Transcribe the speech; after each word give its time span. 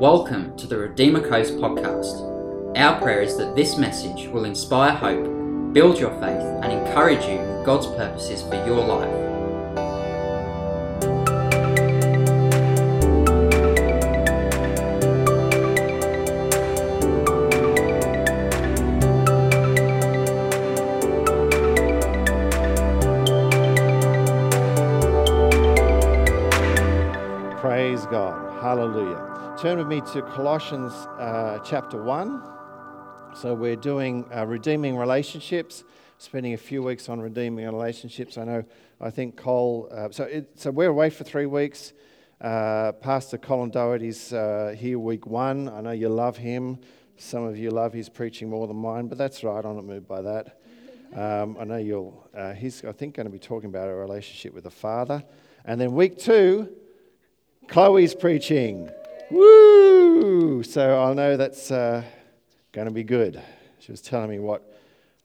Welcome 0.00 0.56
to 0.56 0.66
the 0.66 0.78
Redeemer 0.78 1.20
Coast 1.20 1.56
podcast. 1.56 2.74
Our 2.74 2.98
prayer 3.02 3.20
is 3.20 3.36
that 3.36 3.54
this 3.54 3.76
message 3.76 4.28
will 4.28 4.46
inspire 4.46 4.92
hope, 4.92 5.74
build 5.74 5.98
your 5.98 6.12
faith, 6.12 6.40
and 6.40 6.72
encourage 6.72 7.22
you 7.26 7.38
in 7.38 7.64
God's 7.64 7.86
purposes 7.86 8.40
for 8.40 8.54
your 8.66 8.82
life. 8.82 9.29
Turn 29.60 29.76
with 29.76 29.88
me 29.88 30.00
to 30.14 30.22
Colossians 30.22 30.94
uh, 31.18 31.58
chapter 31.62 32.02
1. 32.02 32.42
So, 33.34 33.52
we're 33.52 33.76
doing 33.76 34.24
uh, 34.34 34.46
redeeming 34.46 34.96
relationships, 34.96 35.84
spending 36.16 36.54
a 36.54 36.56
few 36.56 36.82
weeks 36.82 37.10
on 37.10 37.20
redeeming 37.20 37.66
relationships. 37.66 38.38
I 38.38 38.44
know, 38.44 38.64
I 39.02 39.10
think 39.10 39.36
Cole, 39.36 39.86
uh, 39.92 40.08
so, 40.12 40.24
it, 40.24 40.58
so 40.58 40.70
we're 40.70 40.88
away 40.88 41.10
for 41.10 41.24
three 41.24 41.44
weeks. 41.44 41.92
Uh, 42.40 42.92
Pastor 42.92 43.36
Colin 43.36 43.68
Doherty's 43.68 44.32
uh, 44.32 44.74
here 44.78 44.98
week 44.98 45.26
one. 45.26 45.68
I 45.68 45.82
know 45.82 45.90
you 45.90 46.08
love 46.08 46.38
him. 46.38 46.78
Some 47.18 47.44
of 47.44 47.58
you 47.58 47.70
love 47.70 47.92
his 47.92 48.08
preaching 48.08 48.48
more 48.48 48.66
than 48.66 48.76
mine, 48.76 49.08
but 49.08 49.18
that's 49.18 49.44
right. 49.44 49.62
I'm 49.62 49.74
not 49.74 49.84
moved 49.84 50.08
by 50.08 50.22
that. 50.22 50.58
Um, 51.14 51.58
I 51.60 51.64
know 51.64 51.76
you'll, 51.76 52.26
uh, 52.34 52.54
he's, 52.54 52.82
I 52.82 52.92
think, 52.92 53.14
going 53.14 53.26
to 53.26 53.30
be 53.30 53.38
talking 53.38 53.68
about 53.68 53.90
a 53.90 53.94
relationship 53.94 54.54
with 54.54 54.64
the 54.64 54.70
Father. 54.70 55.22
And 55.66 55.78
then 55.78 55.92
week 55.92 56.16
two, 56.16 56.74
Chloe's 57.68 58.14
preaching. 58.14 58.90
Woo! 59.30 60.62
So 60.64 61.02
I 61.02 61.14
know 61.14 61.36
that's 61.36 61.70
uh, 61.70 62.02
going 62.72 62.86
to 62.86 62.92
be 62.92 63.04
good. 63.04 63.40
She 63.78 63.92
was 63.92 64.00
telling 64.00 64.28
me 64.28 64.40
what 64.40 64.62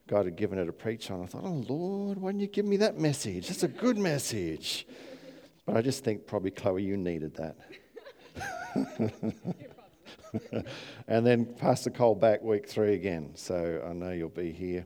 God 0.08 0.26
had 0.26 0.36
given 0.36 0.60
her 0.60 0.66
to 0.66 0.72
preach 0.72 1.10
on. 1.10 1.24
I 1.24 1.26
thought, 1.26 1.44
oh 1.44 1.66
Lord, 1.68 2.20
why 2.20 2.32
didn't 2.32 2.42
you 2.42 2.48
give 2.48 2.66
me 2.66 2.78
that 2.78 3.00
message? 3.00 3.48
That's 3.48 3.64
a 3.64 3.68
good 3.68 3.98
message. 3.98 4.86
But 5.66 5.78
I 5.78 5.82
just 5.82 6.04
think 6.04 6.28
probably, 6.28 6.52
Chloe, 6.52 6.84
you 6.84 6.98
needed 6.98 7.36
that. 7.36 7.56
and 11.08 11.26
then 11.26 11.46
Pastor 11.46 11.90
Cole 11.90 12.14
back 12.14 12.44
week 12.44 12.70
three 12.70 12.94
again. 12.94 13.32
So 13.34 13.84
I 13.90 13.94
know 13.94 14.12
you'll 14.12 14.30
be 14.30 14.52
here. 14.52 14.86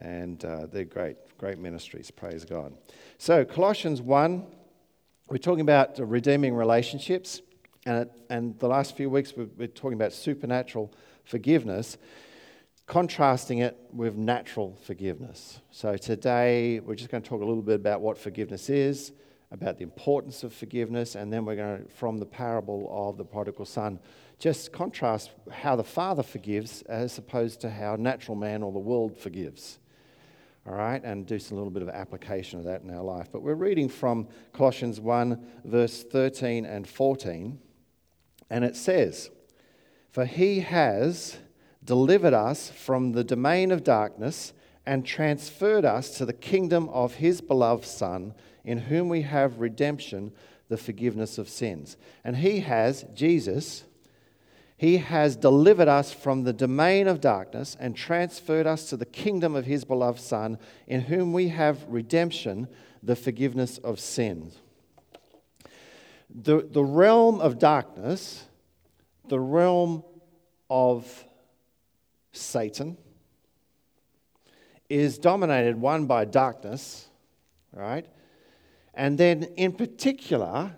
And 0.00 0.44
uh, 0.44 0.66
they're 0.66 0.84
great, 0.84 1.16
great 1.38 1.58
ministries. 1.58 2.10
Praise 2.10 2.44
God. 2.44 2.74
So, 3.18 3.44
Colossians 3.44 4.02
1. 4.02 4.44
We're 5.28 5.38
talking 5.38 5.62
about 5.62 5.98
redeeming 5.98 6.54
relationships, 6.54 7.42
and, 7.86 8.02
it, 8.02 8.12
and 8.28 8.58
the 8.58 8.66
last 8.66 8.96
few 8.96 9.08
weeks 9.08 9.34
we've 9.36 9.56
been 9.56 9.68
talking 9.68 9.94
about 9.94 10.12
supernatural 10.12 10.92
forgiveness, 11.24 11.96
contrasting 12.86 13.58
it 13.58 13.78
with 13.92 14.16
natural 14.16 14.76
forgiveness. 14.84 15.60
So 15.70 15.96
today 15.96 16.80
we're 16.80 16.96
just 16.96 17.10
going 17.10 17.22
to 17.22 17.28
talk 17.28 17.40
a 17.40 17.44
little 17.44 17.62
bit 17.62 17.76
about 17.76 18.00
what 18.00 18.18
forgiveness 18.18 18.68
is, 18.68 19.12
about 19.52 19.78
the 19.78 19.84
importance 19.84 20.42
of 20.42 20.52
forgiveness, 20.52 21.14
and 21.14 21.32
then 21.32 21.44
we're 21.44 21.56
going 21.56 21.84
to, 21.84 21.88
from 21.88 22.18
the 22.18 22.26
parable 22.26 22.88
of 22.90 23.16
the 23.16 23.24
prodigal 23.24 23.64
son, 23.64 24.00
just 24.40 24.72
contrast 24.72 25.30
how 25.50 25.76
the 25.76 25.84
father 25.84 26.24
forgives 26.24 26.82
as 26.82 27.16
opposed 27.16 27.60
to 27.60 27.70
how 27.70 27.94
natural 27.94 28.36
man 28.36 28.62
or 28.64 28.72
the 28.72 28.78
world 28.78 29.16
forgives 29.16 29.78
all 30.68 30.74
right, 30.74 31.02
and 31.04 31.26
do 31.26 31.38
some 31.38 31.56
little 31.56 31.70
bit 31.70 31.82
of 31.82 31.88
application 31.88 32.58
of 32.58 32.64
that 32.64 32.82
in 32.82 32.90
our 32.90 33.02
life. 33.02 33.28
But 33.30 33.42
we're 33.42 33.54
reading 33.54 33.88
from 33.88 34.26
Colossians 34.52 35.00
1, 35.00 35.46
verse 35.64 36.02
13 36.02 36.66
and 36.66 36.88
14, 36.88 37.56
and 38.50 38.64
it 38.64 38.76
says, 38.76 39.30
For 40.10 40.24
he 40.24 40.60
has 40.60 41.38
delivered 41.84 42.34
us 42.34 42.70
from 42.70 43.12
the 43.12 43.24
domain 43.24 43.70
of 43.70 43.84
darkness 43.84 44.52
and 44.84 45.04
transferred 45.04 45.84
us 45.84 46.16
to 46.18 46.24
the 46.24 46.32
kingdom 46.32 46.88
of 46.90 47.14
his 47.14 47.40
beloved 47.40 47.84
Son, 47.84 48.34
in 48.64 48.78
whom 48.78 49.08
we 49.08 49.22
have 49.22 49.58
redemption, 49.58 50.32
the 50.68 50.76
forgiveness 50.76 51.38
of 51.38 51.48
sins. 51.48 51.96
And 52.24 52.36
he 52.36 52.60
has, 52.60 53.04
Jesus, 53.14 53.84
he 54.76 54.98
has 54.98 55.36
delivered 55.36 55.88
us 55.88 56.12
from 56.12 56.44
the 56.44 56.52
domain 56.52 57.08
of 57.08 57.20
darkness 57.20 57.76
and 57.80 57.96
transferred 57.96 58.66
us 58.66 58.90
to 58.90 58.96
the 58.96 59.06
kingdom 59.06 59.54
of 59.54 59.64
His 59.64 59.84
beloved 59.84 60.20
Son, 60.20 60.58
in 60.86 61.02
whom 61.02 61.32
we 61.32 61.48
have 61.48 61.84
redemption, 61.88 62.68
the 63.02 63.16
forgiveness 63.16 63.78
of 63.78 63.98
sins. 63.98 64.58
The, 66.34 66.68
the 66.70 66.84
realm 66.84 67.40
of 67.40 67.58
darkness, 67.58 68.44
the 69.28 69.40
realm 69.40 70.02
of 70.68 71.24
Satan, 72.32 72.96
is 74.88 75.18
dominated 75.18 75.80
one 75.80 76.06
by 76.06 76.24
darkness, 76.24 77.08
right? 77.72 78.06
And 78.94 79.18
then 79.18 79.44
in 79.56 79.72
particular, 79.72 80.72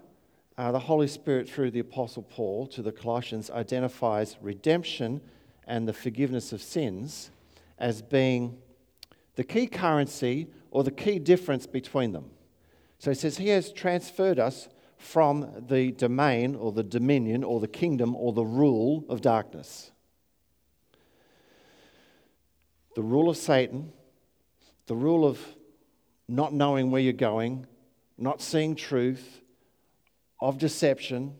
uh, 0.56 0.72
the 0.72 0.78
Holy 0.78 1.06
Spirit, 1.06 1.48
through 1.48 1.70
the 1.70 1.80
Apostle 1.80 2.22
Paul 2.22 2.66
to 2.68 2.82
the 2.82 2.90
Colossians, 2.90 3.50
identifies 3.50 4.36
redemption 4.40 5.20
and 5.66 5.86
the 5.86 5.92
forgiveness 5.92 6.52
of 6.52 6.60
sins 6.60 7.30
as 7.78 8.02
being 8.02 8.58
the 9.36 9.44
key 9.44 9.68
currency 9.68 10.48
or 10.70 10.82
the 10.82 10.90
key 10.90 11.18
difference 11.20 11.66
between 11.66 12.12
them. 12.12 12.30
So 12.98 13.12
he 13.12 13.14
says, 13.14 13.36
He 13.36 13.48
has 13.50 13.72
transferred 13.72 14.40
us 14.40 14.68
from 14.98 15.64
the 15.68 15.92
domain 15.92 16.54
or 16.54 16.72
the 16.72 16.82
dominion 16.82 17.44
or 17.44 17.60
the 17.60 17.68
kingdom 17.68 18.14
or 18.16 18.32
the 18.32 18.44
rule 18.44 19.04
of 19.08 19.20
darkness. 19.20 19.90
The 22.94 23.02
rule 23.02 23.30
of 23.30 23.36
Satan, 23.36 23.92
the 24.86 24.96
rule 24.96 25.24
of 25.24 25.40
not 26.28 26.52
knowing 26.52 26.90
where 26.90 27.00
you're 27.00 27.12
going, 27.12 27.66
not 28.18 28.42
seeing 28.42 28.74
truth, 28.74 29.40
of 30.40 30.58
deception, 30.58 31.34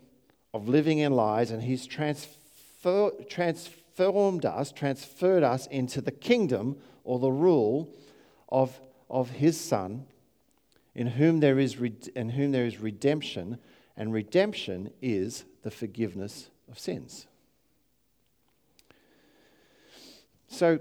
of 0.55 0.69
living 0.69 0.99
in 0.99 1.13
lies, 1.13 1.51
and 1.51 1.63
He's 1.63 1.87
transfer, 1.87 3.11
transformed 3.29 4.45
us, 4.45 4.73
transferred 4.73 5.43
us 5.43 5.67
into 5.67 6.01
the 6.01 6.13
kingdom 6.13 6.77
or 7.05 7.19
the 7.19 7.31
rule 7.31 7.89
of, 8.49 8.79
of 9.11 9.31
His 9.31 9.61
Son, 9.61 10.07
in 10.99 11.07
whom, 11.07 11.39
there 11.39 11.61
is 11.61 11.77
in 12.17 12.31
whom 12.31 12.51
there 12.51 12.67
is 12.67 12.81
redemption, 12.81 13.57
and 13.97 14.13
redemption 14.13 14.91
is 15.01 15.45
the 15.63 15.71
forgiveness 15.71 16.51
of 16.69 16.77
sins. 16.77 17.29
So 20.49 20.81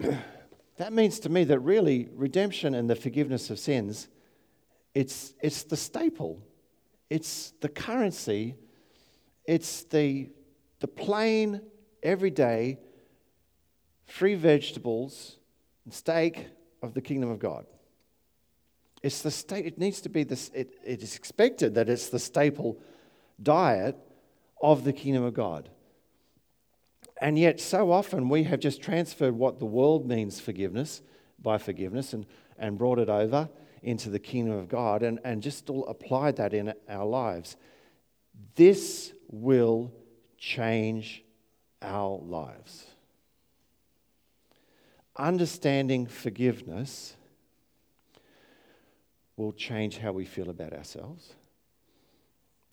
that 0.78 0.94
means 0.94 1.18
to 1.20 1.28
me 1.28 1.44
that 1.44 1.58
really 1.58 2.08
redemption 2.14 2.74
and 2.74 2.88
the 2.88 2.96
forgiveness 2.96 3.50
of 3.50 3.58
sins, 3.58 4.08
it's, 4.94 5.34
it's 5.42 5.64
the 5.64 5.76
staple 5.76 6.42
it's 7.10 7.52
the 7.60 7.68
currency, 7.68 8.56
it's 9.44 9.82
the, 9.84 10.30
the 10.80 10.88
plain, 10.88 11.60
everyday, 12.02 12.78
free 14.06 14.34
vegetables 14.34 15.36
and 15.84 15.92
steak 15.92 16.46
of 16.82 16.94
the 16.94 17.02
kingdom 17.02 17.28
of 17.28 17.38
God. 17.38 17.66
It's 19.02 19.22
the 19.22 19.30
state, 19.30 19.66
it 19.66 19.78
needs 19.78 20.00
to 20.02 20.08
be 20.08 20.22
this, 20.22 20.50
it, 20.54 20.78
it 20.84 21.02
is 21.02 21.16
expected 21.16 21.74
that 21.74 21.88
it's 21.88 22.08
the 22.08 22.18
staple 22.18 22.78
diet 23.42 23.96
of 24.60 24.84
the 24.84 24.92
kingdom 24.92 25.24
of 25.24 25.34
God. 25.34 25.68
And 27.20 27.38
yet, 27.38 27.60
so 27.60 27.90
often 27.90 28.28
we 28.28 28.44
have 28.44 28.60
just 28.60 28.82
transferred 28.82 29.36
what 29.36 29.58
the 29.58 29.66
world 29.66 30.06
means 30.06 30.40
forgiveness 30.40 31.02
by 31.40 31.58
forgiveness 31.58 32.12
and, 32.12 32.26
and 32.58 32.78
brought 32.78 32.98
it 32.98 33.08
over 33.08 33.48
into 33.82 34.10
the 34.10 34.18
kingdom 34.18 34.54
of 34.54 34.68
God 34.68 35.02
and, 35.02 35.18
and 35.24 35.42
just 35.42 35.68
all 35.68 35.86
applied 35.86 36.36
that 36.36 36.54
in 36.54 36.72
our 36.88 37.04
lives. 37.04 37.56
This 38.54 39.12
will 39.28 39.92
change 40.38 41.24
our 41.80 42.18
lives. 42.22 42.86
Understanding 45.16 46.06
forgiveness 46.06 47.16
will 49.42 49.52
change 49.52 49.98
how 49.98 50.12
we 50.12 50.24
feel 50.24 50.50
about 50.50 50.72
ourselves. 50.72 51.34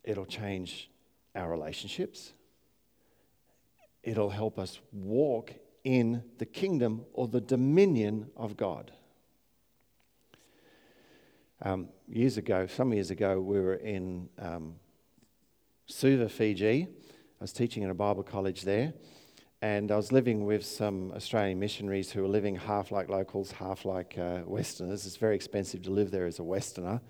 It'll 0.03 0.25
change 0.25 0.89
our 1.35 1.49
relationships. 1.49 2.33
It'll 4.03 4.29
help 4.29 4.59
us 4.59 4.79
walk 4.91 5.51
in 5.83 6.23
the 6.37 6.45
kingdom 6.45 7.05
or 7.13 7.27
the 7.27 7.41
dominion 7.41 8.29
of 8.37 8.55
God. 8.55 8.91
Um, 11.61 11.89
years 12.07 12.37
ago, 12.37 12.67
some 12.67 12.93
years 12.93 13.09
ago, 13.09 13.41
we 13.41 13.59
were 13.59 13.75
in 13.75 14.29
um, 14.37 14.75
Suva, 15.87 16.29
Fiji. 16.29 16.83
I 16.83 17.43
was 17.43 17.51
teaching 17.51 17.83
in 17.83 17.89
a 17.89 17.95
Bible 17.95 18.23
college 18.23 18.61
there, 18.61 18.93
and 19.61 19.91
I 19.91 19.97
was 19.97 20.11
living 20.11 20.45
with 20.45 20.65
some 20.65 21.11
Australian 21.11 21.59
missionaries 21.59 22.11
who 22.11 22.21
were 22.21 22.29
living 22.29 22.55
half 22.55 22.91
like 22.91 23.09
locals, 23.09 23.51
half 23.51 23.83
like 23.83 24.17
uh, 24.17 24.41
Westerners. 24.45 25.05
It's 25.05 25.17
very 25.17 25.35
expensive 25.35 25.81
to 25.83 25.91
live 25.91 26.11
there 26.11 26.25
as 26.25 26.39
a 26.39 26.43
Westerner. 26.43 27.01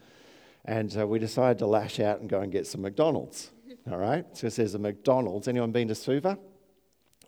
And 0.65 0.95
uh, 0.97 1.05
we 1.05 1.19
decided 1.19 1.59
to 1.59 1.67
lash 1.67 1.99
out 1.99 2.21
and 2.21 2.29
go 2.29 2.41
and 2.41 2.51
get 2.51 2.65
some 2.65 2.81
McDonald's. 2.81 3.51
all 3.89 3.99
right? 3.99 4.25
So 4.35 4.49
there's 4.49 4.73
a 4.73 4.79
McDonald's. 4.79 5.47
Anyone 5.47 5.71
been 5.71 5.87
to 5.89 5.95
Suva? 5.95 6.39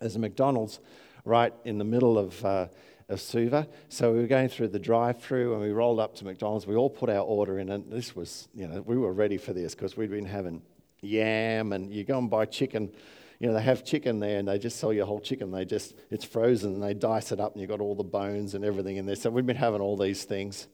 There's 0.00 0.16
a 0.16 0.18
McDonald's 0.18 0.80
right 1.24 1.54
in 1.64 1.78
the 1.78 1.84
middle 1.84 2.18
of, 2.18 2.44
uh, 2.44 2.66
of 3.08 3.20
Suva. 3.20 3.68
So 3.88 4.12
we 4.12 4.18
were 4.18 4.26
going 4.26 4.48
through 4.48 4.68
the 4.68 4.80
drive 4.80 5.22
through 5.22 5.52
and 5.52 5.62
we 5.62 5.70
rolled 5.70 6.00
up 6.00 6.16
to 6.16 6.24
McDonald's. 6.24 6.66
We 6.66 6.74
all 6.74 6.90
put 6.90 7.08
our 7.08 7.22
order 7.22 7.60
in, 7.60 7.68
and 7.68 7.92
this 7.92 8.16
was, 8.16 8.48
you 8.54 8.66
know, 8.66 8.80
we 8.80 8.98
were 8.98 9.12
ready 9.12 9.38
for 9.38 9.52
this 9.52 9.76
because 9.76 9.96
we'd 9.96 10.10
been 10.10 10.24
having 10.24 10.62
yam 11.00 11.72
and 11.72 11.92
you 11.92 12.02
go 12.02 12.18
and 12.18 12.28
buy 12.28 12.44
chicken. 12.46 12.92
You 13.42 13.48
know, 13.48 13.54
they 13.54 13.62
have 13.62 13.82
chicken 13.82 14.20
there 14.20 14.38
and 14.38 14.46
they 14.46 14.56
just 14.56 14.78
sell 14.78 14.92
you 14.92 15.02
a 15.02 15.04
whole 15.04 15.18
chicken. 15.18 15.50
They 15.50 15.64
just, 15.64 15.96
it's 16.12 16.24
frozen 16.24 16.74
and 16.74 16.82
they 16.82 16.94
dice 16.94 17.32
it 17.32 17.40
up 17.40 17.54
and 17.54 17.60
you've 17.60 17.70
got 17.70 17.80
all 17.80 17.96
the 17.96 18.04
bones 18.04 18.54
and 18.54 18.64
everything 18.64 18.98
in 18.98 19.04
there. 19.04 19.16
So 19.16 19.30
we've 19.30 19.44
been 19.44 19.56
having 19.56 19.80
all 19.80 19.96
these 19.96 20.22
things. 20.22 20.68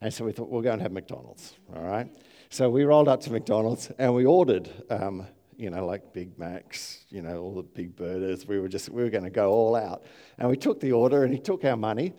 And 0.00 0.12
so 0.12 0.24
we 0.24 0.32
thought, 0.32 0.48
we'll 0.48 0.60
go 0.60 0.72
and 0.72 0.82
have 0.82 0.90
McDonald's, 0.90 1.54
all 1.72 1.84
right? 1.84 2.12
So 2.48 2.68
we 2.68 2.82
rolled 2.82 3.06
up 3.06 3.20
to 3.20 3.30
McDonald's 3.30 3.92
and 3.96 4.12
we 4.12 4.24
ordered, 4.24 4.68
um, 4.90 5.24
you 5.56 5.70
know, 5.70 5.86
like 5.86 6.12
Big 6.12 6.36
Macs, 6.36 7.04
you 7.10 7.22
know, 7.22 7.42
all 7.42 7.54
the 7.54 7.62
big 7.62 7.94
burgers. 7.94 8.44
We 8.44 8.58
were 8.58 8.66
just, 8.66 8.88
we 8.88 9.04
were 9.04 9.10
going 9.10 9.22
to 9.22 9.30
go 9.30 9.52
all 9.52 9.76
out. 9.76 10.02
And 10.36 10.50
we 10.50 10.56
took 10.56 10.80
the 10.80 10.90
order 10.90 11.22
and 11.22 11.32
he 11.32 11.38
took 11.38 11.64
our 11.64 11.76
money. 11.76 12.14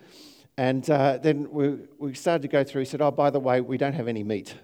And 0.55 0.89
uh, 0.89 1.17
then 1.17 1.51
we, 1.51 1.79
we 1.97 2.13
started 2.13 2.43
to 2.43 2.47
go 2.47 2.63
through. 2.63 2.83
He 2.83 2.85
said, 2.85 3.01
oh, 3.01 3.11
by 3.11 3.29
the 3.29 3.41
way, 3.41 3.59
we 3.59 3.77
don't 3.77 3.93
have 3.93 4.07
any 4.07 4.23
meat. 4.23 4.55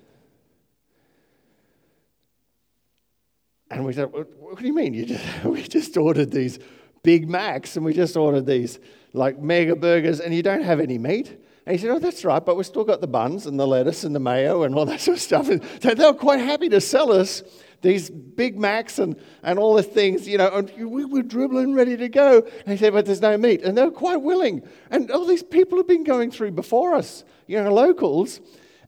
And 3.70 3.86
we 3.86 3.94
said, 3.94 4.12
what, 4.12 4.60
do 4.60 4.66
you 4.66 4.74
mean? 4.74 4.94
You 4.94 5.06
just, 5.06 5.26
we 5.44 5.64
just 5.64 5.98
ordered 5.98 6.32
these 6.32 6.60
Big 7.04 7.30
Macs 7.30 7.76
and 7.76 7.86
we 7.86 7.94
just 7.94 8.18
ordered 8.18 8.46
these 8.46 8.80
like 9.14 9.40
mega 9.40 9.76
burgers 9.76 10.20
and 10.20 10.34
you 10.34 10.44
don't 10.44 10.64
have 10.64 10.80
any 10.80 10.98
meat? 10.98 11.38
And 11.66 11.76
he 11.76 11.82
said, 11.82 11.92
Oh, 11.92 12.00
that's 12.00 12.24
right, 12.24 12.44
but 12.44 12.56
we've 12.56 12.66
still 12.66 12.86
got 12.86 13.02
the 13.02 13.08
buns 13.08 13.46
and 13.46 13.60
the 13.60 13.68
lettuce 13.68 14.06
and 14.06 14.16
the 14.16 14.22
mayo 14.22 14.64
and 14.64 14.74
all 14.74 14.86
that 14.92 15.02
sort 15.02 15.18
of 15.18 15.22
stuff. 15.22 15.50
And 15.50 15.62
so 15.82 15.94
they 15.94 16.06
were 16.06 16.14
quite 16.14 16.40
happy 16.40 16.70
to 16.70 16.80
sell 16.80 17.12
us 17.12 17.44
these 17.82 18.10
Big 18.10 18.58
Macs 18.58 19.00
and, 19.00 19.20
and 19.44 19.60
all 19.60 19.76
the 19.76 19.84
things, 19.84 20.28
you 20.28 20.38
know, 20.38 20.50
and 20.50 20.72
we 20.90 21.06
were 21.06 21.22
dribbling 21.22 21.74
ready 21.74 21.96
to 21.98 22.10
go. 22.10 22.40
And 22.40 22.72
he 22.72 22.78
said, 22.78 22.94
But 22.94 23.06
there's 23.06 23.22
no 23.22 23.38
meat. 23.38 23.64
And 23.64 23.78
they 23.78 23.84
were 23.84 23.92
quite 23.92 24.22
willing. 24.22 24.66
And 24.90 25.12
all 25.12 25.26
these 25.26 25.44
people 25.44 25.78
have 25.78 25.88
been 25.88 26.06
going 26.06 26.32
through 26.32 26.52
before 26.52 26.96
us, 26.96 27.26
you 27.48 27.62
know, 27.62 27.74
locals, 27.74 28.40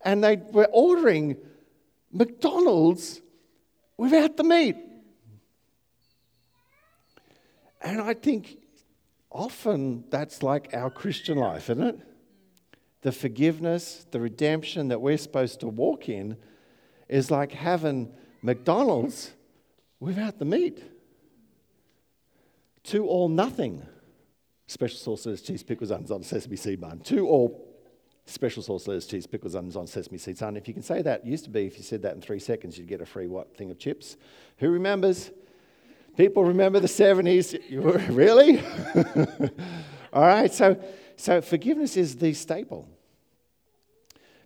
and 0.05 0.23
they 0.23 0.37
were 0.37 0.69
ordering 0.71 1.35
McDonald's 2.11 3.21
without 3.99 4.37
the 4.37 4.43
meat. 4.43 4.77
And 7.81 8.01
I 8.01 8.13
think 8.13 8.57
often 9.29 10.03
that's 10.09 10.41
like 10.41 10.73
our 10.73 10.89
Christian 10.89 11.37
life, 11.37 11.69
isn't 11.69 11.83
it? 11.83 11.99
the 13.01 13.11
forgiveness, 13.11 14.05
the 14.11 14.19
redemption 14.19 14.89
that 14.89 15.01
we're 15.01 15.17
supposed 15.17 15.61
to 15.61 15.67
walk 15.67 16.09
in 16.09 16.37
is 17.07 17.31
like 17.31 17.51
having 17.51 18.11
McDonald's 18.41 19.31
without 19.99 20.37
the 20.39 20.45
meat. 20.45 20.83
Two 22.83 23.07
all 23.07 23.29
nothing. 23.29 23.85
Special 24.67 25.17
sauce, 25.17 25.41
cheese, 25.41 25.63
pickles, 25.63 25.91
onions 25.91 26.11
on 26.11 26.23
sesame 26.23 26.55
seed 26.55 26.81
bun. 26.81 26.99
Two 26.99 27.27
all 27.27 27.68
special 28.29 28.63
sauce, 28.63 28.87
lettuce, 28.87 29.07
cheese, 29.07 29.27
pickles, 29.27 29.55
onions 29.55 29.75
on 29.75 29.87
sesame 29.87 30.17
seeds. 30.17 30.41
And 30.41 30.57
If 30.57 30.67
you 30.67 30.73
can 30.73 30.83
say 30.83 31.01
that, 31.01 31.25
used 31.25 31.43
to 31.45 31.49
be 31.49 31.65
if 31.65 31.77
you 31.77 31.83
said 31.83 32.01
that 32.03 32.15
in 32.15 32.21
three 32.21 32.39
seconds, 32.39 32.77
you'd 32.77 32.87
get 32.87 33.01
a 33.01 33.05
free 33.05 33.27
what 33.27 33.55
thing 33.55 33.71
of 33.71 33.79
chips. 33.79 34.17
Who 34.57 34.69
remembers? 34.69 35.31
People 36.17 36.43
remember 36.43 36.79
the 36.79 36.87
70s? 36.87 37.59
You 37.69 37.81
were, 37.81 37.97
really? 38.09 38.59
all 40.13 40.23
right, 40.23 40.51
so 40.53 40.81
so 41.19 41.41
forgiveness 41.41 41.97
is 41.97 42.15
the 42.15 42.33
staple. 42.33 42.87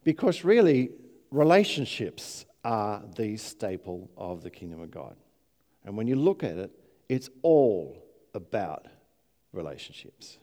Because 0.03 0.43
really, 0.43 0.89
relationships 1.29 2.45
are 2.65 3.03
the 3.15 3.37
staple 3.37 4.09
of 4.17 4.41
the 4.41 4.49
kingdom 4.49 4.81
of 4.81 4.89
God. 4.89 5.15
And 5.85 5.95
when 5.95 6.07
you 6.07 6.15
look 6.15 6.43
at 6.43 6.57
it, 6.57 6.71
it's 7.09 7.29
all 7.43 8.03
about 8.33 8.87
relationships. 9.51 10.39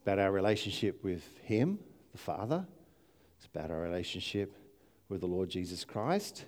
It's 0.00 0.06
about 0.06 0.18
our 0.18 0.32
relationship 0.32 1.04
with 1.04 1.22
Him, 1.42 1.78
the 2.12 2.16
Father. 2.16 2.66
It's 3.36 3.46
about 3.54 3.70
our 3.70 3.82
relationship 3.82 4.56
with 5.10 5.20
the 5.20 5.26
Lord 5.26 5.50
Jesus 5.50 5.84
Christ. 5.84 6.46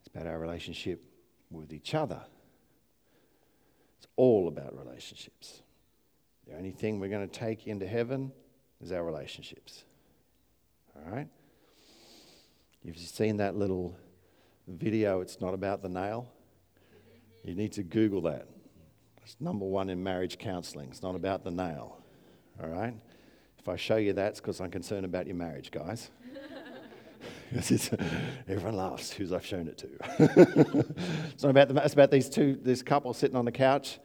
It's 0.00 0.08
about 0.12 0.26
our 0.26 0.36
relationship 0.36 1.00
with 1.48 1.72
each 1.72 1.94
other. 1.94 2.20
It's 3.98 4.08
all 4.16 4.48
about 4.48 4.76
relationships. 4.76 5.62
The 6.48 6.56
only 6.56 6.72
thing 6.72 6.98
we're 6.98 7.06
going 7.06 7.28
to 7.28 7.32
take 7.32 7.68
into 7.68 7.86
heaven 7.86 8.32
is 8.80 8.90
our 8.90 9.04
relationships. 9.04 9.84
All 10.96 11.08
right? 11.08 11.28
You've 12.82 12.98
seen 12.98 13.36
that 13.36 13.54
little 13.54 13.96
video, 14.66 15.20
It's 15.20 15.40
Not 15.40 15.54
About 15.54 15.82
the 15.82 15.88
Nail? 15.88 16.32
You 17.44 17.54
need 17.54 17.74
to 17.74 17.84
Google 17.84 18.22
that. 18.22 18.48
It's 19.22 19.36
number 19.38 19.66
one 19.66 19.88
in 19.88 20.02
marriage 20.02 20.36
counseling. 20.36 20.88
It's 20.90 21.00
not 21.04 21.14
about 21.14 21.44
the 21.44 21.52
nail. 21.52 22.01
All 22.62 22.68
right? 22.68 22.94
If 23.58 23.68
I 23.68 23.76
show 23.76 23.96
you 23.96 24.12
that, 24.14 24.30
it's 24.30 24.40
because 24.40 24.60
I'm 24.60 24.70
concerned 24.70 25.04
about 25.04 25.26
your 25.26 25.36
marriage, 25.36 25.70
guys. 25.70 26.10
everyone 28.48 28.76
laughs 28.76 29.12
who's 29.12 29.32
I've 29.32 29.44
shown 29.44 29.68
it 29.68 29.78
to. 29.78 29.88
it's 31.32 31.42
not 31.42 31.50
about 31.50 31.68
the, 31.68 31.84
it's 31.84 31.94
about 31.94 32.10
these 32.10 32.28
two, 32.28 32.58
this 32.62 32.82
couple 32.82 33.12
sitting 33.12 33.36
on 33.36 33.44
the 33.44 33.52
couch. 33.52 33.98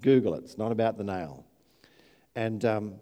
Google 0.00 0.34
it. 0.34 0.44
It's 0.44 0.56
not 0.56 0.72
about 0.72 0.96
the 0.96 1.04
nail. 1.04 1.44
And, 2.34 2.64
um, 2.64 2.94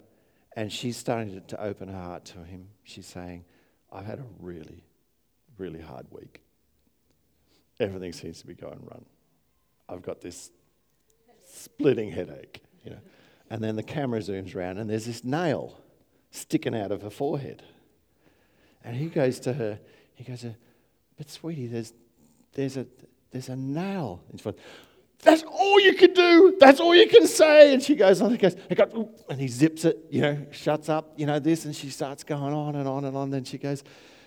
and 0.56 0.72
she's 0.72 0.96
starting 0.96 1.40
to 1.46 1.62
open 1.62 1.88
her 1.88 2.00
heart 2.00 2.24
to 2.26 2.38
him. 2.38 2.68
She's 2.82 3.06
saying, 3.06 3.44
I've 3.92 4.06
had 4.06 4.18
a 4.18 4.24
really, 4.40 4.84
really 5.58 5.80
hard 5.80 6.06
week. 6.10 6.42
Everything 7.78 8.12
seems 8.12 8.40
to 8.40 8.46
be 8.46 8.54
going 8.54 8.80
wrong. 8.82 9.04
I've 9.88 10.02
got 10.02 10.20
this 10.20 10.50
splitting 11.44 12.10
headache, 12.10 12.62
you 12.84 12.90
know. 12.90 13.00
And 13.50 13.62
then 13.62 13.76
the 13.76 13.82
camera 13.82 14.20
zooms 14.20 14.54
around 14.54 14.78
and 14.78 14.88
there's 14.88 15.06
this 15.06 15.22
nail 15.24 15.80
sticking 16.30 16.74
out 16.74 16.90
of 16.90 17.02
her 17.02 17.10
forehead. 17.10 17.62
And 18.82 18.96
he 18.96 19.06
goes 19.06 19.40
to 19.40 19.52
her, 19.52 19.78
he 20.14 20.24
goes, 20.24 20.44
but 21.16 21.30
sweetie, 21.30 21.66
there's, 21.66 21.92
there's, 22.52 22.76
a, 22.76 22.86
there's 23.30 23.48
a 23.48 23.56
nail 23.56 24.22
in 24.32 24.38
front. 24.38 24.58
That's 25.22 25.42
all 25.42 25.80
you 25.80 25.94
can 25.94 26.12
do. 26.12 26.56
That's 26.60 26.80
all 26.80 26.94
you 26.94 27.06
can 27.06 27.26
say. 27.26 27.72
And 27.72 27.82
she 27.82 27.94
goes 27.94 28.20
on 28.20 28.32
and 28.32 28.38
goes, 28.38 28.56
and 29.30 29.40
he 29.40 29.48
zips 29.48 29.86
it, 29.86 29.98
you 30.10 30.20
know, 30.20 30.46
shuts 30.50 30.88
up, 30.88 31.14
you 31.16 31.24
know, 31.24 31.38
this. 31.38 31.64
And 31.64 31.74
she 31.74 31.88
starts 31.88 32.24
going 32.24 32.52
on 32.52 32.76
and 32.76 32.86
on 32.86 33.04
and 33.06 33.16
on. 33.16 33.30
Then 33.30 33.44
she 33.44 33.56
goes, 33.56 33.82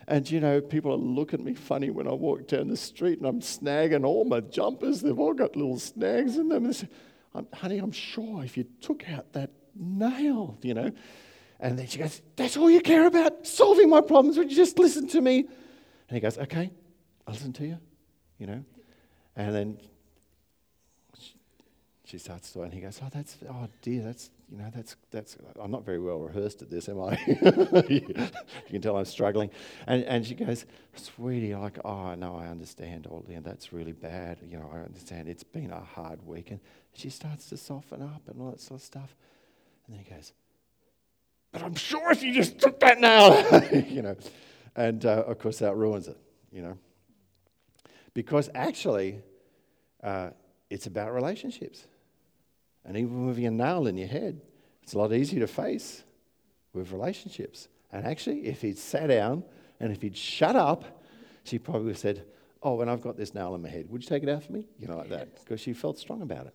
and, 0.08 0.30
you 0.30 0.40
know, 0.40 0.60
people 0.60 0.92
are 0.94 0.98
looking 0.98 1.42
at 1.42 1.46
me 1.46 1.54
funny 1.54 1.92
when 1.92 2.08
I 2.08 2.14
walk 2.14 2.48
down 2.48 2.70
the 2.70 2.78
street 2.78 3.20
and 3.20 3.28
I'm 3.28 3.42
snagging 3.42 4.06
all 4.06 4.24
my 4.26 4.40
jumpers. 4.40 5.02
They've 5.02 5.20
all 5.20 5.34
got 5.34 5.56
little 5.56 5.78
snags 5.78 6.38
in 6.38 6.50
them. 6.50 6.74
And 7.38 7.48
say, 7.52 7.58
honey, 7.60 7.78
I'm 7.80 7.92
sure 7.92 8.44
if 8.44 8.58
you 8.58 8.66
took 8.82 9.10
out 9.10 9.34
that 9.34 9.52
nail, 9.76 10.58
you 10.62 10.74
know. 10.74 10.92
And 11.60 11.78
then 11.78 11.88
she 11.88 11.98
goes, 11.98 12.22
That's 12.36 12.58
all 12.58 12.70
you 12.70 12.82
care 12.82 13.08
about? 13.08 13.48
Solving 13.48 13.90
my 13.90 14.02
problems? 14.02 14.38
Would 14.38 14.52
you 14.52 14.56
just 14.56 14.78
listen 14.78 15.08
to 15.10 15.22
me? 15.22 15.40
And 15.40 16.16
he 16.16 16.20
goes, 16.20 16.38
Okay, 16.38 16.72
I'll 17.26 17.34
listen 17.34 17.54
to 17.54 17.66
you, 17.66 17.78
you 18.38 18.48
know. 18.48 18.64
And 19.36 19.56
then 19.56 19.78
she 22.08 22.18
starts 22.18 22.54
to, 22.54 22.62
and 22.62 22.74
he 22.74 22.80
goes, 22.80 23.02
"Oh, 23.04 23.10
that's 23.14 23.36
oh 23.50 23.68
dear, 23.82 24.02
that's 24.02 24.30
you 24.50 24.58
know 24.58 24.72
that's 24.74 24.96
that's 25.12 25.36
I'm 25.60 25.72
not 25.72 25.84
very 25.84 26.00
well 26.00 26.20
rehearsed 26.20 26.62
at 26.62 26.70
this, 26.70 26.88
am 26.88 27.02
I? 27.02 27.20
you 27.90 28.02
can 28.70 28.82
tell 28.82 28.96
I'm 28.96 29.04
struggling." 29.04 29.50
And 29.88 30.06
and 30.06 30.26
she 30.26 30.34
goes, 30.34 30.66
"Sweetie, 30.96 31.54
like 31.54 31.80
oh 31.84 32.16
no, 32.16 32.38
I 32.38 32.48
understand 32.48 33.08
all 33.08 33.26
yeah, 33.28 33.42
that's 33.42 33.74
really 33.74 33.92
bad. 33.92 34.38
You 34.50 34.58
know, 34.58 34.72
I 34.74 34.78
understand. 34.78 35.28
It's 35.28 35.44
been 35.44 35.72
a 35.72 35.82
hard 35.82 36.26
week." 36.26 36.52
And 36.52 36.62
she 36.98 37.10
starts 37.10 37.50
to 37.50 37.58
soften 37.58 38.02
up 38.02 38.22
and 38.28 38.42
all 38.42 38.52
that 38.52 38.60
sort 38.60 38.80
of 38.82 38.86
stuff. 38.86 39.16
And 39.86 39.96
then 39.96 40.04
he 40.04 40.14
goes, 40.14 40.34
"But 41.52 41.64
I'm 41.64 41.76
sure 41.76 42.12
if 42.12 42.24
you 42.24 42.34
just 42.34 42.60
took 42.60 42.80
that 42.82 43.00
now, 43.00 43.60
you 43.72 44.02
know," 44.02 44.16
and 44.76 45.06
uh, 45.06 45.24
of 45.28 45.40
course 45.40 45.60
that 45.60 45.76
ruins 45.76 46.08
it, 46.08 46.18
you 46.52 46.62
know, 46.62 46.78
because 48.14 48.50
actually. 48.54 49.22
Uh, 50.04 50.30
it's 50.70 50.88
about 50.88 51.14
relationships. 51.14 51.86
And 52.86 52.98
even 52.98 53.28
with 53.28 53.38
your 53.38 53.52
nail 53.52 53.88
in 53.88 53.98
your 53.98 54.08
head, 54.08 54.42
it's 54.84 54.94
a 54.94 54.98
lot 54.98 55.14
easier 55.14 55.40
to 55.42 55.48
face 55.48 56.04
with 56.74 56.92
relationships. 56.92 57.68
And 57.92 58.06
actually, 58.06 58.46
if 58.48 58.62
he'd 58.62 58.78
sat 58.78 59.08
down 59.08 59.44
and 59.80 59.92
if 59.92 60.02
he'd 60.02 60.18
shut 60.18 60.56
up, 60.56 61.04
she 61.44 61.60
probably 61.60 61.84
would 61.86 61.92
have 61.92 62.00
said, 62.00 62.26
Oh, 62.64 62.82
and 62.82 62.90
I've 62.90 63.02
got 63.02 63.18
this 63.18 63.34
nail 63.34 63.54
in 63.56 63.62
my 63.62 63.70
head, 63.70 63.90
would 63.90 64.02
you 64.02 64.10
take 64.10 64.24
it 64.24 64.30
out 64.30 64.44
for 64.44 64.52
me? 64.52 64.68
You 64.80 64.88
know, 64.88 64.98
like 64.98 65.10
that, 65.10 65.40
because 65.44 65.62
she 65.62 65.74
felt 65.74 66.00
strong 66.00 66.22
about 66.22 66.48
it. 66.48 66.54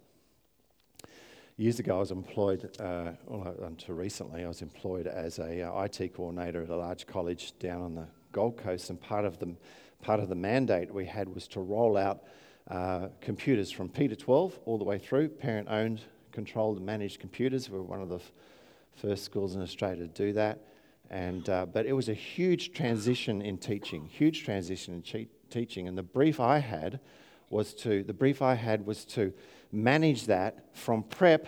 Years 1.59 1.79
ago, 1.79 1.97
I 1.97 2.01
was 2.01 2.11
employed, 2.11 2.75
uh, 2.81 3.13
well, 3.27 3.55
until 3.63 3.95
recently, 3.95 4.43
I 4.43 4.49
was 4.49 4.63
employed 4.63 5.07
as 5.07 5.39
a 5.39 5.63
uh, 5.63 5.83
IT 5.83 6.15
coordinator 6.15 6.63
at 6.63 6.71
a 6.71 6.77
large 6.77 7.07
college 7.07 7.53
down 7.59 7.83
on 7.83 7.95
the 7.95 8.07
Gold 8.33 8.57
Coast, 8.57 8.89
and 8.89 8.99
part 8.99 9.27
of 9.27 9.39
the 9.39 9.55
part 10.01 10.19
of 10.19 10.31
the 10.31 10.35
mandate 10.35 10.93
we 10.93 11.05
had 11.05 11.29
was 11.29 11.47
to 11.49 11.61
roll 11.61 11.99
out 11.99 12.23
uh, 12.71 13.09
computers 13.21 13.71
from 13.71 13.91
P 13.91 14.09
to 14.09 14.17
12 14.17 14.59
all 14.65 14.79
the 14.79 14.85
way 14.85 14.99
through, 14.99 15.29
parent 15.29 15.69
owned 15.71 16.01
controlled 16.33 16.79
and 16.79 16.87
managed 16.87 17.21
computers. 17.21 17.69
We 17.69 17.77
were 17.77 17.85
one 17.85 18.01
of 18.01 18.09
the 18.09 18.17
f- 18.17 18.33
first 18.97 19.23
schools 19.23 19.55
in 19.55 19.61
Australia 19.63 19.99
to 19.99 20.09
do 20.09 20.33
that. 20.33 20.59
And, 21.11 21.49
uh, 21.49 21.67
but 21.67 21.85
it 21.85 21.93
was 21.93 22.09
a 22.09 22.15
huge 22.15 22.73
transition 22.73 23.43
in 23.43 23.59
teaching, 23.59 24.07
huge 24.07 24.43
transition 24.45 24.95
in 24.95 25.03
che- 25.03 25.29
teaching. 25.51 25.87
And 25.87 25.97
the 25.97 26.03
brief 26.03 26.41
I 26.41 26.59
had 26.59 26.99
was 27.53 27.75
to, 27.75 28.03
the 28.03 28.15
brief 28.15 28.41
I 28.41 28.55
had 28.55 28.87
was 28.87 29.05
to 29.07 29.33
manage 29.71 30.27
that 30.27 30.75
from 30.77 31.03
prep, 31.03 31.45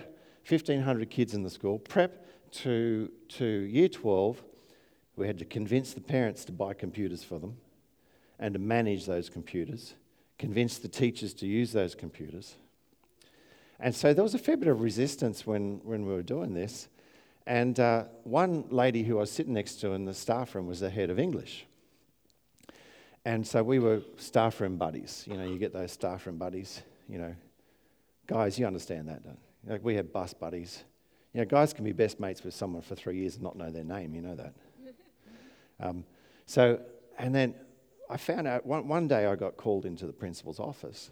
1,500 0.48 1.10
kids 1.10 1.34
in 1.34 1.42
the 1.42 1.50
school, 1.50 1.78
prep 1.78 2.26
to, 2.52 3.10
to 3.30 3.44
year 3.44 3.88
12. 3.88 4.42
We 5.16 5.26
had 5.26 5.38
to 5.38 5.44
convince 5.44 5.94
the 5.94 6.00
parents 6.00 6.44
to 6.44 6.52
buy 6.52 6.74
computers 6.74 7.24
for 7.24 7.38
them 7.38 7.56
and 8.38 8.52
to 8.52 8.60
manage 8.60 9.06
those 9.06 9.30
computers, 9.30 9.94
convince 10.38 10.78
the 10.78 10.88
teachers 10.88 11.32
to 11.34 11.46
use 11.46 11.72
those 11.72 11.94
computers. 11.94 12.56
And 13.80 13.94
so 13.94 14.12
there 14.12 14.22
was 14.22 14.34
a 14.34 14.38
fair 14.38 14.56
bit 14.56 14.68
of 14.68 14.82
resistance 14.82 15.46
when, 15.46 15.80
when 15.84 16.06
we 16.06 16.12
were 16.12 16.22
doing 16.22 16.54
this. 16.54 16.88
And 17.46 17.78
uh, 17.80 18.04
one 18.24 18.64
lady 18.70 19.02
who 19.04 19.16
I 19.18 19.20
was 19.20 19.30
sitting 19.30 19.54
next 19.54 19.76
to 19.76 19.92
in 19.92 20.04
the 20.04 20.14
staff 20.14 20.54
room 20.54 20.66
was 20.66 20.80
the 20.80 20.90
head 20.90 21.10
of 21.10 21.18
English. 21.18 21.66
And 23.24 23.46
so 23.46 23.62
we 23.62 23.78
were 23.78 24.02
staff 24.18 24.60
room 24.60 24.76
buddies. 24.76 25.24
You 25.26 25.36
know, 25.36 25.44
you 25.44 25.58
get 25.58 25.72
those 25.72 25.92
staff 25.92 26.26
room 26.26 26.36
buddies. 26.36 26.82
You 27.08 27.18
know, 27.18 27.34
guys, 28.26 28.58
you 28.58 28.66
understand 28.66 29.08
that, 29.08 29.22
don't 29.22 29.38
you? 29.64 29.72
Like 29.72 29.84
we 29.84 29.94
had 29.94 30.12
bus 30.12 30.34
buddies. 30.34 30.84
You 31.32 31.40
know, 31.40 31.46
guys 31.46 31.72
can 31.72 31.84
be 31.84 31.92
best 31.92 32.20
mates 32.20 32.44
with 32.44 32.54
someone 32.54 32.82
for 32.82 32.94
three 32.94 33.16
years 33.16 33.34
and 33.34 33.42
not 33.42 33.56
know 33.56 33.70
their 33.70 33.84
name. 33.84 34.14
You 34.14 34.22
know 34.22 34.34
that. 34.34 34.54
Um, 35.80 36.04
so, 36.46 36.80
and 37.18 37.34
then 37.34 37.52
I 38.08 38.16
found 38.16 38.46
out 38.46 38.64
one, 38.64 38.86
one 38.86 39.08
day 39.08 39.26
I 39.26 39.34
got 39.34 39.56
called 39.56 39.84
into 39.84 40.06
the 40.06 40.12
principal's 40.12 40.60
office, 40.60 41.10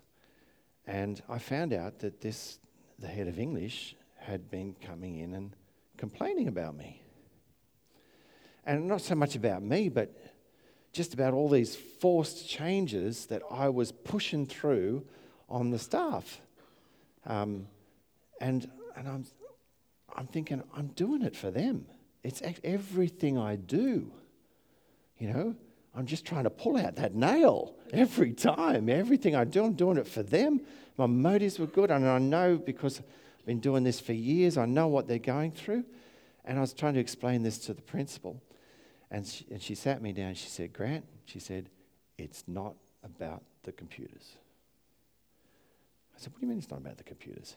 and 0.86 1.20
I 1.28 1.38
found 1.38 1.72
out 1.72 1.98
that 1.98 2.20
this, 2.20 2.60
the 3.00 3.08
head 3.08 3.26
of 3.26 3.40
English, 3.40 3.96
had 4.18 4.48
been 4.50 4.76
coming 4.80 5.18
in 5.18 5.34
and 5.34 5.56
complaining 5.96 6.46
about 6.46 6.76
me. 6.76 7.02
And 8.64 8.86
not 8.86 9.00
so 9.00 9.16
much 9.16 9.34
about 9.34 9.64
me, 9.64 9.88
but 9.88 10.14
just 10.92 11.14
about 11.14 11.34
all 11.34 11.48
these 11.48 11.74
forced 11.74 12.48
changes 12.48 13.26
that 13.26 13.42
I 13.50 13.68
was 13.68 13.92
pushing 13.92 14.46
through 14.46 15.04
on 15.48 15.70
the 15.70 15.78
staff. 15.78 16.40
Um, 17.26 17.66
and 18.40 18.68
and 18.96 19.08
I'm, 19.08 19.24
I'm 20.14 20.26
thinking, 20.26 20.62
I'm 20.76 20.88
doing 20.88 21.22
it 21.22 21.36
for 21.36 21.50
them. 21.50 21.86
It's 22.22 22.42
everything 22.62 23.38
I 23.38 23.56
do. 23.56 24.12
You 25.18 25.32
know, 25.32 25.54
I'm 25.94 26.06
just 26.06 26.24
trying 26.24 26.44
to 26.44 26.50
pull 26.50 26.76
out 26.76 26.96
that 26.96 27.14
nail 27.14 27.74
every 27.92 28.32
time. 28.32 28.88
Everything 28.88 29.34
I 29.34 29.44
do, 29.44 29.64
I'm 29.64 29.74
doing 29.74 29.96
it 29.96 30.06
for 30.06 30.22
them. 30.22 30.60
My 30.96 31.06
motives 31.06 31.58
were 31.58 31.66
good, 31.66 31.90
and 31.90 32.06
I 32.06 32.18
know 32.18 32.58
because 32.58 32.98
I've 32.98 33.46
been 33.46 33.60
doing 33.60 33.82
this 33.82 33.98
for 34.00 34.12
years, 34.12 34.56
I 34.56 34.66
know 34.66 34.88
what 34.88 35.08
they're 35.08 35.18
going 35.18 35.52
through. 35.52 35.84
And 36.44 36.58
I 36.58 36.60
was 36.60 36.72
trying 36.72 36.94
to 36.94 37.00
explain 37.00 37.42
this 37.42 37.58
to 37.60 37.74
the 37.74 37.82
principal. 37.82 38.40
And 39.12 39.26
she, 39.26 39.46
and 39.50 39.62
she 39.62 39.74
sat 39.74 40.00
me 40.00 40.12
down. 40.12 40.32
She 40.34 40.48
said, 40.48 40.72
Grant, 40.72 41.04
she 41.26 41.38
said, 41.38 41.68
it's 42.16 42.44
not 42.46 42.74
about 43.04 43.42
the 43.62 43.70
computers. 43.70 44.36
I 46.16 46.18
said, 46.18 46.32
What 46.32 46.40
do 46.40 46.46
you 46.46 46.50
mean 46.50 46.58
it's 46.58 46.70
not 46.70 46.80
about 46.80 46.96
the 46.96 47.04
computers? 47.04 47.56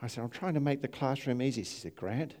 I 0.00 0.06
said, 0.06 0.22
I'm 0.22 0.30
trying 0.30 0.54
to 0.54 0.60
make 0.60 0.80
the 0.80 0.88
classroom 0.88 1.42
easier. 1.42 1.64
She 1.64 1.74
said, 1.74 1.96
Grant, 1.96 2.34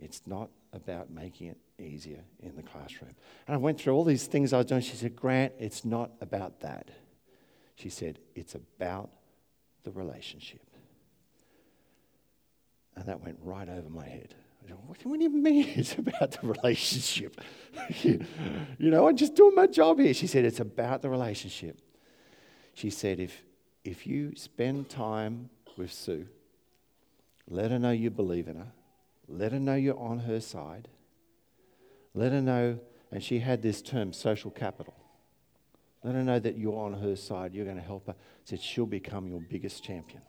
it's 0.00 0.22
not 0.26 0.50
about 0.72 1.10
making 1.10 1.46
it 1.46 1.58
easier 1.78 2.24
in 2.40 2.56
the 2.56 2.62
classroom. 2.62 3.12
And 3.46 3.54
I 3.54 3.56
went 3.56 3.80
through 3.80 3.94
all 3.94 4.04
these 4.04 4.26
things 4.26 4.52
I 4.52 4.58
was 4.58 4.66
doing. 4.66 4.80
She 4.80 4.96
said, 4.96 5.14
Grant, 5.14 5.52
it's 5.60 5.84
not 5.84 6.10
about 6.20 6.60
that. 6.60 6.90
She 7.76 7.88
said, 7.88 8.18
It's 8.34 8.56
about 8.56 9.10
the 9.84 9.92
relationship. 9.92 10.66
And 12.96 13.06
that 13.06 13.22
went 13.22 13.38
right 13.44 13.68
over 13.68 13.88
my 13.88 14.08
head. 14.08 14.34
What, 14.86 14.98
do 15.18 15.22
you 15.22 15.30
mean 15.30 15.68
it's 15.76 15.94
about 15.94 16.32
the 16.32 16.46
relationship? 16.46 17.40
you, 18.02 18.20
know, 18.78 19.08
I'm 19.08 19.16
just 19.16 19.34
doing 19.34 19.54
my 19.54 19.66
job 19.66 19.98
here. 19.98 20.14
She 20.14 20.26
said, 20.26 20.44
It's 20.44 20.60
about 20.60 21.02
the 21.02 21.10
relationship. 21.10 21.78
She 22.74 22.90
said, 22.90 23.20
If, 23.20 23.42
if 23.84 24.06
you 24.06 24.34
spend 24.36 24.88
time 24.88 25.50
with 25.76 25.92
Sue, 25.92 26.26
let 27.48 27.70
her 27.70 27.78
know 27.78 27.90
you 27.90 28.10
believe 28.10 28.48
in 28.48 28.56
her, 28.56 28.72
let 29.28 29.52
her 29.52 29.60
know 29.60 29.74
you're 29.74 29.98
on 29.98 30.20
her 30.20 30.40
side, 30.40 30.88
let 32.14 32.32
her 32.32 32.42
know, 32.42 32.78
and 33.12 33.22
she 33.22 33.40
had 33.40 33.62
this 33.62 33.82
term, 33.82 34.12
social 34.12 34.50
capital. 34.50 34.94
Let 36.02 36.14
her 36.14 36.22
know 36.22 36.38
that 36.38 36.56
you're 36.56 36.78
on 36.78 36.94
her 36.94 37.16
side, 37.16 37.52
you're 37.52 37.64
going 37.64 37.78
to 37.78 37.82
help 37.82 38.06
her. 38.06 38.14
Said 38.44 38.60
she'll 38.60 38.86
become 38.86 39.26
your 39.26 39.40
biggest 39.40 39.82
champion. 39.82 40.22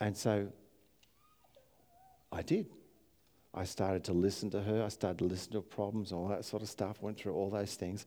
And 0.00 0.16
so 0.16 0.48
I 2.32 2.42
did. 2.42 2.66
I 3.52 3.64
started 3.64 4.04
to 4.04 4.12
listen 4.12 4.50
to 4.50 4.62
her. 4.62 4.84
I 4.84 4.88
started 4.88 5.18
to 5.18 5.24
listen 5.24 5.52
to 5.52 5.58
her 5.58 5.62
problems, 5.62 6.12
all 6.12 6.28
that 6.28 6.44
sort 6.44 6.62
of 6.62 6.68
stuff. 6.68 7.02
Went 7.02 7.18
through 7.18 7.34
all 7.34 7.50
those 7.50 7.74
things. 7.74 8.06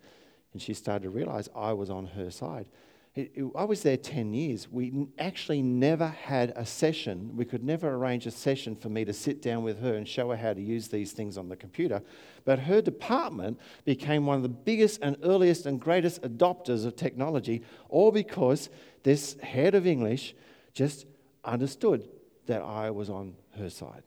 And 0.53 0.62
she 0.62 0.74
started 0.74 1.03
to 1.03 1.10
realize 1.10 1.50
I 1.56 1.74
was 1.74 1.89
on 1.89 2.06
her 2.08 2.30
side. 2.32 2.68
It, 3.15 3.32
it, 3.36 3.46
I 3.56 3.65
was 3.65 3.84
there 3.84 3.98
10 3.98 4.34
years. 4.34 4.72
We 4.72 4.88
n- 4.88 5.12
actually 5.20 5.62
never 5.62 6.08
had 6.08 6.53
a 6.56 6.65
session. 6.65 7.36
We 7.36 7.46
could 7.46 7.63
never 7.63 7.89
arrange 7.89 8.25
a 8.25 8.32
session 8.32 8.75
for 8.75 8.89
me 8.89 9.03
to 9.06 9.13
sit 9.13 9.42
down 9.42 9.63
with 9.63 9.82
her 9.82 9.96
and 9.96 10.08
show 10.08 10.30
her 10.30 10.38
how 10.38 10.53
to 10.53 10.62
use 10.62 10.88
these 10.88 11.12
things 11.12 11.38
on 11.38 11.50
the 11.50 11.56
computer. 11.56 12.01
But 12.46 12.60
her 12.60 12.82
department 12.82 13.60
became 13.84 14.25
one 14.25 14.38
of 14.38 14.44
the 14.44 14.50
biggest 14.50 15.00
and 15.03 15.18
earliest 15.24 15.65
and 15.65 15.80
greatest 15.80 16.22
adopters 16.22 16.86
of 16.86 16.96
technology, 16.96 17.62
all 17.89 18.12
because 18.12 18.70
this 19.03 19.36
head 19.42 19.75
of 19.75 19.86
English 19.86 20.34
just 20.74 21.06
understood 21.44 22.08
that 22.48 22.62
I 22.62 22.89
was 22.89 23.10
on 23.10 23.36
her 23.58 23.70
side 23.70 24.03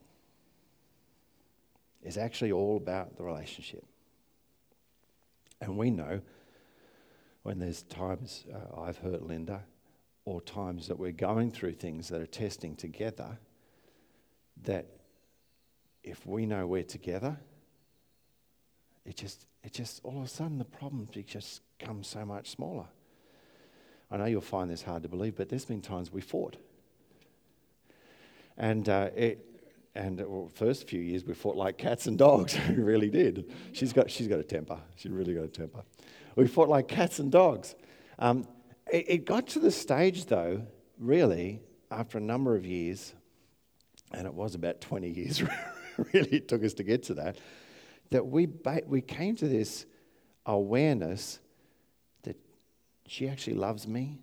is 2.06 2.16
actually 2.16 2.52
all 2.52 2.76
about 2.76 3.16
the 3.16 3.24
relationship. 3.24 3.84
And 5.60 5.76
we 5.76 5.90
know 5.90 6.20
when 7.42 7.58
there's 7.58 7.82
times 7.82 8.44
uh, 8.54 8.80
I've 8.80 8.98
hurt 8.98 9.22
Linda 9.22 9.62
or 10.24 10.40
times 10.40 10.88
that 10.88 10.98
we're 10.98 11.12
going 11.12 11.50
through 11.50 11.72
things 11.72 12.08
that 12.08 12.20
are 12.20 12.26
testing 12.26 12.76
together, 12.76 13.38
that 14.62 14.86
if 16.04 16.24
we 16.26 16.46
know 16.46 16.66
we're 16.66 16.82
together, 16.82 17.36
it 19.04 19.16
just, 19.16 19.46
it 19.64 19.72
just, 19.72 20.00
all 20.04 20.18
of 20.18 20.24
a 20.24 20.28
sudden 20.28 20.58
the 20.58 20.64
problems 20.64 21.10
just 21.26 21.62
come 21.78 22.04
so 22.04 22.24
much 22.24 22.50
smaller. 22.50 22.86
I 24.10 24.16
know 24.16 24.26
you'll 24.26 24.40
find 24.40 24.70
this 24.70 24.82
hard 24.82 25.02
to 25.02 25.08
believe, 25.08 25.36
but 25.36 25.48
there's 25.48 25.64
been 25.64 25.80
times 25.80 26.12
we 26.12 26.20
fought. 26.20 26.56
And 28.56 28.88
uh, 28.88 29.10
it, 29.16 29.55
and 29.96 30.18
well, 30.26 30.50
first 30.54 30.86
few 30.86 31.00
years 31.00 31.24
we 31.24 31.32
fought 31.32 31.56
like 31.56 31.78
cats 31.78 32.06
and 32.06 32.18
dogs. 32.18 32.56
we 32.68 32.76
really 32.76 33.08
did. 33.08 33.50
She's 33.72 33.92
got, 33.92 34.10
she's 34.10 34.28
got 34.28 34.38
a 34.38 34.44
temper. 34.44 34.78
She 34.96 35.08
really 35.08 35.34
got 35.34 35.44
a 35.44 35.48
temper. 35.48 35.82
We 36.36 36.46
fought 36.46 36.68
like 36.68 36.86
cats 36.86 37.18
and 37.18 37.32
dogs. 37.32 37.74
Um, 38.18 38.46
it, 38.92 39.04
it 39.08 39.24
got 39.24 39.48
to 39.48 39.58
the 39.58 39.70
stage, 39.70 40.26
though, 40.26 40.66
really, 40.98 41.62
after 41.90 42.18
a 42.18 42.20
number 42.20 42.54
of 42.54 42.66
years, 42.66 43.14
and 44.12 44.26
it 44.26 44.34
was 44.34 44.54
about 44.54 44.80
20 44.82 45.08
years, 45.08 45.42
really, 46.12 46.36
it 46.36 46.48
took 46.48 46.62
us 46.62 46.74
to 46.74 46.82
get 46.84 47.04
to 47.04 47.14
that, 47.14 47.38
that 48.10 48.26
we, 48.26 48.46
ba- 48.46 48.82
we 48.86 49.00
came 49.00 49.34
to 49.36 49.48
this 49.48 49.86
awareness 50.44 51.40
that 52.22 52.36
she 53.06 53.28
actually 53.28 53.56
loves 53.56 53.88
me, 53.88 54.20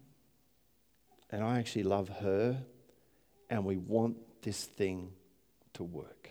and 1.32 1.44
I 1.44 1.58
actually 1.58 1.84
love 1.84 2.10
her, 2.10 2.64
and 3.50 3.66
we 3.66 3.78
want 3.78 4.18
this 4.44 4.64
thing 4.64 5.12
to 5.74 5.84
work. 5.84 6.30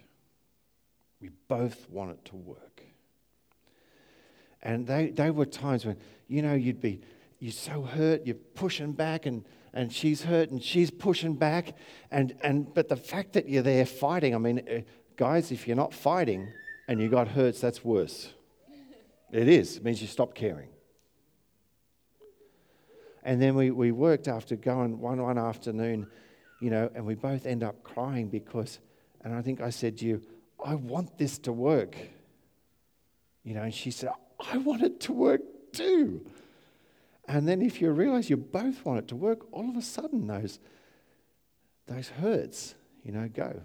We 1.20 1.30
both 1.48 1.88
want 1.88 2.10
it 2.12 2.24
to 2.26 2.36
work. 2.36 2.82
And 4.62 4.86
they, 4.86 5.10
they 5.10 5.30
were 5.30 5.44
times 5.46 5.84
when, 5.84 5.96
you 6.28 6.42
know, 6.42 6.54
you'd 6.54 6.80
be, 6.80 7.00
you're 7.38 7.52
so 7.52 7.82
hurt, 7.82 8.26
you're 8.26 8.36
pushing 8.54 8.92
back, 8.92 9.26
and, 9.26 9.44
and 9.72 9.92
she's 9.92 10.22
hurt, 10.22 10.50
and 10.50 10.62
she's 10.62 10.90
pushing 10.90 11.34
back. 11.34 11.76
And, 12.10 12.36
and, 12.42 12.72
but 12.72 12.88
the 12.88 12.96
fact 12.96 13.32
that 13.32 13.48
you're 13.48 13.62
there 13.62 13.86
fighting, 13.86 14.34
I 14.34 14.38
mean, 14.38 14.62
uh, 14.68 14.80
guys, 15.16 15.50
if 15.50 15.66
you're 15.66 15.76
not 15.76 15.92
fighting 15.92 16.48
and 16.86 17.00
you 17.00 17.08
got 17.08 17.28
hurts, 17.28 17.60
that's 17.60 17.84
worse. 17.84 18.32
it 19.32 19.48
is. 19.48 19.76
It 19.78 19.84
means 19.84 20.00
you 20.00 20.08
stop 20.08 20.34
caring. 20.34 20.68
And 23.24 23.40
then 23.40 23.54
we, 23.54 23.70
we 23.70 23.92
worked 23.92 24.28
after 24.28 24.56
going 24.56 25.00
one, 25.00 25.22
one 25.22 25.38
afternoon, 25.38 26.08
you 26.60 26.70
know, 26.70 26.90
and 26.94 27.06
we 27.06 27.14
both 27.14 27.46
end 27.46 27.62
up 27.62 27.82
crying 27.82 28.28
because 28.28 28.78
and 29.24 29.34
I 29.34 29.42
think 29.42 29.60
I 29.60 29.70
said 29.70 29.98
to 29.98 30.06
you, 30.06 30.22
I 30.64 30.74
want 30.74 31.18
this 31.18 31.38
to 31.38 31.52
work. 31.52 31.96
You 33.44 33.54
know, 33.54 33.62
and 33.62 33.74
she 33.74 33.90
said, 33.90 34.10
I 34.40 34.56
want 34.58 34.82
it 34.82 35.00
to 35.00 35.12
work 35.12 35.40
too. 35.72 36.24
And 37.26 37.48
then 37.48 37.62
if 37.62 37.80
you 37.80 37.90
realize 37.90 38.28
you 38.28 38.36
both 38.36 38.84
want 38.84 38.98
it 38.98 39.08
to 39.08 39.16
work, 39.16 39.46
all 39.52 39.68
of 39.68 39.76
a 39.76 39.82
sudden 39.82 40.26
those, 40.26 40.58
those 41.86 42.08
hurts, 42.08 42.74
you 43.04 43.12
know, 43.12 43.28
go. 43.28 43.60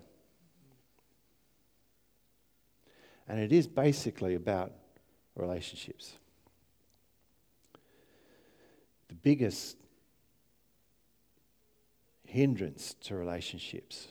And 3.27 3.39
it 3.39 3.51
is 3.51 3.67
basically 3.67 4.35
about 4.35 4.71
relationships. 5.35 6.13
The 9.09 9.15
biggest 9.15 9.77
hindrance 12.25 12.95
to 13.01 13.15
relationships 13.15 14.09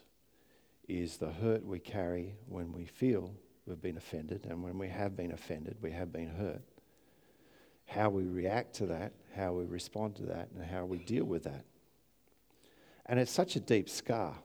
is 0.89 1.17
the 1.17 1.31
hurt 1.31 1.65
we 1.65 1.79
carry 1.79 2.35
when 2.49 2.73
we 2.73 2.85
feel 2.85 3.35
we've 3.67 3.83
been 3.83 3.97
offended, 3.97 4.47
and 4.49 4.63
when 4.63 4.79
we 4.79 4.89
have 4.89 5.17
been 5.17 5.33
offended, 5.33 5.77
we 5.83 5.91
have 5.91 6.13
been 6.13 6.29
hurt. 6.29 6.63
how 7.87 8.11
we 8.11 8.25
react 8.25 8.75
to 8.75 8.87
that, 8.87 9.13
how 9.35 9.53
we 9.53 9.65
respond 9.65 10.17
to 10.17 10.25
that, 10.25 10.49
and 10.55 10.65
how 10.65 10.85
we 10.85 10.99
deal 10.99 11.25
with 11.25 11.45
that. 11.45 11.65
And 13.07 13.21
it's 13.21 13.31
such 13.31 13.57
a 13.57 13.61
deep 13.61 13.89
scar. 13.89 14.37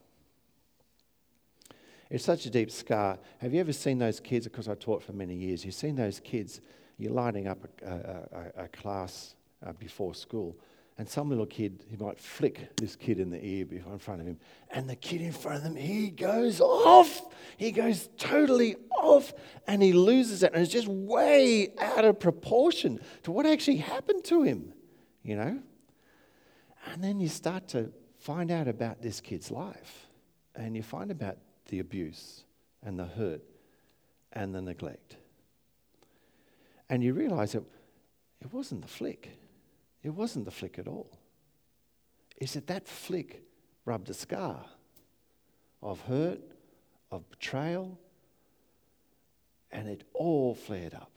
It's 2.10 2.24
such 2.24 2.46
a 2.46 2.50
deep 2.50 2.70
scar. 2.70 3.18
Have 3.40 3.54
you 3.54 3.60
ever 3.60 3.74
seen 3.74 3.98
those 3.98 4.20
kids? 4.20 4.46
Because 4.46 4.68
I 4.68 4.76
taught 4.76 5.02
for 5.02 5.14
many 5.14 5.34
years. 5.34 5.66
You've 5.66 5.74
seen 5.74 5.96
those 5.96 6.20
kids, 6.20 6.62
you're 6.98 7.14
lining 7.14 7.48
up 7.48 7.58
a, 7.84 7.90
a, 7.90 7.94
a, 8.60 8.64
a 8.66 8.68
class 8.68 9.36
uh, 9.66 9.74
before 9.74 10.14
school, 10.14 10.56
and 11.02 11.10
some 11.10 11.30
little 11.30 11.48
kid, 11.48 11.84
he 11.90 11.98
might 11.98 12.20
flick 12.20 12.76
this 12.76 12.96
kid 12.96 13.20
in 13.20 13.32
the 13.32 13.44
ear 13.44 13.66
in 13.72 13.98
front 13.98 14.22
of 14.22 14.28
him, 14.28 14.38
and 14.70 14.88
the 14.88 14.96
kid 14.96 15.20
in 15.20 15.32
front 15.32 15.58
of 15.58 15.64
them, 15.64 15.76
he 15.76 16.12
goes 16.12 16.62
off. 16.62 17.24
He 17.58 17.72
goes 17.72 18.08
totally 18.20 18.76
off, 18.96 19.34
and 19.66 19.82
he 19.82 19.94
loses 19.94 20.44
it, 20.44 20.54
and 20.54 20.62
it's 20.62 20.72
just 20.72 20.88
way 20.88 21.74
out 21.80 22.06
of 22.06 22.20
proportion 22.20 23.00
to 23.24 23.32
what 23.32 23.48
actually 23.48 23.78
happened 23.78 24.24
to 24.26 24.44
him, 24.44 24.74
you 25.24 25.36
know? 25.36 25.64
And 26.86 27.04
then 27.04 27.20
you 27.20 27.30
start 27.30 27.68
to 27.70 27.92
find 28.20 28.52
out 28.52 28.68
about 28.68 29.02
this 29.02 29.22
kid's 29.22 29.50
life, 29.50 30.06
and 30.54 30.76
you 30.76 30.84
find 30.84 31.10
about 31.10 31.40
the 31.70 31.80
abuse 31.80 32.44
and 32.84 33.00
the 33.00 33.06
hurt 33.06 33.42
and 34.34 34.54
the 34.54 34.62
neglect. 34.62 35.16
And 36.92 37.04
you 37.04 37.16
realize 37.16 37.54
that 37.54 37.64
it 38.40 38.54
wasn't 38.54 38.84
the 38.84 38.88
flick. 38.88 39.32
It 40.04 40.10
wasn't 40.10 40.46
the 40.46 40.52
flick 40.52 40.80
at 40.80 40.88
all. 40.88 41.10
It's 42.38 42.54
that 42.54 42.68
that 42.68 42.88
flick 42.88 43.44
rubbed 43.86 44.10
a 44.10 44.14
scar 44.14 44.66
of 45.82 46.02
hurt, 46.02 46.42
of 47.12 47.30
betrayal, 47.30 47.98
and 49.72 49.88
it 49.88 50.04
all 50.14 50.56
flared 50.56 50.94
up. 50.94 51.12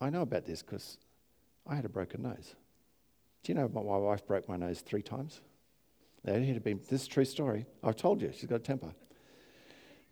I 0.00 0.10
know 0.10 0.22
about 0.22 0.46
this 0.46 0.62
because 0.62 0.98
I 1.66 1.74
had 1.74 1.84
a 1.84 1.88
broken 1.88 2.22
nose. 2.22 2.54
Do 3.42 3.52
you 3.52 3.58
know 3.58 3.68
my 3.68 3.80
wife 3.80 4.26
broke 4.26 4.48
my 4.48 4.56
nose 4.56 4.80
three 4.80 5.02
times? 5.02 5.40
It 6.24 6.44
had 6.44 6.62
been, 6.62 6.80
this 6.88 7.06
true 7.06 7.24
story. 7.24 7.66
I've 7.82 7.96
told 7.96 8.20
you, 8.20 8.30
she's 8.32 8.48
got 8.48 8.56
a 8.56 8.58
temper. 8.58 8.92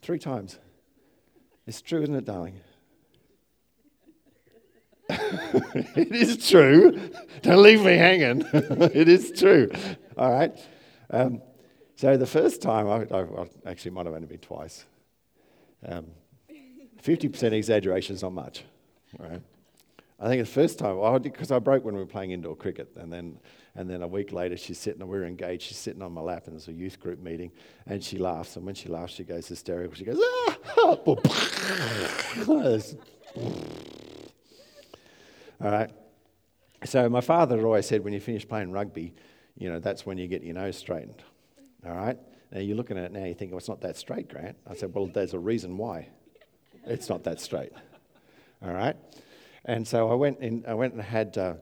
Three 0.00 0.18
times. 0.18 0.58
It's 1.66 1.82
true, 1.82 2.02
isn't 2.02 2.14
it, 2.14 2.24
darling? 2.24 2.60
it 5.96 6.12
is 6.12 6.48
true. 6.48 7.10
Don't 7.42 7.62
leave 7.62 7.82
me 7.82 7.96
hanging. 7.96 8.44
it 8.52 9.08
is 9.08 9.32
true. 9.32 9.70
All 10.16 10.32
right. 10.32 10.56
Um, 11.10 11.42
so 11.96 12.16
the 12.16 12.26
first 12.26 12.60
time, 12.62 12.88
I, 12.88 13.06
I, 13.14 13.22
I, 13.22 13.46
actually 13.66 13.92
might 13.92 14.06
have 14.06 14.14
only 14.14 14.26
been 14.26 14.38
twice. 14.38 14.84
Um, 15.86 16.06
50% 17.02 17.52
exaggeration 17.52 18.16
is 18.16 18.22
not 18.22 18.32
much. 18.32 18.64
Right? 19.18 19.40
I 20.20 20.28
think 20.28 20.40
the 20.42 20.50
first 20.50 20.78
time, 20.78 21.22
because 21.22 21.50
I 21.50 21.58
broke 21.58 21.84
when 21.84 21.94
we 21.94 22.00
were 22.00 22.06
playing 22.06 22.32
indoor 22.32 22.56
cricket, 22.56 22.90
and 22.96 23.12
then 23.12 23.38
and 23.78 23.88
then 23.88 24.02
a 24.02 24.08
week 24.08 24.32
later, 24.32 24.56
she's 24.56 24.76
sitting, 24.76 25.06
we 25.06 25.16
are 25.18 25.24
engaged, 25.24 25.62
she's 25.62 25.76
sitting 25.76 26.02
on 26.02 26.10
my 26.12 26.20
lap, 26.20 26.46
and 26.46 26.54
there's 26.54 26.66
a 26.66 26.72
youth 26.72 26.98
group 26.98 27.20
meeting, 27.20 27.52
and 27.86 28.02
she 28.02 28.18
laughs. 28.18 28.56
And 28.56 28.66
when 28.66 28.74
she 28.74 28.88
laughs, 28.88 29.14
she 29.14 29.22
goes 29.22 29.46
hysterical. 29.46 29.94
She 29.94 30.04
goes, 30.04 30.18
ah! 30.20 30.56
All 35.62 35.70
right. 35.70 35.90
So 36.84 37.08
my 37.08 37.20
father 37.20 37.64
always 37.66 37.86
said, 37.86 38.04
when 38.04 38.12
you 38.12 38.20
finish 38.20 38.46
playing 38.46 38.70
rugby, 38.70 39.14
you 39.56 39.68
know, 39.68 39.80
that's 39.80 40.06
when 40.06 40.18
you 40.18 40.28
get 40.28 40.42
your 40.42 40.54
nose 40.54 40.76
straightened. 40.76 41.22
All 41.84 41.94
right. 41.94 42.16
Now 42.52 42.60
you're 42.60 42.76
looking 42.76 42.96
at 42.96 43.04
it 43.04 43.12
now, 43.12 43.24
you 43.24 43.34
think, 43.34 43.50
well, 43.50 43.58
it's 43.58 43.68
not 43.68 43.80
that 43.80 43.96
straight, 43.96 44.28
Grant. 44.28 44.56
I 44.68 44.74
said, 44.74 44.94
well, 44.94 45.06
there's 45.06 45.34
a 45.34 45.38
reason 45.38 45.76
why 45.76 46.08
it's 46.86 47.08
not 47.08 47.24
that 47.24 47.40
straight. 47.40 47.72
All 48.62 48.72
right. 48.72 48.96
And 49.64 49.86
so 49.86 50.08
I 50.10 50.14
went 50.14 50.38
in, 50.40 50.64
I 50.66 50.74
went 50.74 50.94
and 50.94 51.02
had. 51.02 51.36
Uh, 51.36 51.54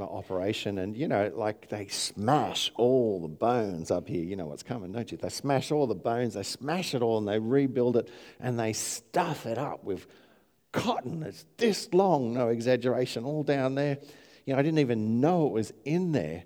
operation, 0.00 0.78
and 0.78 0.96
you 0.96 1.06
know, 1.06 1.30
like 1.34 1.68
they 1.68 1.86
smash 1.86 2.72
all 2.76 3.20
the 3.20 3.28
bones 3.28 3.90
up 3.90 4.08
here. 4.08 4.24
You 4.24 4.36
know 4.36 4.46
what's 4.46 4.62
coming, 4.62 4.92
don't 4.92 5.10
you? 5.10 5.18
They 5.18 5.28
smash 5.28 5.70
all 5.70 5.86
the 5.86 5.94
bones, 5.94 6.34
they 6.34 6.42
smash 6.42 6.94
it 6.94 7.02
all, 7.02 7.18
and 7.18 7.28
they 7.28 7.38
rebuild 7.38 7.96
it, 7.96 8.10
and 8.40 8.58
they 8.58 8.72
stuff 8.72 9.46
it 9.46 9.58
up 9.58 9.84
with 9.84 10.06
cotton 10.74 11.20
that's 11.20 11.46
this 11.56 11.92
long, 11.94 12.34
no 12.34 12.48
exaggeration, 12.48 13.24
all 13.24 13.42
down 13.42 13.76
there. 13.76 13.98
You 14.44 14.52
know, 14.52 14.58
I 14.58 14.62
didn't 14.62 14.80
even 14.80 15.20
know 15.20 15.46
it 15.46 15.52
was 15.52 15.72
in 15.84 16.12
there 16.12 16.44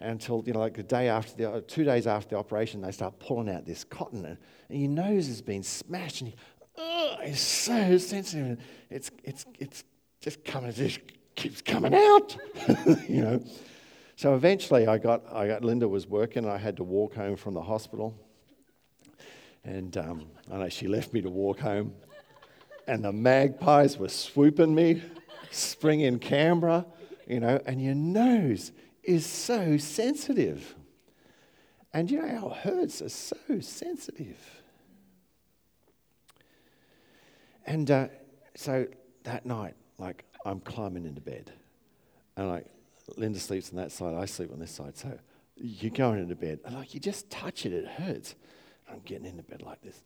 until 0.00 0.42
you 0.46 0.52
know, 0.52 0.58
like 0.58 0.74
the 0.74 0.82
day 0.82 1.08
after 1.08 1.36
the 1.36 1.60
two 1.62 1.84
days 1.84 2.06
after 2.06 2.30
the 2.30 2.36
operation, 2.36 2.82
they 2.82 2.92
start 2.92 3.18
pulling 3.18 3.48
out 3.48 3.64
this 3.64 3.84
cotton, 3.84 4.24
and, 4.24 4.38
and 4.68 4.80
your 4.80 4.90
nose 4.90 5.28
has 5.28 5.40
been 5.40 5.62
smashed, 5.62 6.20
and 6.20 6.30
you, 6.30 6.36
it's 7.22 7.40
so 7.40 7.96
sensitive. 7.98 8.58
It's 8.90 9.10
it's 9.24 9.46
it's 9.58 9.84
just 10.20 10.44
coming, 10.44 10.72
just 10.72 11.00
keeps 11.36 11.62
coming 11.62 11.94
out, 11.94 12.36
you 13.08 13.22
know. 13.22 13.42
So 14.16 14.34
eventually 14.34 14.88
I 14.88 14.98
got, 14.98 15.22
I 15.32 15.46
got, 15.46 15.62
Linda 15.62 15.86
was 15.88 16.08
working 16.08 16.42
and 16.42 16.52
I 16.52 16.58
had 16.58 16.76
to 16.78 16.82
walk 16.82 17.14
home 17.14 17.36
from 17.36 17.54
the 17.54 17.62
hospital. 17.62 18.18
And 19.62 19.96
um, 19.96 20.26
I 20.50 20.56
know 20.56 20.68
she 20.68 20.88
left 20.88 21.12
me 21.12 21.20
to 21.20 21.30
walk 21.30 21.60
home. 21.60 21.94
And 22.88 23.04
the 23.04 23.12
magpies 23.12 23.98
were 23.98 24.08
swooping 24.08 24.74
me, 24.74 25.02
spring 25.50 26.00
in 26.00 26.18
Canberra, 26.18 26.86
you 27.26 27.38
know, 27.38 27.60
and 27.66 27.82
your 27.82 27.94
nose 27.94 28.72
is 29.02 29.26
so 29.26 29.76
sensitive. 29.76 30.74
And 31.92 32.10
you 32.10 32.22
know, 32.22 32.46
our 32.46 32.54
hurts 32.54 33.02
are 33.02 33.10
so 33.10 33.36
sensitive. 33.60 34.38
And 37.66 37.90
uh, 37.90 38.08
so 38.54 38.86
that 39.24 39.44
night, 39.44 39.74
like, 39.98 40.24
I'm 40.46 40.60
climbing 40.60 41.04
into 41.04 41.20
bed. 41.20 41.52
And 42.38 42.48
like, 42.48 42.64
Linda 43.18 43.38
sleeps 43.38 43.68
on 43.70 43.76
that 43.76 43.92
side, 43.92 44.14
I 44.14 44.24
sleep 44.24 44.50
on 44.50 44.60
this 44.60 44.70
side. 44.70 44.96
So 44.96 45.18
you're 45.56 45.90
going 45.90 46.20
into 46.20 46.36
bed, 46.36 46.60
and 46.64 46.74
like, 46.74 46.94
you 46.94 47.00
just 47.00 47.28
touch 47.28 47.66
it, 47.66 47.72
it 47.74 47.86
hurts. 47.86 48.34
I'm 48.90 49.00
getting 49.04 49.26
into 49.26 49.42
bed 49.42 49.60
like 49.60 49.82
this. 49.82 50.00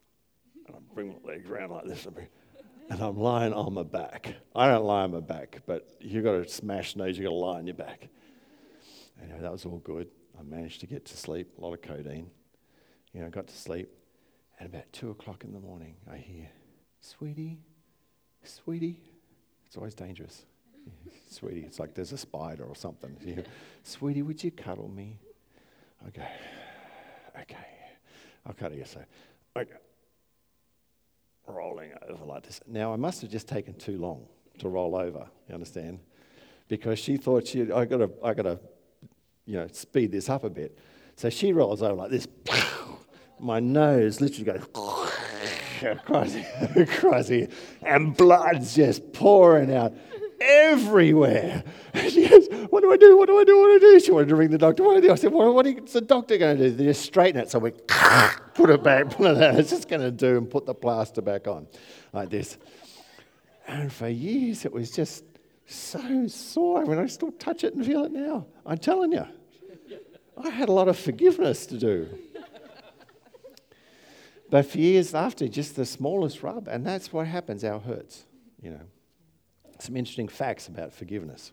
And 0.67 0.75
I 0.75 0.81
bring 0.93 1.11
my 1.11 1.33
legs 1.33 1.49
around 1.49 1.71
like 1.71 1.85
this. 1.85 2.07
And 2.07 2.17
I'm 2.91 3.19
lying 3.19 3.53
on 3.53 3.75
my 3.75 3.83
back. 3.83 4.35
I 4.55 4.69
don't 4.69 4.85
lie 4.85 5.03
on 5.03 5.13
my 5.13 5.21
back, 5.21 5.61
but 5.67 5.89
you've 6.01 6.25
got 6.25 6.33
to 6.33 6.49
smash 6.49 6.97
nose, 6.97 7.17
you've 7.17 7.25
got 7.25 7.31
to 7.31 7.37
lie 7.37 7.59
on 7.59 7.67
your 7.67 7.75
back. 7.75 8.09
Anyway, 9.23 9.41
that 9.41 9.53
was 9.53 9.65
all 9.65 9.79
good. 9.79 10.09
I 10.39 10.43
managed 10.43 10.81
to 10.81 10.87
get 10.87 11.05
to 11.07 11.17
sleep, 11.17 11.53
a 11.59 11.61
lot 11.61 11.75
of 11.75 11.83
codeine. 11.83 12.31
You 13.13 13.21
know, 13.21 13.27
I 13.27 13.31
got 13.31 13.47
to 13.47 13.57
sleep. 13.57 13.89
And 14.59 14.69
about 14.69 14.93
two 14.93 15.11
o'clock 15.11 15.45
in 15.45 15.53
the 15.53 15.61
morning, 15.61 15.97
I 16.11 16.17
hear, 16.17 16.49
Sweetie, 17.01 17.59
sweetie, 18.45 19.01
it's 19.67 19.77
always 19.77 19.95
dangerous. 19.95 20.45
Sweetie, 21.31 21.65
it's 21.67 21.81
like 21.81 21.95
there's 21.95 22.13
a 22.13 22.19
spider 22.19 22.65
or 22.65 22.77
something. 22.77 23.17
You 23.25 23.45
Sweetie, 23.83 24.23
would 24.23 24.43
you 24.43 24.51
cuddle 24.51 24.89
me? 24.89 25.19
Okay. 26.09 26.29
Okay. 27.41 27.57
I'll 28.47 28.53
cuddle 28.53 28.79
you. 28.79 28.85
So, 28.85 29.01
okay. 29.57 29.73
Rolling 31.53 31.93
over 32.09 32.25
like 32.25 32.45
this. 32.45 32.61
Now, 32.67 32.93
I 32.93 32.97
must 32.97 33.21
have 33.23 33.31
just 33.31 33.49
taken 33.49 33.75
too 33.75 33.99
long 33.99 34.27
to 34.59 34.69
roll 34.69 34.97
over, 34.97 35.27
you 35.49 35.55
understand? 35.55 36.01
Because 36.69 36.99
she 36.99 37.17
thought 37.17 37.47
she, 37.47 37.71
I 37.71 37.85
gotta, 37.85 38.11
I 38.23 38.35
gotta, 38.35 38.59
you 39.45 39.57
know, 39.57 39.67
speed 39.73 40.13
this 40.13 40.29
up 40.29 40.45
a 40.45 40.51
bit. 40.51 40.79
So 41.17 41.29
she 41.31 41.53
rolls 41.53 41.83
over 41.83 41.95
like 41.95 42.11
this. 42.11 42.27
My 43.39 43.61
nose 43.61 44.21
literally 44.21 44.45
goes 44.45 44.63
across, 45.83 46.37
across 46.77 47.29
here, 47.29 47.49
and 47.83 48.17
blood's 48.17 48.75
just 48.75 49.13
pouring 49.13 49.75
out 49.75 49.93
everywhere. 50.43 51.65
She 52.09 52.27
goes, 52.27 52.49
What 52.71 52.83
do 52.83 52.93
I 52.93 52.97
do? 52.97 53.17
What 53.17 53.27
do 53.27 53.39
I 53.39 53.45
do? 53.45 53.59
What 53.59 53.67
do 53.81 53.87
I 53.87 53.93
do? 53.93 54.01
She 54.01 54.11
wanted 54.11 54.29
to 54.29 54.37
ring 54.37 54.51
the 54.51 54.59
doctor. 54.59 54.83
What 54.83 54.93
do 54.93 54.99
I 54.99 55.01
do? 55.01 55.13
I 55.13 55.15
said, 55.15 55.33
What, 55.33 55.67
is 55.67 55.93
the 55.93 56.01
doctor 56.01 56.37
going 56.39 56.57
to 56.57 56.71
do? 56.71 56.77
They 56.77 56.85
just 56.85 57.03
straighten 57.03 57.41
it. 57.41 57.51
So 57.51 57.59
we 57.59 57.71
put 58.55 58.71
it 58.71 58.83
back, 58.83 59.11
put 59.11 59.37
it 59.37 59.43
out. 59.43 59.59
It's 59.59 59.71
just 59.71 59.89
going 59.89 60.01
to 60.01 60.11
do 60.11 60.39
and 60.39 60.51
put 60.51 60.67
the 60.67 60.75
plaster 60.75 61.23
back 61.23 61.47
on 61.47 61.69
like 62.13 62.31
this. 62.31 62.59
And 63.67 63.93
for 63.93 64.09
years, 64.09 64.65
it 64.65 64.73
was 64.73 64.91
just 64.91 65.25
so 65.67 66.27
sore. 66.29 66.83
I 66.83 66.85
mean, 66.85 66.99
I 66.99 67.07
still 67.07 67.33
touch 67.33 67.63
it 67.63 67.75
and 67.75 67.85
feel 67.85 68.05
it 68.05 68.13
now. 68.13 68.47
I'm 68.67 68.79
telling 68.79 69.13
you. 69.13 69.27
I 70.37 70.51
had 70.51 70.69
a 70.69 70.73
lot 70.73 70.89
of 70.89 70.99
forgiveness 70.99 71.67
to 71.67 71.79
do. 71.79 72.09
But 74.53 74.67
for 74.67 74.77
years 74.77 75.15
after, 75.15 75.49
just 75.49 75.77
the 75.77 75.87
smallest 75.87 76.43
rub, 76.43 76.69
and 76.69 76.87
that's 76.87 77.11
what 77.11 77.27
happens, 77.27 77.65
our 77.65 77.79
hurts, 77.79 78.27
you 78.61 78.71
know. 78.71 78.83
Some 79.83 79.97
interesting 79.97 80.29
facts 80.29 80.69
about 80.69 80.93
forgiveness. 80.93 81.51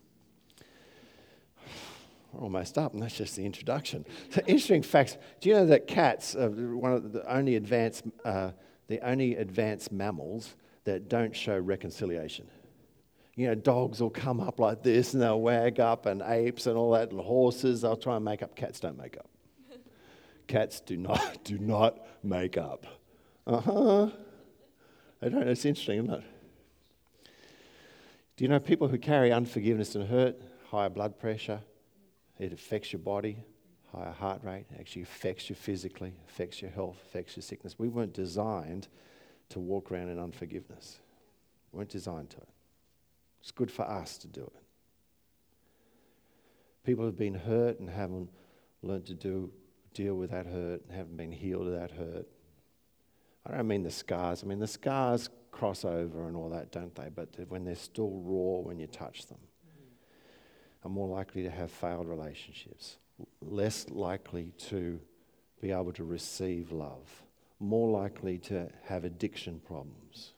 We're 2.32 2.42
almost 2.42 2.78
up, 2.78 2.94
and 2.94 3.02
that's 3.02 3.16
just 3.16 3.34
the 3.34 3.44
introduction. 3.44 4.06
So 4.28 4.40
interesting 4.46 4.82
facts. 4.82 5.18
Do 5.40 5.48
you 5.48 5.56
know 5.56 5.66
that 5.66 5.88
cats 5.88 6.36
are 6.36 6.48
one 6.48 6.92
of 6.92 7.12
the 7.12 7.28
only 7.28 7.56
advanced, 7.56 8.04
uh, 8.24 8.52
the 8.86 9.00
only 9.00 9.34
advanced 9.34 9.90
mammals 9.90 10.54
that 10.84 11.08
don't 11.08 11.34
show 11.34 11.58
reconciliation? 11.58 12.46
You 13.34 13.48
know, 13.48 13.56
dogs 13.56 14.00
will 14.00 14.10
come 14.10 14.38
up 14.38 14.60
like 14.60 14.84
this 14.84 15.12
and 15.12 15.20
they'll 15.20 15.40
wag 15.40 15.80
up, 15.80 16.06
and 16.06 16.22
apes 16.24 16.68
and 16.68 16.76
all 16.76 16.92
that, 16.92 17.10
and 17.10 17.20
horses, 17.20 17.80
they'll 17.80 17.96
try 17.96 18.14
and 18.14 18.24
make 18.24 18.44
up. 18.44 18.54
Cats 18.54 18.78
don't 18.78 18.96
make 18.96 19.16
up. 19.16 19.28
Cats 20.46 20.78
do 20.78 20.96
not, 20.96 21.42
do 21.42 21.58
not 21.58 21.98
make 22.22 22.56
up. 22.56 22.86
Uh 23.44 23.60
huh. 23.60 24.10
I 25.20 25.28
don't 25.28 25.40
know, 25.40 25.50
it's 25.50 25.64
interesting, 25.64 26.04
isn't 26.04 26.14
it? 26.14 26.24
Do 28.40 28.44
you 28.44 28.48
know 28.48 28.58
people 28.58 28.88
who 28.88 28.96
carry 28.96 29.32
unforgiveness 29.32 29.94
and 29.96 30.08
hurt, 30.08 30.40
higher 30.70 30.88
blood 30.88 31.18
pressure, 31.18 31.60
it 32.38 32.54
affects 32.54 32.90
your 32.90 33.00
body, 33.00 33.44
higher 33.92 34.12
heart 34.12 34.42
rate, 34.42 34.64
It 34.70 34.80
actually 34.80 35.02
affects 35.02 35.50
you 35.50 35.54
physically, 35.54 36.14
affects 36.26 36.62
your 36.62 36.70
health, 36.70 36.96
affects 37.04 37.36
your 37.36 37.42
sickness. 37.42 37.78
We 37.78 37.88
weren't 37.88 38.14
designed 38.14 38.88
to 39.50 39.58
walk 39.60 39.92
around 39.92 40.08
in 40.08 40.18
unforgiveness. 40.18 41.00
We 41.70 41.76
weren't 41.76 41.90
designed 41.90 42.30
to 42.30 42.38
it. 42.38 42.48
It's 43.42 43.50
good 43.50 43.70
for 43.70 43.82
us 43.82 44.16
to 44.16 44.26
do 44.26 44.44
it. 44.44 44.62
People 46.82 47.04
have 47.04 47.18
been 47.18 47.34
hurt 47.34 47.78
and 47.78 47.90
haven't 47.90 48.30
learned 48.80 49.04
to 49.08 49.14
do, 49.14 49.52
deal 49.92 50.14
with 50.14 50.30
that 50.30 50.46
hurt 50.46 50.80
and 50.88 50.92
haven't 50.96 51.18
been 51.18 51.32
healed 51.32 51.66
of 51.66 51.74
that 51.74 51.90
hurt. 51.90 52.26
I 53.44 53.54
don't 53.54 53.68
mean 53.68 53.82
the 53.82 53.90
scars. 53.90 54.42
I 54.42 54.46
mean, 54.46 54.60
the 54.60 54.66
scars 54.66 55.28
cross 55.50 55.84
over 55.84 56.28
and 56.28 56.36
all 56.36 56.48
that, 56.50 56.72
don't 56.72 56.94
they? 56.94 57.08
But 57.14 57.28
when 57.48 57.64
they're 57.64 57.74
still 57.74 58.10
raw 58.10 58.60
when 58.60 58.78
you 58.78 58.86
touch 58.86 59.26
them, 59.26 59.38
are 60.84 60.90
more 60.90 61.08
likely 61.08 61.42
to 61.42 61.50
have 61.50 61.70
failed 61.70 62.08
relationships, 62.08 62.96
less 63.42 63.88
likely 63.90 64.52
to 64.58 64.98
be 65.60 65.70
able 65.72 65.92
to 65.92 66.04
receive 66.04 66.72
love, 66.72 67.22
more 67.58 67.90
likely 67.90 68.38
to 68.38 68.68
have 68.84 69.04
addiction 69.04 69.60
problems 69.66 70.32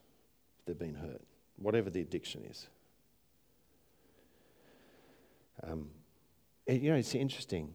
if 0.59 0.67
they've 0.67 0.79
been 0.79 0.97
hurt, 0.97 1.23
whatever 1.57 1.91
the 1.91 2.01
addiction 2.01 2.45
is. 2.51 2.67
Um, 5.63 5.91
you 6.67 6.91
know, 6.91 6.97
it's 6.97 7.15
interesting. 7.15 7.73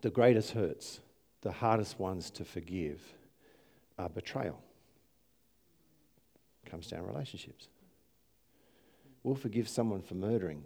The 0.00 0.10
greatest 0.10 0.52
hurts, 0.52 1.00
the 1.42 1.52
hardest 1.52 1.98
ones 1.98 2.30
to 2.32 2.44
forgive, 2.44 3.02
are 3.98 4.08
betrayal. 4.08 4.62
Comes 6.70 6.88
down 6.88 7.06
relationships. 7.06 7.68
We'll 9.22 9.34
forgive 9.34 9.68
someone 9.68 10.02
for 10.02 10.14
murdering 10.14 10.64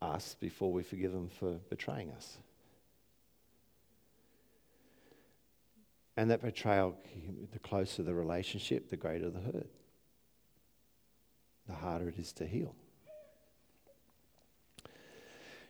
us 0.00 0.36
before 0.38 0.72
we 0.72 0.82
forgive 0.82 1.12
them 1.12 1.28
for 1.28 1.54
betraying 1.70 2.10
us. 2.10 2.38
And 6.16 6.30
that 6.30 6.42
betrayal, 6.42 6.94
the 7.52 7.58
closer 7.58 8.02
the 8.02 8.14
relationship, 8.14 8.90
the 8.90 8.96
greater 8.96 9.30
the 9.30 9.40
hurt. 9.40 9.70
The 11.68 11.74
harder 11.74 12.08
it 12.08 12.18
is 12.18 12.32
to 12.34 12.46
heal. 12.46 12.74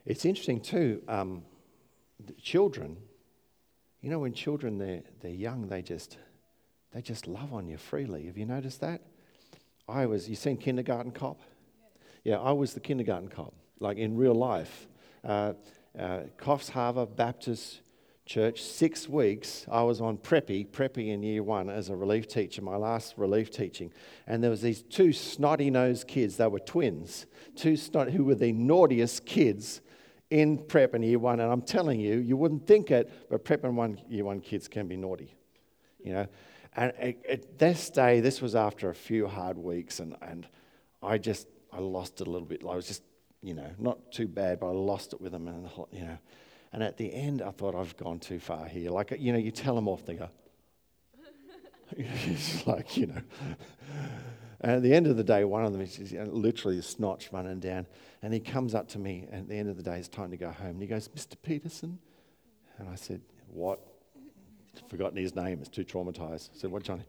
It's 0.04 0.24
interesting 0.24 0.60
too, 0.60 1.02
um, 1.06 1.44
children, 2.40 2.96
you 4.00 4.10
know, 4.10 4.18
when 4.18 4.32
children 4.32 4.78
they're, 4.78 5.02
they're 5.20 5.30
young, 5.30 5.68
they 5.68 5.80
just, 5.80 6.18
they 6.92 7.02
just 7.02 7.28
love 7.28 7.52
on 7.52 7.68
you 7.68 7.76
freely. 7.76 8.26
Have 8.26 8.36
you 8.36 8.46
noticed 8.46 8.80
that? 8.80 9.02
I 9.92 10.06
was, 10.06 10.28
you 10.28 10.36
seen 10.36 10.56
Kindergarten 10.56 11.12
Cop? 11.12 11.40
Yeah, 12.24 12.38
I 12.38 12.52
was 12.52 12.72
the 12.72 12.80
kindergarten 12.80 13.28
cop 13.28 13.52
like 13.80 13.98
in 13.98 14.16
real 14.16 14.34
life. 14.34 14.86
Uh, 15.24 15.54
uh, 15.98 16.20
Coffs 16.38 16.70
Harbour 16.70 17.04
Baptist 17.04 17.80
Church, 18.24 18.62
six 18.62 19.08
weeks, 19.08 19.66
I 19.70 19.82
was 19.82 20.00
on 20.00 20.16
preppy, 20.16 20.66
preppy 20.68 21.08
in 21.08 21.24
year 21.24 21.42
one 21.42 21.68
as 21.68 21.88
a 21.88 21.96
relief 21.96 22.28
teacher, 22.28 22.62
my 22.62 22.76
last 22.76 23.14
relief 23.16 23.50
teaching. 23.50 23.92
And 24.28 24.42
there 24.42 24.50
was 24.50 24.62
these 24.62 24.82
two 24.82 25.12
snotty-nosed 25.12 26.06
kids, 26.06 26.36
they 26.36 26.46
were 26.46 26.60
twins, 26.60 27.26
two 27.56 27.76
snot, 27.76 28.10
who 28.10 28.22
were 28.24 28.36
the 28.36 28.52
naughtiest 28.52 29.26
kids 29.26 29.80
in 30.30 30.58
prep 30.58 30.94
in 30.94 31.02
year 31.02 31.18
one. 31.18 31.40
And 31.40 31.52
I'm 31.52 31.62
telling 31.62 31.98
you, 31.98 32.18
you 32.18 32.36
wouldn't 32.36 32.68
think 32.68 32.92
it, 32.92 33.12
but 33.28 33.44
prep 33.44 33.64
in 33.64 33.74
one, 33.74 34.00
year 34.08 34.24
one 34.24 34.40
kids 34.40 34.68
can 34.68 34.86
be 34.86 34.96
naughty, 34.96 35.34
you 36.02 36.12
know. 36.12 36.26
And 36.74 36.92
at 36.96 37.58
this 37.58 37.90
day, 37.90 38.20
this 38.20 38.40
was 38.40 38.54
after 38.54 38.88
a 38.88 38.94
few 38.94 39.26
hard 39.26 39.58
weeks, 39.58 40.00
and, 40.00 40.16
and 40.22 40.46
I 41.02 41.18
just, 41.18 41.46
I 41.70 41.80
lost 41.80 42.20
it 42.20 42.26
a 42.26 42.30
little 42.30 42.46
bit. 42.46 42.62
I 42.62 42.74
was 42.74 42.86
just 42.86 43.02
you 43.42 43.54
know, 43.54 43.70
not 43.78 44.12
too 44.12 44.28
bad, 44.28 44.60
but 44.60 44.68
I 44.68 44.72
lost 44.72 45.12
it 45.12 45.20
with 45.20 45.32
them, 45.32 45.48
and 45.48 45.68
you 45.90 46.04
know, 46.04 46.18
and 46.72 46.82
at 46.82 46.96
the 46.96 47.12
end, 47.12 47.42
I 47.42 47.50
thought 47.50 47.74
I've 47.74 47.96
gone 47.96 48.18
too 48.18 48.38
far 48.38 48.66
here. 48.66 48.90
Like, 48.90 49.12
you 49.18 49.32
know, 49.32 49.38
you 49.38 49.50
tell 49.50 49.74
them 49.74 49.88
off, 49.88 50.06
they 50.06 50.14
go, 50.14 50.30
it's 51.96 52.66
like, 52.66 52.96
you 52.96 53.08
know. 53.08 53.20
And 54.60 54.72
at 54.72 54.82
the 54.82 54.94
end 54.94 55.08
of 55.08 55.16
the 55.16 55.24
day, 55.24 55.44
one 55.44 55.64
of 55.64 55.72
them 55.72 55.82
is 55.82 56.14
uh, 56.14 56.22
literally 56.30 56.78
a 56.78 56.82
snotch 56.82 57.30
running 57.32 57.58
down, 57.58 57.86
and 58.22 58.32
he 58.32 58.40
comes 58.40 58.74
up 58.74 58.88
to 58.90 58.98
me, 58.98 59.26
and 59.30 59.42
at 59.42 59.48
the 59.48 59.56
end 59.56 59.68
of 59.68 59.76
the 59.76 59.82
day, 59.82 59.98
it's 59.98 60.08
time 60.08 60.30
to 60.30 60.36
go 60.36 60.50
home. 60.50 60.70
And 60.70 60.82
he 60.82 60.86
goes, 60.86 61.08
Mr. 61.08 61.34
Peterson? 61.42 61.98
And 62.78 62.88
I 62.88 62.94
said, 62.94 63.20
What? 63.48 63.80
Forgotten 64.88 65.16
his 65.16 65.34
name, 65.34 65.58
it's 65.60 65.68
too 65.68 65.84
traumatized. 65.84 66.50
I 66.54 66.58
said, 66.58 66.70
What, 66.70 66.82
Johnny? 66.82 67.04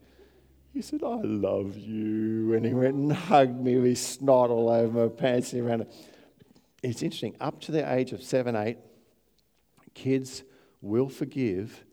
He 0.73 0.82
said, 0.82 1.04
I 1.04 1.21
love 1.21 1.78
you. 1.78 2.54
And 2.54 2.65
he 2.65 2.73
went 2.73 2.95
and 2.95 3.13
hugged 3.13 3.60
me 3.60 3.76
with 3.76 3.86
his 3.86 4.06
snot 4.06 4.49
all 4.49 4.69
over 4.69 5.04
my 5.04 5.08
pants 5.08 5.54
around 5.54 5.82
it 5.82 5.93
it's 6.84 7.02
interesting, 7.02 7.36
up 7.39 7.62
to 7.62 7.71
the 7.71 7.91
age 7.91 8.12
of 8.12 8.21
seven, 8.21 8.56
eight, 8.58 8.78
kids 9.93 10.43
will 10.82 11.08
forgive 11.08 11.86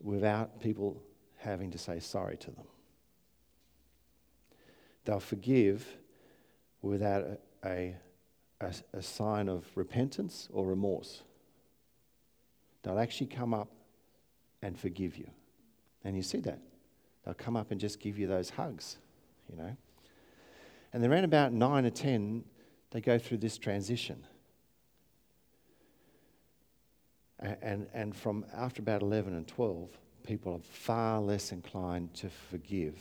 without 0.00 0.60
people 0.60 1.00
having 1.38 1.70
to 1.70 1.78
say 1.78 2.00
sorry 2.00 2.36
to 2.38 2.50
them. 2.50 2.64
They'll 5.04 5.20
forgive 5.20 5.86
without 6.82 7.38
a, 7.64 7.94
a, 8.60 8.74
a, 8.92 9.02
sign 9.02 9.48
of 9.48 9.64
repentance 9.76 10.48
or 10.52 10.66
remorse. 10.66 11.22
They'll 12.82 12.98
actually 12.98 13.28
come 13.28 13.54
up 13.54 13.68
and 14.62 14.78
forgive 14.78 15.16
you. 15.16 15.28
And 16.04 16.16
you 16.16 16.22
see 16.22 16.40
that. 16.40 16.58
They'll 17.24 17.34
come 17.34 17.56
up 17.56 17.70
and 17.70 17.80
just 17.80 18.00
give 18.00 18.18
you 18.18 18.26
those 18.26 18.50
hugs, 18.50 18.96
you 19.50 19.56
know. 19.56 19.76
And 20.92 21.04
around 21.04 21.24
about 21.24 21.52
nine 21.52 21.84
or 21.84 21.90
ten, 21.90 22.44
they 22.90 23.00
go 23.00 23.18
through 23.18 23.38
this 23.38 23.58
transition. 23.58 24.24
And, 27.38 27.88
and 27.92 28.14
from 28.14 28.44
after 28.54 28.80
about 28.80 29.02
11 29.02 29.34
and 29.34 29.48
12, 29.48 29.90
people 30.24 30.54
are 30.54 30.60
far 30.60 31.20
less 31.20 31.50
inclined 31.50 32.14
to 32.14 32.28
forgive 32.50 32.96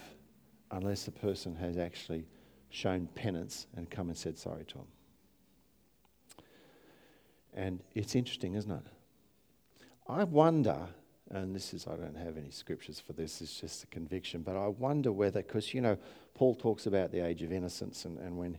unless 0.72 1.04
the 1.04 1.12
person 1.12 1.56
has 1.56 1.78
actually 1.78 2.26
shown 2.70 3.08
penance 3.14 3.68
and 3.76 3.90
come 3.90 4.08
and 4.10 4.18
said 4.18 4.38
sorry 4.38 4.64
to 4.66 4.76
them. 4.76 4.88
And 7.54 7.80
it's 7.94 8.16
interesting, 8.16 8.56
isn't 8.56 8.72
it? 8.72 8.86
I 10.08 10.24
wonder, 10.24 10.88
and 11.32 11.56
this 11.56 11.74
is, 11.74 11.88
I 11.88 11.96
don't 11.96 12.18
have 12.18 12.38
any 12.38 12.52
scriptures 12.52 13.00
for 13.00 13.14
this, 13.14 13.42
it's 13.42 13.60
just 13.60 13.84
a 13.84 13.88
conviction, 13.88 14.42
but 14.42 14.56
I 14.56 14.68
wonder 14.68 15.12
whether, 15.12 15.42
because, 15.42 15.74
you 15.74 15.82
know, 15.82 15.98
Paul 16.34 16.56
talks 16.56 16.86
about 16.86 17.12
the 17.12 17.26
age 17.26 17.42
of 17.42 17.52
innocence 17.52 18.06
and, 18.06 18.18
and 18.20 18.38
when 18.38 18.58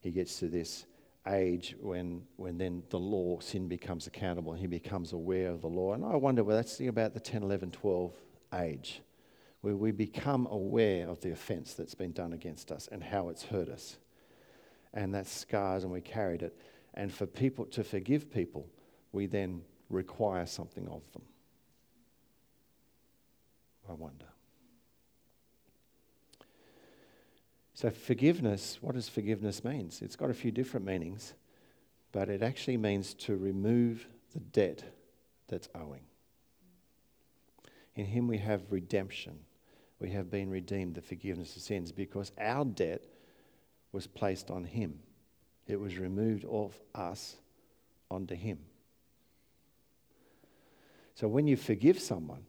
he 0.00 0.10
gets 0.10 0.38
to 0.40 0.48
this 0.48 0.86
age 1.26 1.74
when, 1.80 2.22
when 2.36 2.58
then 2.58 2.82
the 2.90 2.98
law, 2.98 3.40
sin 3.40 3.68
becomes 3.68 4.06
accountable 4.06 4.52
and 4.52 4.60
he 4.60 4.66
becomes 4.66 5.12
aware 5.12 5.50
of 5.50 5.62
the 5.62 5.68
law. 5.68 5.94
And 5.94 6.04
I 6.04 6.16
wonder 6.16 6.44
whether 6.44 6.60
that's 6.60 6.80
about 6.80 7.14
the 7.14 7.20
10, 7.20 7.42
11, 7.42 7.70
12 7.70 8.12
age, 8.54 9.00
where 9.62 9.76
we 9.76 9.90
become 9.90 10.46
aware 10.50 11.08
of 11.08 11.20
the 11.20 11.32
offence 11.32 11.74
that's 11.74 11.94
been 11.94 12.12
done 12.12 12.32
against 12.32 12.70
us 12.70 12.88
and 12.92 13.02
how 13.02 13.28
it's 13.28 13.44
hurt 13.44 13.68
us. 13.68 13.96
And 14.92 15.14
that 15.14 15.26
scars 15.26 15.82
and 15.82 15.92
we 15.92 16.00
carried 16.00 16.42
it. 16.42 16.56
And 16.94 17.12
for 17.12 17.26
people 17.26 17.64
to 17.66 17.82
forgive 17.82 18.30
people, 18.32 18.68
we 19.12 19.26
then 19.26 19.62
require 19.88 20.46
something 20.46 20.86
of 20.88 21.10
them. 21.12 21.22
I 23.88 23.92
wonder. 23.92 24.26
So, 27.74 27.90
forgiveness, 27.90 28.78
what 28.80 28.94
does 28.94 29.08
forgiveness 29.08 29.64
mean? 29.64 29.90
It's 30.00 30.16
got 30.16 30.30
a 30.30 30.34
few 30.34 30.52
different 30.52 30.86
meanings, 30.86 31.34
but 32.12 32.28
it 32.28 32.42
actually 32.42 32.76
means 32.76 33.14
to 33.14 33.36
remove 33.36 34.06
the 34.32 34.40
debt 34.40 34.84
that's 35.48 35.68
owing. 35.74 36.02
In 37.96 38.06
Him 38.06 38.28
we 38.28 38.38
have 38.38 38.62
redemption. 38.70 39.40
We 39.98 40.10
have 40.10 40.30
been 40.30 40.50
redeemed, 40.50 40.94
the 40.94 41.02
forgiveness 41.02 41.56
of 41.56 41.62
sins, 41.62 41.92
because 41.92 42.32
our 42.38 42.64
debt 42.64 43.04
was 43.92 44.06
placed 44.06 44.50
on 44.50 44.64
Him. 44.64 45.00
It 45.66 45.80
was 45.80 45.98
removed 45.98 46.44
off 46.44 46.80
us 46.94 47.36
onto 48.10 48.34
Him. 48.34 48.58
So 51.14 51.28
when 51.28 51.46
you 51.46 51.56
forgive 51.56 52.00
someone, 52.00 52.44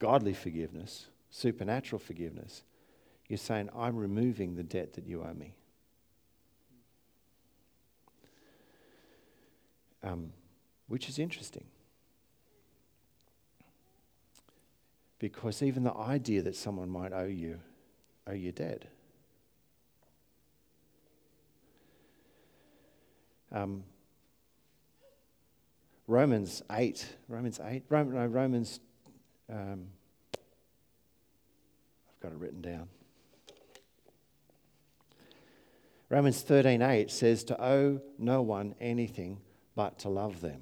godly 0.00 0.34
forgiveness, 0.34 1.06
supernatural 1.30 2.00
forgiveness, 2.00 2.64
you're 3.28 3.38
saying, 3.38 3.68
I'm 3.76 3.96
removing 3.96 4.56
the 4.56 4.64
debt 4.64 4.94
that 4.94 5.06
you 5.06 5.22
owe 5.22 5.32
me. 5.32 5.54
Um, 10.02 10.32
which 10.88 11.08
is 11.08 11.20
interesting. 11.20 11.64
Because 15.20 15.62
even 15.62 15.84
the 15.84 15.94
idea 15.94 16.42
that 16.42 16.56
someone 16.56 16.88
might 16.88 17.12
owe 17.12 17.26
you, 17.26 17.60
owe 18.26 18.32
you 18.32 18.50
debt. 18.50 18.86
Um, 23.52 23.84
Romans 26.06 26.62
8, 26.72 27.06
Romans 27.28 27.60
8, 27.62 27.84
Roman, 27.88 28.14
no, 28.14 28.26
Romans 28.26 28.80
um, 29.50 29.86
I've 32.08 32.20
got 32.20 32.32
it 32.32 32.38
written 32.38 32.60
down. 32.60 32.88
Romans 36.08 36.42
13:8 36.42 37.10
says 37.10 37.44
to 37.44 37.62
owe 37.62 38.00
no 38.18 38.42
one 38.42 38.74
anything 38.80 39.40
but 39.74 39.98
to 40.00 40.08
love 40.08 40.40
them. 40.40 40.60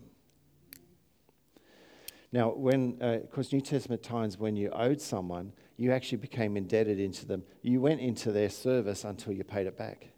Now, 2.31 2.51
when, 2.51 2.99
uh, 3.01 3.21
of 3.23 3.31
course, 3.31 3.53
New 3.53 3.63
Testament 3.63 4.03
times 4.03 4.37
when 4.37 4.55
you 4.57 4.69
owed 4.71 5.01
someone, 5.01 5.53
you 5.79 5.93
actually 5.93 6.19
became 6.19 6.59
indebted 6.59 7.01
into 7.01 7.25
them. 7.25 7.43
You 7.63 7.81
went 7.81 8.01
into 8.01 8.33
their 8.33 8.51
service 8.51 9.05
until 9.05 9.33
you 9.33 9.45
paid 9.45 9.67
it 9.67 9.79
back. 9.79 10.11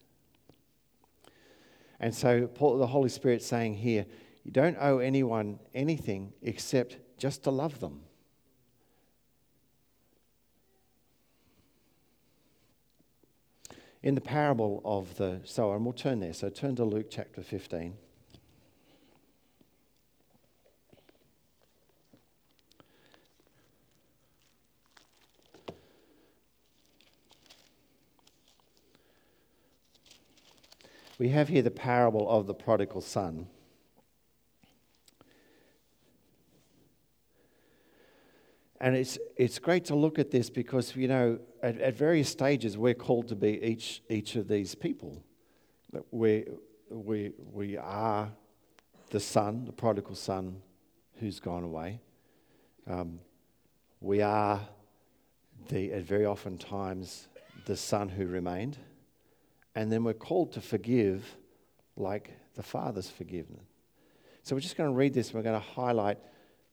And 2.00 2.12
so, 2.12 2.48
Paul, 2.48 2.78
the 2.78 2.88
Holy 2.88 3.10
Spirit 3.10 3.42
saying 3.42 3.74
here, 3.74 4.06
you 4.42 4.50
don't 4.50 4.76
owe 4.80 4.98
anyone 4.98 5.60
anything 5.74 6.32
except 6.42 6.96
just 7.18 7.44
to 7.44 7.50
love 7.50 7.78
them. 7.78 8.00
In 14.02 14.14
the 14.14 14.20
parable 14.20 14.80
of 14.84 15.16
the 15.16 15.40
sower, 15.44 15.76
and 15.76 15.84
we'll 15.84 15.92
turn 15.92 16.20
there. 16.20 16.32
So 16.32 16.48
turn 16.48 16.74
to 16.76 16.84
Luke 16.84 17.08
chapter 17.10 17.42
15. 17.42 17.94
We 31.18 31.28
have 31.28 31.48
here 31.48 31.60
the 31.60 31.70
parable 31.70 32.26
of 32.30 32.46
the 32.46 32.54
prodigal 32.54 33.02
son. 33.02 33.48
And 38.80 38.96
it's, 38.96 39.18
it's 39.36 39.58
great 39.58 39.84
to 39.84 39.94
look 39.94 40.18
at 40.18 40.30
this 40.30 40.48
because, 40.48 40.96
you 40.96 41.06
know, 41.06 41.38
at, 41.62 41.78
at 41.80 41.96
various 41.96 42.28
stages, 42.28 42.76
we're 42.76 42.94
called 42.94 43.28
to 43.28 43.36
be 43.36 43.62
each, 43.62 44.02
each 44.08 44.36
of 44.36 44.48
these 44.48 44.74
people. 44.74 45.22
We, 46.10 46.46
we, 46.90 47.32
we 47.52 47.76
are 47.76 48.30
the 49.10 49.20
son, 49.20 49.64
the 49.64 49.72
prodigal 49.72 50.14
son 50.14 50.62
who's 51.18 51.40
gone 51.40 51.64
away. 51.64 52.00
Um, 52.86 53.20
we 54.00 54.22
are 54.22 54.60
the, 55.68 55.92
at 55.92 56.02
very 56.02 56.24
often 56.24 56.56
times, 56.58 57.28
the 57.66 57.76
son 57.76 58.08
who 58.08 58.26
remained. 58.26 58.78
And 59.74 59.92
then 59.92 60.04
we're 60.04 60.14
called 60.14 60.52
to 60.52 60.60
forgive 60.60 61.36
like 61.96 62.30
the 62.54 62.62
Father's 62.62 63.08
forgiven. 63.08 63.60
So 64.42 64.56
we're 64.56 64.60
just 64.60 64.76
going 64.76 64.90
to 64.90 64.96
read 64.96 65.12
this 65.12 65.34
we're 65.34 65.42
going 65.42 65.60
to 65.60 65.68
highlight 65.74 66.18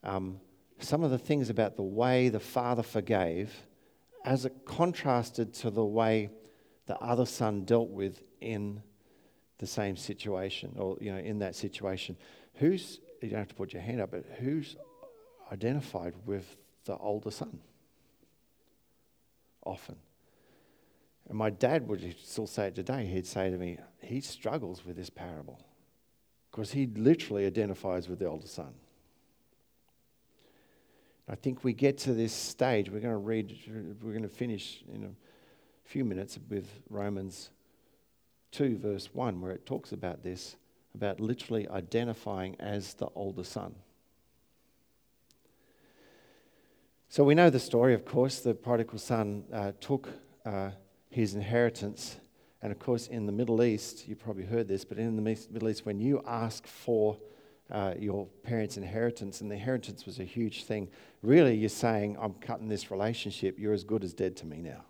um, 0.04 0.40
some 0.80 1.04
of 1.04 1.12
the 1.12 1.18
things 1.18 1.50
about 1.50 1.76
the 1.76 1.84
way 1.84 2.30
the 2.30 2.40
Father 2.40 2.84
forgave 2.84 3.54
as 4.28 4.46
it 4.46 4.66
contrasted 4.66 5.54
to 5.54 5.70
the 5.70 5.84
way 5.84 6.30
the 6.86 6.98
other 6.98 7.26
son 7.26 7.64
dealt 7.64 7.90
with 7.90 8.22
in 8.42 8.82
the 9.58 9.68
same 9.68 9.96
situation 9.96 10.76
or 10.78 10.98
you 11.02 11.12
know 11.12 11.18
in 11.18 11.40
that 11.40 11.56
situation 11.56 12.16
who's 12.56 13.00
you 13.22 13.30
don't 13.30 13.40
have 13.40 13.48
to 13.48 13.56
put 13.56 13.74
your 13.74 13.82
hand 13.82 14.00
up 14.00 14.12
but 14.12 14.24
who's 14.40 14.76
identified 15.52 16.14
with 16.26 16.58
the 16.86 16.96
older 16.98 17.32
son 17.32 17.60
often 19.66 19.96
and 21.30 21.38
my 21.38 21.50
dad 21.50 21.88
would 21.88 22.16
still 22.24 22.48
say 22.48 22.68
it 22.68 22.76
today. 22.76 23.06
He'd 23.06 23.28
say 23.28 23.50
to 23.50 23.58
me, 23.58 23.78
he 24.02 24.22
struggles 24.22 24.86
with 24.86 24.96
this 24.96 25.10
parable 25.10 25.60
because 26.50 26.72
he 26.72 26.88
literally 26.88 27.46
identifies 27.46 28.08
with 28.08 28.20
the 28.20 28.26
older 28.26 28.48
son. 28.48 28.74
I 31.30 31.36
think 31.36 31.64
we 31.64 31.74
get 31.74 31.98
to 32.00 32.14
this 32.14 32.34
stage, 32.34 32.90
we're 32.90 33.00
going 33.00 33.14
to 33.14 33.18
read, 33.18 33.58
we're 34.02 34.12
going 34.12 34.24
to 34.24 34.30
finish 34.30 34.84
in 34.94 35.04
a 35.04 35.90
few 35.90 36.06
minutes 36.06 36.40
with 36.50 36.70
Romans 36.90 37.50
2, 38.52 38.78
verse 38.78 39.10
1, 39.14 39.42
where 39.42 39.52
it 39.52 39.66
talks 39.66 39.92
about 39.92 40.24
this, 40.24 40.56
about 40.96 41.20
literally 41.20 41.68
identifying 41.70 42.56
as 42.60 42.94
the 42.94 43.08
older 43.16 43.44
son. 43.44 43.76
So 47.10 47.24
we 47.24 47.36
know 47.36 47.50
the 47.50 47.60
story, 47.60 47.94
of 47.94 48.06
course. 48.06 48.40
The 48.40 48.54
prodigal 48.54 49.00
son 49.00 49.44
uh, 49.52 49.72
took. 49.80 50.10
Uh, 50.46 50.72
his 51.10 51.34
inheritance. 51.34 52.18
And 52.62 52.72
of 52.72 52.80
course, 52.80 53.08
in 53.08 53.26
the 53.26 53.32
Middle 53.32 53.64
East, 53.64 54.08
you 54.08 54.16
probably 54.16 54.46
heard 54.46 54.68
this, 54.68 54.84
but 54.84 54.98
in 54.98 55.16
the 55.16 55.22
Middle 55.22 55.70
East, 55.70 55.86
when 55.86 56.00
you 56.00 56.22
ask 56.28 56.66
for 56.68 57.18
uh, 57.72 57.94
your 58.00 58.28
parents' 58.44 58.78
inheritance, 58.78 59.42
and 59.42 59.52
the 59.52 59.56
inheritance 59.56 60.06
was 60.06 60.20
a 60.20 60.24
huge 60.24 60.64
thing, 60.64 60.90
really 61.22 61.56
you're 61.56 61.70
saying, 61.70 62.18
I'm 62.20 62.34
cutting 62.34 62.70
this 62.70 62.92
relationship, 62.92 63.60
you're 63.60 63.74
as 63.74 63.84
good 63.84 64.04
as 64.04 64.14
dead 64.14 64.36
to 64.38 64.46
me 64.46 64.62
now. 64.62 64.84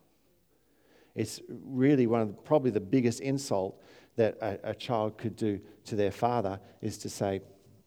It's 1.16 1.42
really 1.50 2.06
one 2.06 2.22
of 2.22 2.28
the, 2.28 2.34
probably 2.34 2.70
the 2.70 2.80
biggest 2.80 3.22
insult 3.22 3.82
that 4.18 4.38
a, 4.42 4.72
a 4.72 4.76
child 4.76 5.18
could 5.18 5.36
do 5.36 5.60
to 5.86 5.96
their 5.96 6.12
father 6.12 6.60
is 6.82 6.98
to 7.00 7.10
say, 7.10 7.42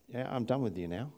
Yeah, 0.09 0.27
I'm 0.29 0.43
done 0.43 0.61
with 0.61 0.77
you 0.77 0.87
now. 0.87 1.11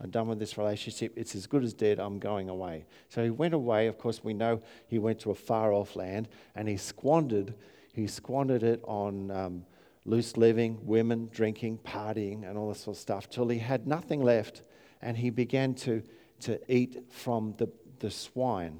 I'm 0.00 0.10
done 0.10 0.28
with 0.28 0.38
this 0.38 0.58
relationship. 0.58 1.14
It's 1.16 1.34
as 1.34 1.46
good 1.46 1.64
as 1.64 1.72
dead. 1.72 1.98
I'm 1.98 2.18
going 2.18 2.48
away. 2.48 2.84
So 3.08 3.24
he 3.24 3.30
went 3.30 3.54
away. 3.54 3.86
Of 3.86 3.98
course, 3.98 4.22
we 4.22 4.34
know 4.34 4.60
he 4.88 4.98
went 4.98 5.20
to 5.20 5.30
a 5.30 5.34
far 5.34 5.72
off 5.72 5.96
land 5.96 6.28
and 6.54 6.68
he 6.68 6.76
squandered. 6.76 7.54
He 7.92 8.06
squandered 8.06 8.62
it 8.62 8.82
on 8.84 9.30
um, 9.30 9.64
loose 10.06 10.36
living, 10.36 10.78
women, 10.82 11.28
drinking, 11.32 11.78
partying, 11.78 12.48
and 12.48 12.56
all 12.56 12.68
this 12.68 12.80
sort 12.80 12.96
of 12.96 13.00
stuff 13.00 13.28
till 13.28 13.48
he 13.48 13.58
had 13.58 13.86
nothing 13.86 14.22
left. 14.22 14.62
And 15.02 15.16
he 15.16 15.30
began 15.30 15.74
to, 15.74 16.02
to 16.40 16.58
eat 16.72 17.04
from 17.10 17.54
the, 17.58 17.68
the 17.98 18.10
swine. 18.10 18.78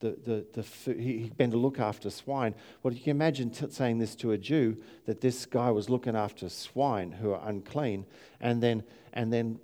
The, 0.00 0.18
the, 0.22 0.46
the 0.52 0.62
food, 0.62 1.00
he 1.00 1.30
began 1.30 1.52
to 1.52 1.56
look 1.56 1.78
after 1.78 2.10
swine. 2.10 2.54
Well, 2.82 2.92
you 2.92 3.00
can 3.00 3.12
imagine 3.12 3.50
t- 3.50 3.70
saying 3.70 3.98
this 3.98 4.14
to 4.16 4.32
a 4.32 4.38
Jew 4.38 4.76
that 5.06 5.20
this 5.20 5.46
guy 5.46 5.70
was 5.70 5.88
looking 5.88 6.16
after 6.16 6.48
swine 6.50 7.12
who 7.12 7.32
are 7.32 7.48
unclean, 7.48 8.04
and 8.40 8.62
then, 8.62 8.82
and 9.14 9.32
then 9.32 9.60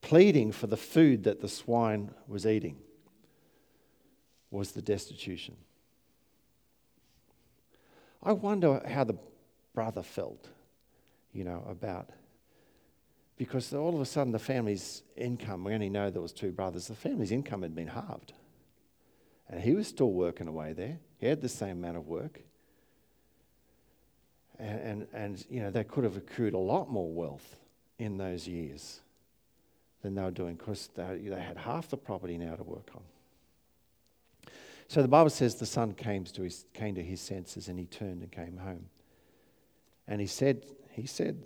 pleading 0.00 0.50
for 0.50 0.66
the 0.66 0.76
food 0.76 1.24
that 1.24 1.40
the 1.40 1.48
swine 1.48 2.10
was 2.26 2.44
eating 2.46 2.78
was 4.50 4.72
the 4.72 4.82
destitution. 4.82 5.56
I 8.24 8.32
wonder 8.32 8.82
how 8.88 9.04
the 9.04 9.16
brother 9.74 10.02
felt, 10.02 10.48
you 11.32 11.44
know, 11.44 11.64
about 11.68 12.10
because 13.36 13.72
all 13.74 13.94
of 13.94 14.00
a 14.00 14.06
sudden 14.06 14.32
the 14.32 14.38
family's 14.38 15.02
income, 15.16 15.64
we 15.64 15.74
only 15.74 15.90
know 15.90 16.10
there 16.10 16.22
was 16.22 16.32
two 16.32 16.52
brothers, 16.52 16.86
the 16.86 16.94
family's 16.94 17.32
income 17.32 17.62
had 17.62 17.74
been 17.74 17.88
halved. 17.88 18.32
And 19.48 19.60
he 19.60 19.74
was 19.74 19.88
still 19.88 20.12
working 20.12 20.48
away 20.48 20.72
there. 20.72 20.98
He 21.18 21.26
had 21.26 21.40
the 21.40 21.48
same 21.48 21.78
amount 21.78 21.96
of 21.96 22.06
work. 22.06 22.40
And, 24.58 24.80
and, 24.80 25.06
and 25.12 25.46
you 25.50 25.60
know, 25.60 25.70
they 25.70 25.84
could 25.84 26.04
have 26.04 26.16
accrued 26.16 26.54
a 26.54 26.58
lot 26.58 26.90
more 26.90 27.12
wealth 27.12 27.56
in 27.98 28.16
those 28.16 28.46
years 28.46 29.00
than 30.02 30.14
they 30.14 30.22
were 30.22 30.30
doing 30.30 30.54
because 30.54 30.88
they, 30.94 31.18
they 31.18 31.40
had 31.40 31.56
half 31.56 31.88
the 31.88 31.96
property 31.96 32.38
now 32.38 32.54
to 32.54 32.62
work 32.62 32.90
on. 32.94 33.02
So 34.88 35.02
the 35.02 35.08
Bible 35.08 35.30
says 35.30 35.56
the 35.56 35.66
son 35.66 35.92
came 35.92 36.24
to 36.24 36.42
his, 36.42 36.66
came 36.72 36.94
to 36.94 37.02
his 37.02 37.20
senses 37.20 37.68
and 37.68 37.78
he 37.78 37.86
turned 37.86 38.22
and 38.22 38.30
came 38.30 38.58
home. 38.58 38.86
And 40.06 40.20
he 40.20 40.26
said, 40.26 40.64
he 40.90 41.06
said, 41.06 41.42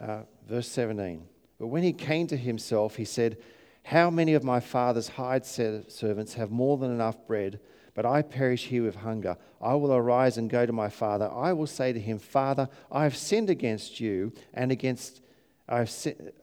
uh, 0.00 0.22
verse 0.46 0.68
17, 0.68 1.26
but 1.58 1.68
when 1.68 1.82
he 1.82 1.92
came 1.92 2.26
to 2.26 2.36
himself, 2.36 2.96
he 2.96 3.04
said, 3.04 3.38
How 3.84 4.10
many 4.10 4.34
of 4.34 4.44
my 4.44 4.60
father's 4.60 5.08
hired 5.08 5.46
servants 5.46 6.34
have 6.34 6.50
more 6.50 6.76
than 6.76 6.90
enough 6.90 7.26
bread, 7.26 7.60
but 7.94 8.04
I 8.04 8.22
perish 8.22 8.66
here 8.66 8.82
with 8.82 8.96
hunger? 8.96 9.36
I 9.62 9.74
will 9.74 9.94
arise 9.94 10.36
and 10.36 10.50
go 10.50 10.66
to 10.66 10.72
my 10.72 10.88
father. 10.88 11.30
I 11.32 11.52
will 11.52 11.66
say 11.66 11.92
to 11.92 12.00
him, 12.00 12.18
Father, 12.18 12.68
I 12.90 13.04
have 13.04 13.16
sinned 13.16 13.48
against 13.48 14.00
you 14.00 14.32
and 14.52 14.70
against 14.70 15.22
I 15.68 15.78
have, 15.78 15.90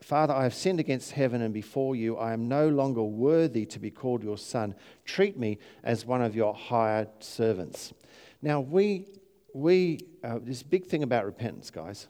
Father, 0.02 0.34
I 0.34 0.42
have 0.42 0.54
sinned 0.54 0.80
against 0.80 1.12
heaven 1.12 1.42
and 1.42 1.54
before 1.54 1.94
you. 1.94 2.16
I 2.16 2.32
am 2.32 2.48
no 2.48 2.68
longer 2.68 3.02
worthy 3.02 3.64
to 3.66 3.78
be 3.78 3.90
called 3.90 4.24
your 4.24 4.36
son. 4.36 4.74
Treat 5.04 5.38
me 5.38 5.58
as 5.84 6.04
one 6.04 6.22
of 6.22 6.34
your 6.34 6.54
hired 6.54 7.08
servants. 7.20 7.94
Now, 8.40 8.60
we, 8.60 9.06
we 9.54 10.00
uh, 10.24 10.40
this 10.42 10.64
big 10.64 10.86
thing 10.86 11.04
about 11.04 11.24
repentance, 11.24 11.70
guys. 11.70 12.08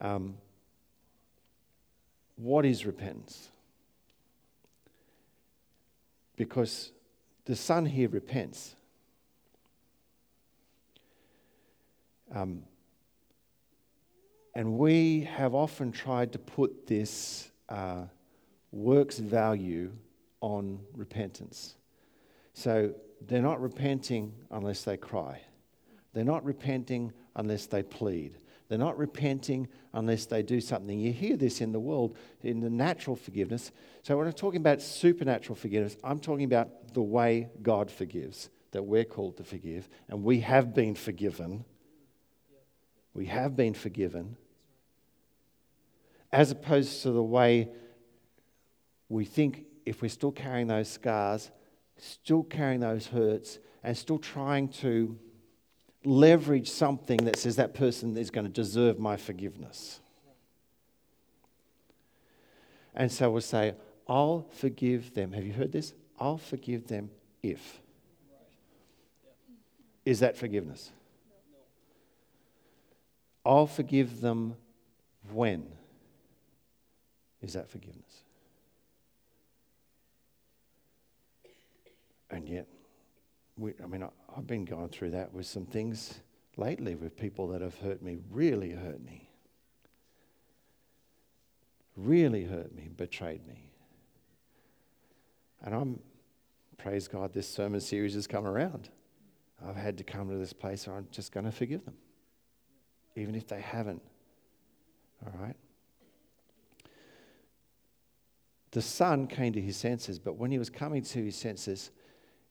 Um, 0.00 0.38
what 2.36 2.64
is 2.64 2.86
repentance? 2.86 3.50
Because 6.36 6.90
the 7.44 7.54
son 7.54 7.84
here 7.84 8.08
repents. 8.08 8.74
Um, 12.34 12.62
and 14.54 14.78
we 14.78 15.22
have 15.22 15.54
often 15.54 15.92
tried 15.92 16.32
to 16.32 16.38
put 16.38 16.86
this 16.86 17.50
uh, 17.68 18.04
works 18.70 19.18
value 19.18 19.92
on 20.40 20.80
repentance. 20.94 21.76
So 22.54 22.94
they're 23.26 23.40
not 23.42 23.60
repenting 23.60 24.34
unless 24.50 24.84
they 24.84 24.96
cry. 24.96 25.40
They're 26.12 26.24
not 26.24 26.44
repenting 26.44 27.12
unless 27.34 27.66
they 27.66 27.82
plead. 27.82 28.36
They're 28.68 28.78
not 28.78 28.98
repenting 28.98 29.68
unless 29.92 30.26
they 30.26 30.42
do 30.42 30.60
something. 30.60 30.98
You 30.98 31.12
hear 31.12 31.36
this 31.36 31.60
in 31.60 31.72
the 31.72 31.80
world, 31.80 32.16
in 32.42 32.60
the 32.60 32.70
natural 32.70 33.16
forgiveness. 33.16 33.70
So 34.02 34.16
when 34.16 34.26
I'm 34.26 34.32
talking 34.32 34.60
about 34.60 34.82
supernatural 34.82 35.56
forgiveness, 35.56 35.96
I'm 36.02 36.18
talking 36.18 36.44
about 36.44 36.94
the 36.94 37.02
way 37.02 37.50
God 37.62 37.90
forgives, 37.90 38.50
that 38.72 38.82
we're 38.82 39.04
called 39.04 39.36
to 39.38 39.44
forgive, 39.44 39.88
and 40.08 40.24
we 40.24 40.40
have 40.40 40.74
been 40.74 40.94
forgiven. 40.94 41.64
We 43.14 43.26
have 43.26 43.56
been 43.56 43.74
forgiven. 43.74 44.36
As 46.32 46.50
opposed 46.50 47.02
to 47.02 47.10
the 47.10 47.22
way 47.22 47.68
we 49.08 49.24
think 49.24 49.66
if 49.84 50.00
we're 50.00 50.08
still 50.08 50.32
carrying 50.32 50.68
those 50.68 50.88
scars, 50.88 51.50
still 51.98 52.42
carrying 52.42 52.80
those 52.80 53.06
hurts, 53.06 53.58
and 53.84 53.96
still 53.96 54.18
trying 54.18 54.68
to 54.68 55.18
leverage 56.04 56.70
something 56.70 57.18
that 57.18 57.36
says 57.36 57.56
that 57.56 57.74
person 57.74 58.16
is 58.16 58.30
going 58.30 58.46
to 58.46 58.52
deserve 58.52 58.98
my 58.98 59.16
forgiveness. 59.16 60.00
And 62.94 63.10
so 63.10 63.30
we'll 63.30 63.40
say, 63.40 63.74
I'll 64.08 64.46
forgive 64.50 65.14
them. 65.14 65.32
Have 65.32 65.44
you 65.44 65.52
heard 65.52 65.72
this? 65.72 65.94
I'll 66.18 66.38
forgive 66.38 66.88
them 66.88 67.10
if. 67.42 67.80
Is 70.04 70.20
that 70.20 70.36
forgiveness? 70.36 70.90
I'll 73.44 73.66
forgive 73.66 74.20
them 74.20 74.56
when. 75.32 75.66
Is 77.42 77.54
that 77.54 77.68
forgiveness? 77.68 78.22
And 82.30 82.48
yet, 82.48 82.66
we, 83.58 83.74
I 83.82 83.86
mean, 83.86 84.02
I, 84.02 84.08
I've 84.34 84.46
been 84.46 84.64
going 84.64 84.88
through 84.88 85.10
that 85.10 85.32
with 85.34 85.46
some 85.46 85.66
things 85.66 86.20
lately 86.56 86.94
with 86.94 87.16
people 87.16 87.48
that 87.48 87.60
have 87.60 87.76
hurt 87.78 88.02
me, 88.02 88.18
really 88.30 88.70
hurt 88.70 89.04
me, 89.04 89.28
really 91.96 92.44
hurt 92.44 92.74
me, 92.74 92.88
betrayed 92.96 93.46
me. 93.46 93.70
And 95.62 95.74
I'm, 95.74 96.00
praise 96.78 97.06
God, 97.06 97.32
this 97.32 97.48
sermon 97.48 97.80
series 97.80 98.14
has 98.14 98.26
come 98.26 98.46
around. 98.46 98.88
I've 99.64 99.76
had 99.76 99.98
to 99.98 100.04
come 100.04 100.28
to 100.28 100.36
this 100.36 100.52
place 100.52 100.86
where 100.86 100.96
I'm 100.96 101.06
just 101.10 101.32
going 101.32 101.46
to 101.46 101.52
forgive 101.52 101.84
them, 101.84 101.94
even 103.14 103.34
if 103.34 103.46
they 103.46 103.60
haven't. 103.60 104.02
All 105.24 105.32
right? 105.38 105.56
The 108.72 108.82
son 108.82 109.26
came 109.26 109.52
to 109.52 109.60
his 109.60 109.76
senses, 109.76 110.18
but 110.18 110.36
when 110.36 110.50
he 110.50 110.58
was 110.58 110.70
coming 110.70 111.02
to 111.02 111.24
his 111.24 111.36
senses, 111.36 111.90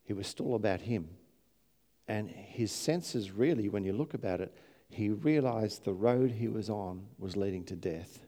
it 0.08 0.14
was 0.14 0.28
still 0.28 0.56
about 0.56 0.82
him. 0.82 1.10
And 2.08 2.30
his 2.30 2.72
senses, 2.72 3.32
really, 3.32 3.70
when 3.70 3.84
you 3.84 3.94
look 3.94 4.14
about 4.14 4.40
it, 4.40 4.54
he 4.90 5.10
realized 5.10 5.84
the 5.84 5.94
road 5.94 6.32
he 6.32 6.48
was 6.48 6.70
on 6.70 7.08
was 7.18 7.36
leading 7.36 7.64
to 7.66 7.76
death. 7.76 8.20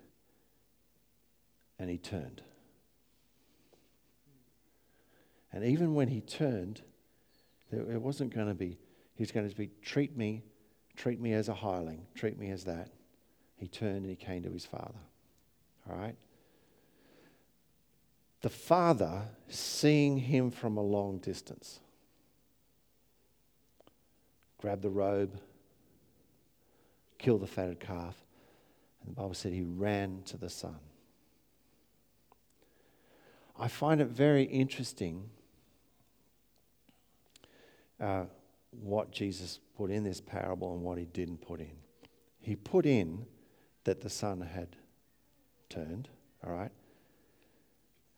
And 1.78 1.90
he 1.90 1.98
turned. 1.98 2.42
And 5.52 5.64
even 5.64 5.94
when 5.94 6.08
he 6.08 6.22
turned, 6.22 6.82
it 7.72 8.02
wasn't 8.02 8.34
going 8.34 8.48
to 8.48 8.56
be, 8.56 8.80
he 9.14 9.22
was 9.22 9.32
going 9.32 9.48
to 9.48 9.56
be, 9.56 9.70
treat 9.84 10.18
me, 10.18 10.44
treat 10.96 11.20
me 11.20 11.34
as 11.34 11.48
a 11.48 11.54
hireling, 11.54 12.08
treat 12.16 12.40
me 12.40 12.50
as 12.50 12.64
that. 12.64 12.90
He 13.56 13.68
turned 13.68 13.98
and 13.98 14.10
he 14.10 14.16
came 14.16 14.42
to 14.44 14.50
his 14.50 14.66
father. 14.66 15.00
All 15.90 15.96
right? 15.96 16.16
The 18.44 18.50
father 18.50 19.24
seeing 19.48 20.18
him 20.18 20.52
from 20.52 20.76
a 20.76 20.82
long 20.82 21.18
distance 21.20 21.80
grab 24.60 24.82
the 24.82 24.90
robe, 24.90 25.40
kill 27.18 27.38
the 27.38 27.48
fatted 27.48 27.80
calf. 27.80 28.16
And 29.02 29.12
the 29.12 29.16
Bible 29.16 29.34
said 29.34 29.54
he 29.54 29.62
ran 29.62 30.24
to 30.26 30.38
the 30.38 30.50
son. 30.50 30.78
I 33.58 33.70
find 33.70 34.02
it 34.02 34.08
very 34.08 34.44
interesting 34.44 35.30
uh, 38.00 38.26
what 38.72 39.12
Jesus 39.12 39.60
put 39.78 39.90
in 39.90 40.04
this 40.04 40.20
parable 40.20 40.74
and 40.74 40.84
what 40.84 40.98
he 40.98 41.06
didn't 41.06 41.42
put 41.42 41.62
in. 41.62 41.78
He 42.42 42.58
put 42.58 42.86
in 42.86 43.26
that 43.86 44.02
the 44.02 44.10
son 44.10 44.42
had 44.42 44.76
turned, 45.70 46.10
all 46.46 46.52
right? 46.52 46.72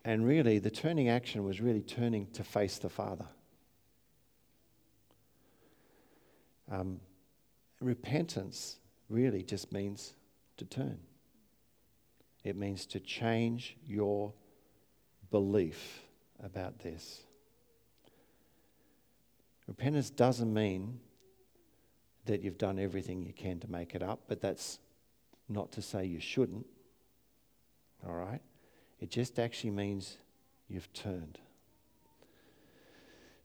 And 0.08 0.24
really, 0.24 0.60
the 0.60 0.70
turning 0.70 1.10
action 1.10 1.44
was 1.44 1.60
really 1.60 1.82
turning 1.82 2.28
to 2.34 2.44
face 2.44 2.78
the 2.78 2.90
Father. 2.90 3.26
Um, 6.72 7.00
repentance 7.82 8.78
really 9.10 9.42
just 9.42 9.74
means 9.74 10.14
to 10.58 10.66
turn, 10.66 11.00
it 12.44 12.56
means 12.56 12.86
to 12.88 13.00
change 13.00 13.76
your 13.86 14.32
belief 15.32 16.02
about 16.44 16.80
this. 16.80 17.22
Repentance 19.68 20.12
doesn't 20.12 20.54
mean 20.54 21.00
that 22.26 22.42
you've 22.44 22.60
done 22.60 22.78
everything 22.78 23.24
you 23.24 23.34
can 23.34 23.60
to 23.60 23.68
make 23.70 23.96
it 23.96 24.04
up, 24.04 24.20
but 24.28 24.40
that's 24.40 24.78
not 25.50 25.72
to 25.72 25.82
say 25.82 26.06
you 26.06 26.20
shouldn't. 26.20 26.68
All 28.08 28.14
right? 28.14 28.42
It 29.06 29.12
just 29.12 29.38
actually 29.38 29.70
means 29.70 30.18
you've 30.68 30.92
turned. 30.92 31.38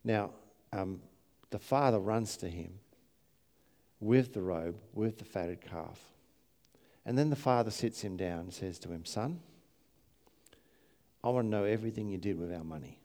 Now, 0.02 0.30
um, 0.72 1.02
the 1.50 1.58
father 1.58 1.98
runs 1.98 2.38
to 2.38 2.48
him 2.48 2.78
with 4.00 4.32
the 4.32 4.40
robe, 4.40 4.76
with 4.94 5.18
the 5.18 5.26
fatted 5.26 5.60
calf. 5.60 6.00
And 7.04 7.18
then 7.18 7.28
the 7.28 7.36
father 7.36 7.70
sits 7.70 8.00
him 8.00 8.16
down 8.16 8.38
and 8.38 8.54
says 8.54 8.78
to 8.78 8.88
him, 8.88 9.04
Son, 9.04 9.38
I 11.22 11.28
want 11.28 11.44
to 11.44 11.50
know 11.50 11.64
everything 11.64 12.08
you 12.08 12.16
did 12.16 12.40
with 12.40 12.54
our 12.54 12.64
money. 12.64 12.98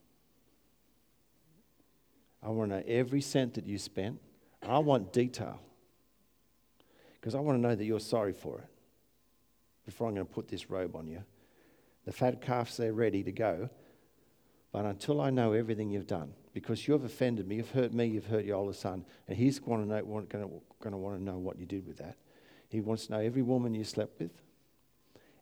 I 2.42 2.52
want 2.52 2.72
to 2.72 2.78
know 2.78 2.84
every 2.88 3.20
cent 3.20 3.56
that 3.56 3.68
you 3.68 3.78
spent. 3.78 4.22
I 4.66 4.80
want 4.80 5.12
detail. 5.12 5.60
Because 7.20 7.36
I 7.36 7.42
want 7.42 7.58
to 7.58 7.62
know 7.62 7.76
that 7.76 7.84
you're 7.84 8.00
sorry 8.00 8.32
for 8.32 8.60
it 8.60 8.70
before 9.86 10.08
I'm 10.08 10.14
going 10.14 10.26
to 10.26 10.34
put 10.34 10.48
this 10.48 10.70
robe 10.70 10.96
on 10.96 11.10
you. 11.10 11.22
The 12.06 12.12
fat 12.12 12.42
calf's 12.42 12.78
there 12.78 12.94
ready 12.94 13.24
to 13.24 13.32
go. 13.32 13.70
But 14.72 14.86
until 14.86 15.22
I 15.22 15.30
know 15.30 15.54
everything 15.54 15.90
you've 15.90 16.08
done, 16.08 16.34
because 16.54 16.88
you've 16.88 17.06
offended 17.06 17.48
me, 17.48 17.56
you've 17.56 17.72
hurt 17.72 17.94
me, 17.94 18.06
you've 18.06 18.26
hurt 18.26 18.46
your 18.46 18.58
older 18.58 18.74
son, 18.74 19.06
and 19.28 19.38
he's 19.38 19.58
going 19.60 19.82
to, 19.82 19.88
know, 19.88 20.02
going 20.04 20.28
to, 20.28 20.62
going 20.82 20.92
to 20.92 20.98
want 20.98 21.18
to 21.18 21.24
know 21.24 21.38
what 21.38 21.58
you 21.58 21.66
did 21.66 21.88
with 21.88 21.98
that. 21.98 22.18
He 22.70 22.82
wants 22.82 23.08
to 23.08 23.14
know 23.14 23.20
every 23.20 23.42
woman 23.42 23.74
you 23.74 23.84
slept 23.84 24.20
with, 24.20 24.32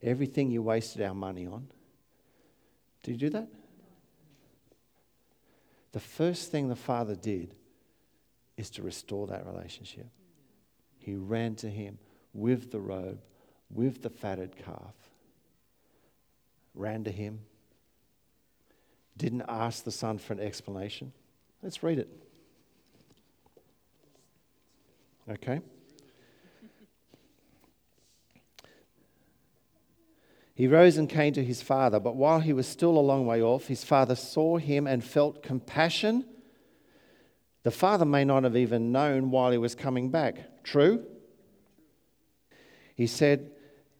everything 0.02 0.52
you 0.52 0.62
wasted 0.62 1.02
our 1.02 1.16
money 1.16 1.48
on. 1.48 1.68
Did 3.02 3.14
you 3.14 3.18
do 3.18 3.30
that? 3.32 3.48
The 5.94 6.00
first 6.00 6.52
thing 6.52 6.70
the 6.70 6.76
father 6.76 7.16
did 7.16 7.56
is 8.56 8.70
to 8.72 8.84
restore 8.84 9.28
that 9.28 9.46
relationship. 9.46 10.08
He 10.98 11.16
ran 11.16 11.56
to 11.56 11.70
him 11.70 11.98
with 12.34 12.72
the 12.72 12.80
robe, 12.80 13.20
with 13.70 14.02
the 14.02 14.10
fatted 14.10 14.56
calf, 14.56 14.94
ran 16.76 17.04
to 17.04 17.12
him, 17.12 17.42
didn't 19.18 19.44
ask 19.48 19.84
the 19.84 19.92
son 19.92 20.18
for 20.18 20.34
an 20.34 20.40
explanation. 20.40 21.14
Let's 21.62 21.84
read 21.84 22.00
it. 22.00 22.10
Okay? 25.30 25.62
He 30.56 30.68
rose 30.68 30.98
and 30.98 31.10
came 31.10 31.34
to 31.34 31.44
his 31.44 31.62
father, 31.62 32.00
but 32.00 32.16
while 32.16 32.40
he 32.40 32.54
was 32.54 32.68
still 32.68 32.98
a 32.98 33.00
long 33.00 33.26
way 33.26 33.42
off, 33.42 33.68
his 33.68 33.84
father 33.84 34.16
saw 34.16 34.58
him 34.58 34.86
and 34.86 35.04
felt 35.04 35.42
compassion. 35.42 36.26
The 37.64 37.72
father 37.72 38.06
may 38.06 38.24
not 38.24 38.44
have 38.44 38.56
even 38.56 38.92
known 38.92 39.32
while 39.32 39.52
he 39.52 39.58
was 39.58 39.74
coming 39.74 40.10
back. 40.10 40.64
True? 40.64 41.06
He 42.96 43.08
said, 43.08 43.52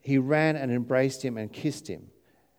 He 0.02 0.20
ran 0.20 0.56
and 0.56 0.72
embraced 0.72 1.24
him 1.24 1.38
and 1.38 1.52
kissed 1.52 1.88
him. 1.88 2.12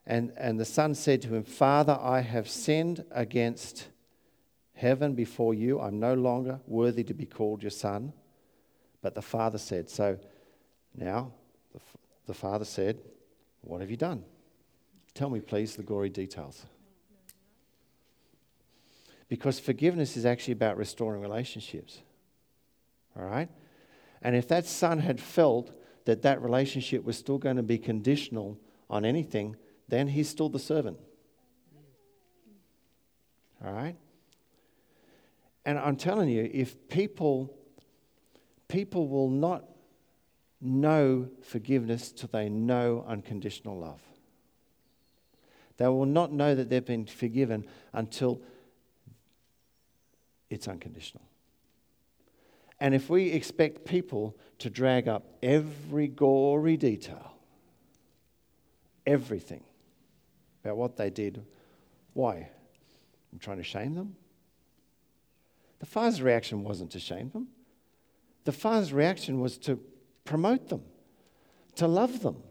And, 0.06 0.32
and 0.36 0.60
the 0.60 0.64
son 0.64 0.94
said 0.94 1.22
to 1.22 1.34
him, 1.34 1.44
Father, 1.44 1.98
I 2.00 2.20
have 2.20 2.48
sinned 2.48 3.04
against 3.10 3.88
heaven 4.74 5.14
before 5.14 5.54
you. 5.54 5.80
I'm 5.80 5.98
no 5.98 6.14
longer 6.14 6.60
worthy 6.66 7.04
to 7.04 7.14
be 7.14 7.24
called 7.24 7.62
your 7.62 7.70
son. 7.70 8.12
But 9.00 9.14
the 9.14 9.22
father 9.22 9.58
said, 9.58 9.88
So 9.88 10.18
now 10.94 11.32
the, 11.72 11.80
the 12.26 12.34
father 12.34 12.64
said, 12.64 13.00
What 13.62 13.80
have 13.80 13.90
you 13.90 13.96
done? 13.96 14.24
Tell 15.14 15.30
me, 15.30 15.40
please, 15.40 15.76
the 15.76 15.82
gory 15.82 16.10
details. 16.10 16.66
Because 19.28 19.58
forgiveness 19.58 20.16
is 20.16 20.26
actually 20.26 20.52
about 20.52 20.76
restoring 20.76 21.22
relationships. 21.22 22.02
All 23.16 23.24
right? 23.24 23.48
And 24.22 24.36
if 24.36 24.48
that 24.48 24.66
son 24.66 24.98
had 24.98 25.20
felt 25.20 25.70
that 26.04 26.22
that 26.22 26.42
relationship 26.42 27.04
was 27.04 27.16
still 27.16 27.38
going 27.38 27.56
to 27.56 27.62
be 27.62 27.78
conditional 27.78 28.58
on 28.90 29.04
anything, 29.04 29.56
then 29.88 30.08
he's 30.08 30.28
still 30.28 30.48
the 30.48 30.58
servant. 30.58 30.98
All 33.64 33.72
right? 33.72 33.96
And 35.64 35.78
I'm 35.78 35.96
telling 35.96 36.28
you, 36.28 36.48
if 36.52 36.88
people 36.88 37.54
people 38.68 39.08
will 39.08 39.30
not 39.30 39.64
know 40.60 41.28
forgiveness 41.42 42.10
till 42.10 42.28
they 42.32 42.48
know 42.48 43.04
unconditional 43.06 43.78
love. 43.78 44.00
They 45.76 45.86
will 45.86 46.06
not 46.06 46.32
know 46.32 46.54
that 46.54 46.70
they've 46.70 46.84
been 46.84 47.06
forgiven 47.06 47.66
until 47.92 48.40
it's 50.48 50.66
unconditional. 50.66 51.24
And 52.80 52.94
if 52.94 53.10
we 53.10 53.30
expect 53.30 53.84
people 53.84 54.36
to 54.58 54.70
drag 54.70 55.06
up 55.08 55.24
every 55.42 56.08
gory 56.08 56.76
detail, 56.76 57.36
everything 59.06 59.62
about 60.64 60.76
what 60.76 60.96
they 60.96 61.10
did, 61.10 61.44
why? 62.14 62.48
I'm 63.32 63.38
trying 63.38 63.58
to 63.58 63.62
shame 63.62 63.94
them? 63.94 64.16
The 65.80 65.86
Father's 65.86 66.22
reaction 66.22 66.64
wasn't 66.64 66.92
to 66.92 67.00
shame 67.00 67.30
them. 67.30 67.48
The 68.44 68.52
Father's 68.52 68.92
reaction 68.92 69.40
was 69.40 69.58
to 69.58 69.78
promote 70.24 70.68
them, 70.68 70.82
to 71.76 71.86
love 71.86 72.20
them. 72.20 72.42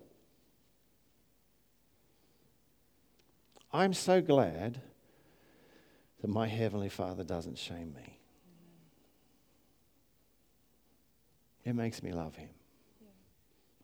I'm 3.71 3.93
so 3.93 4.21
glad 4.21 4.81
that 6.21 6.27
my 6.27 6.47
Heavenly 6.47 6.89
Father 6.89 7.23
doesn't 7.23 7.57
shame 7.57 7.93
me. 7.95 8.19
It 11.65 11.73
makes 11.73 12.03
me 12.03 12.11
love 12.11 12.35
Him. 12.35 12.49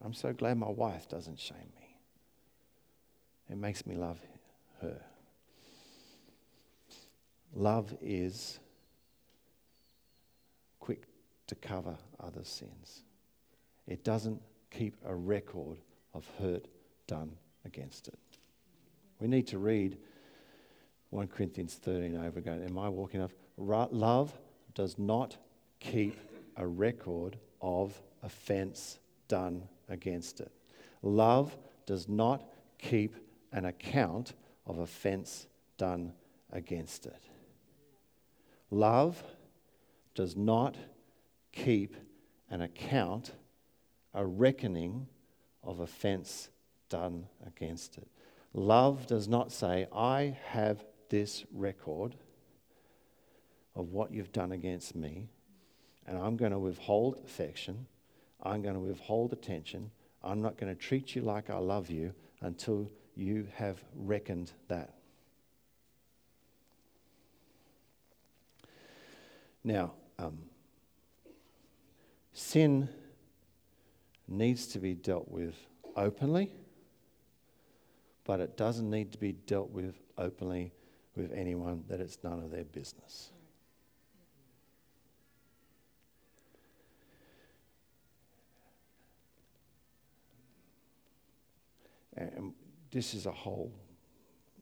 I'm 0.03 0.13
so 0.13 0.31
glad 0.31 0.57
my 0.57 0.69
wife 0.69 1.09
doesn't 1.09 1.39
shame 1.39 1.71
me. 1.77 1.78
It 3.49 3.57
makes 3.57 3.85
me 3.85 3.95
love 3.95 4.19
her. 4.81 5.01
Love 7.53 7.95
is 8.01 8.59
quick 10.79 11.03
to 11.47 11.55
cover 11.55 11.97
others' 12.19 12.47
sins. 12.47 13.03
It 13.87 14.03
doesn't 14.03 14.39
keep 14.69 14.95
a 15.05 15.15
record 15.15 15.79
of 16.13 16.29
hurt 16.39 16.67
done 17.07 17.31
against 17.65 18.07
it. 18.07 18.19
We 19.19 19.27
need 19.27 19.47
to 19.47 19.57
read 19.57 19.97
1 21.09 21.27
Corinthians 21.27 21.75
13 21.75 22.15
over 22.17 22.37
again. 22.37 22.63
Am 22.63 22.77
I 22.77 22.87
walking 22.87 23.21
off? 23.21 23.33
Love 23.57 24.31
does 24.75 24.99
not 24.99 25.35
keep 25.79 26.17
a 26.55 26.67
record 26.67 27.37
of 27.61 27.99
offense 28.21 28.99
done 29.27 29.63
against 29.89 30.39
it. 30.39 30.51
Love 31.01 31.57
does 31.85 32.07
not 32.07 32.43
keep 32.77 33.15
an 33.51 33.65
account 33.65 34.33
of 34.65 34.79
offense 34.79 35.47
done 35.77 36.13
against 36.51 37.05
it. 37.05 37.23
Love 38.71 39.23
does 40.13 40.35
not 40.35 40.75
keep 41.51 41.95
an 42.49 42.61
account, 42.61 43.31
a 44.13 44.25
reckoning 44.25 45.07
of 45.63 45.79
offense 45.79 46.49
done 46.89 47.25
against 47.45 47.97
it. 47.97 48.07
Love 48.53 49.07
does 49.07 49.27
not 49.27 49.51
say, 49.51 49.87
I 49.93 50.37
have 50.47 50.83
this 51.09 51.45
record 51.53 52.15
of 53.75 53.91
what 53.91 54.11
you've 54.11 54.31
done 54.31 54.51
against 54.51 54.95
me, 54.95 55.29
and 56.07 56.17
I'm 56.17 56.35
going 56.35 56.51
to 56.51 56.59
withhold 56.59 57.19
affection, 57.23 57.85
I'm 58.41 58.61
going 58.61 58.73
to 58.73 58.79
withhold 58.79 59.33
attention, 59.33 59.91
I'm 60.23 60.41
not 60.41 60.57
going 60.57 60.75
to 60.75 60.79
treat 60.79 61.15
you 61.15 61.21
like 61.21 61.49
I 61.49 61.57
love 61.57 61.89
you 61.89 62.13
until 62.41 62.91
you 63.19 63.47
have 63.55 63.77
reckoned 63.95 64.51
that. 64.69 64.93
Now, 69.63 69.93
um, 70.17 70.37
sin 72.33 72.87
needs 74.27 74.67
to 74.67 74.79
be 74.79 74.93
dealt 74.93 75.29
with 75.29 75.55
openly, 75.95 76.51
but 78.23 78.39
it 78.39 78.55
doesn't 78.55 78.89
need 78.89 79.11
to 79.11 79.17
be 79.17 79.33
dealt 79.33 79.69
with 79.69 79.95
openly 80.17 80.71
with 81.15 81.33
anyone 81.33 81.83
that 81.89 81.99
it's 81.99 82.17
none 82.23 82.39
of 82.39 82.51
their 82.51 82.63
business. 82.63 83.31
And 92.15 92.53
this 92.91 93.13
is 93.13 93.25
a 93.25 93.31
whole 93.31 93.71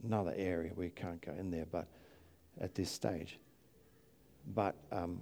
another 0.04 0.34
area 0.36 0.72
we 0.76 0.90
can't 0.90 1.22
go 1.22 1.34
in 1.34 1.50
there, 1.50 1.66
but 1.70 1.88
at 2.60 2.76
this 2.76 2.92
stage. 2.92 3.40
But 4.54 4.76
um, 4.92 5.22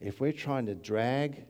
if 0.00 0.20
we're 0.20 0.32
trying 0.32 0.66
to 0.66 0.74
drag 0.74 1.44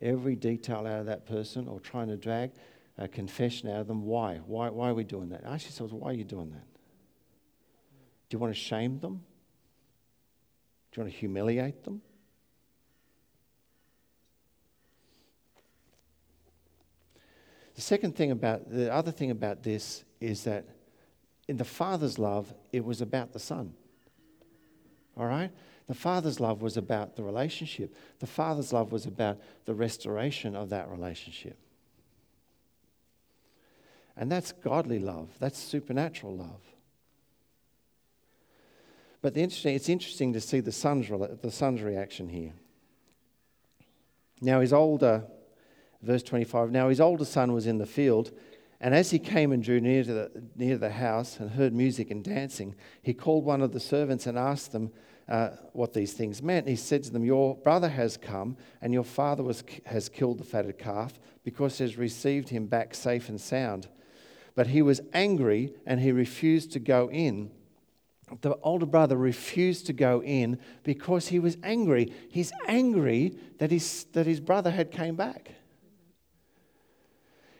every 0.00 0.36
detail 0.36 0.86
out 0.86 1.00
of 1.00 1.06
that 1.06 1.26
person 1.26 1.68
or 1.68 1.80
trying 1.80 2.08
to 2.08 2.16
drag 2.16 2.52
a 2.98 3.08
confession 3.08 3.68
out 3.68 3.80
of 3.80 3.86
them, 3.86 4.04
why? 4.04 4.40
Why, 4.46 4.68
why 4.70 4.90
are 4.90 4.94
we 4.94 5.04
doing 5.04 5.30
that? 5.30 5.44
Ask 5.44 5.66
yourselves, 5.66 5.92
why 5.92 6.10
are 6.10 6.14
you 6.14 6.24
doing 6.24 6.50
that? 6.50 6.66
Do 8.28 8.36
you 8.36 8.38
want 8.38 8.54
to 8.54 8.58
shame 8.58 8.98
them? 9.00 9.22
Do 10.92 11.00
you 11.00 11.02
want 11.04 11.12
to 11.12 11.18
humiliate 11.18 11.84
them? 11.84 12.02
The 17.74 17.80
second 17.80 18.14
thing 18.14 18.30
about 18.30 18.70
the 18.70 18.92
other 18.92 19.10
thing 19.10 19.30
about 19.30 19.62
this 19.62 20.04
is 20.20 20.44
that 20.44 20.64
in 21.48 21.56
the 21.56 21.64
Father's 21.64 22.18
love, 22.18 22.52
it 22.72 22.84
was 22.84 23.00
about 23.00 23.32
the 23.32 23.38
Son. 23.38 23.74
All 25.16 25.26
right? 25.26 25.50
The 25.86 25.94
Father's 25.94 26.40
love 26.40 26.62
was 26.62 26.76
about 26.76 27.16
the 27.16 27.22
relationship. 27.22 27.94
The 28.20 28.26
Father's 28.26 28.72
love 28.72 28.90
was 28.90 29.06
about 29.06 29.38
the 29.66 29.74
restoration 29.74 30.56
of 30.56 30.70
that 30.70 30.88
relationship. 30.88 31.58
And 34.16 34.30
that's 34.30 34.52
godly 34.52 34.98
love, 34.98 35.28
that's 35.40 35.58
supernatural 35.58 36.36
love. 36.36 36.60
But 39.20 39.34
the 39.34 39.40
interesting, 39.40 39.74
it's 39.74 39.88
interesting 39.88 40.32
to 40.34 40.40
see 40.40 40.60
the 40.60 40.72
son's, 40.72 41.08
the 41.40 41.50
son's 41.50 41.82
reaction 41.82 42.28
here. 42.28 42.52
Now, 44.40 44.60
his 44.60 44.72
older, 44.72 45.24
verse 46.04 46.22
25, 46.22 46.70
now 46.70 46.88
his 46.88 47.00
older 47.00 47.24
son 47.24 47.52
was 47.52 47.66
in 47.66 47.78
the 47.78 47.86
field, 47.86 48.30
and 48.80 48.94
as 48.94 49.10
he 49.10 49.18
came 49.18 49.52
and 49.52 49.62
drew 49.62 49.80
near 49.80 50.04
to 50.04 50.12
the, 50.12 50.42
near 50.56 50.76
the 50.76 50.90
house 50.90 51.38
and 51.38 51.50
heard 51.50 51.72
music 51.72 52.10
and 52.10 52.22
dancing, 52.22 52.74
he 53.02 53.14
called 53.14 53.44
one 53.44 53.62
of 53.62 53.72
the 53.72 53.80
servants 53.80 54.26
and 54.26 54.38
asked 54.38 54.72
them, 54.72 54.90
uh, 55.28 55.50
what 55.72 55.92
these 55.94 56.12
things 56.12 56.42
meant. 56.42 56.68
He 56.68 56.76
said 56.76 57.02
to 57.04 57.10
them, 57.10 57.24
Your 57.24 57.56
brother 57.56 57.88
has 57.88 58.16
come, 58.16 58.56
and 58.82 58.92
your 58.92 59.04
father 59.04 59.42
was, 59.42 59.64
has 59.86 60.08
killed 60.08 60.38
the 60.38 60.44
fatted 60.44 60.78
calf 60.78 61.14
because 61.44 61.78
he 61.78 61.84
has 61.84 61.96
received 61.96 62.48
him 62.48 62.66
back 62.66 62.94
safe 62.94 63.28
and 63.28 63.40
sound. 63.40 63.88
But 64.54 64.68
he 64.68 64.82
was 64.82 65.00
angry 65.12 65.72
and 65.86 66.00
he 66.00 66.12
refused 66.12 66.72
to 66.72 66.78
go 66.78 67.10
in. 67.10 67.50
The 68.40 68.56
older 68.62 68.86
brother 68.86 69.16
refused 69.16 69.86
to 69.86 69.92
go 69.92 70.22
in 70.22 70.58
because 70.82 71.28
he 71.28 71.38
was 71.38 71.56
angry. 71.62 72.12
He's 72.30 72.52
angry 72.66 73.36
that 73.58 73.70
his, 73.70 74.04
that 74.12 74.26
his 74.26 74.40
brother 74.40 74.70
had 74.70 74.90
came 74.90 75.16
back. 75.16 75.53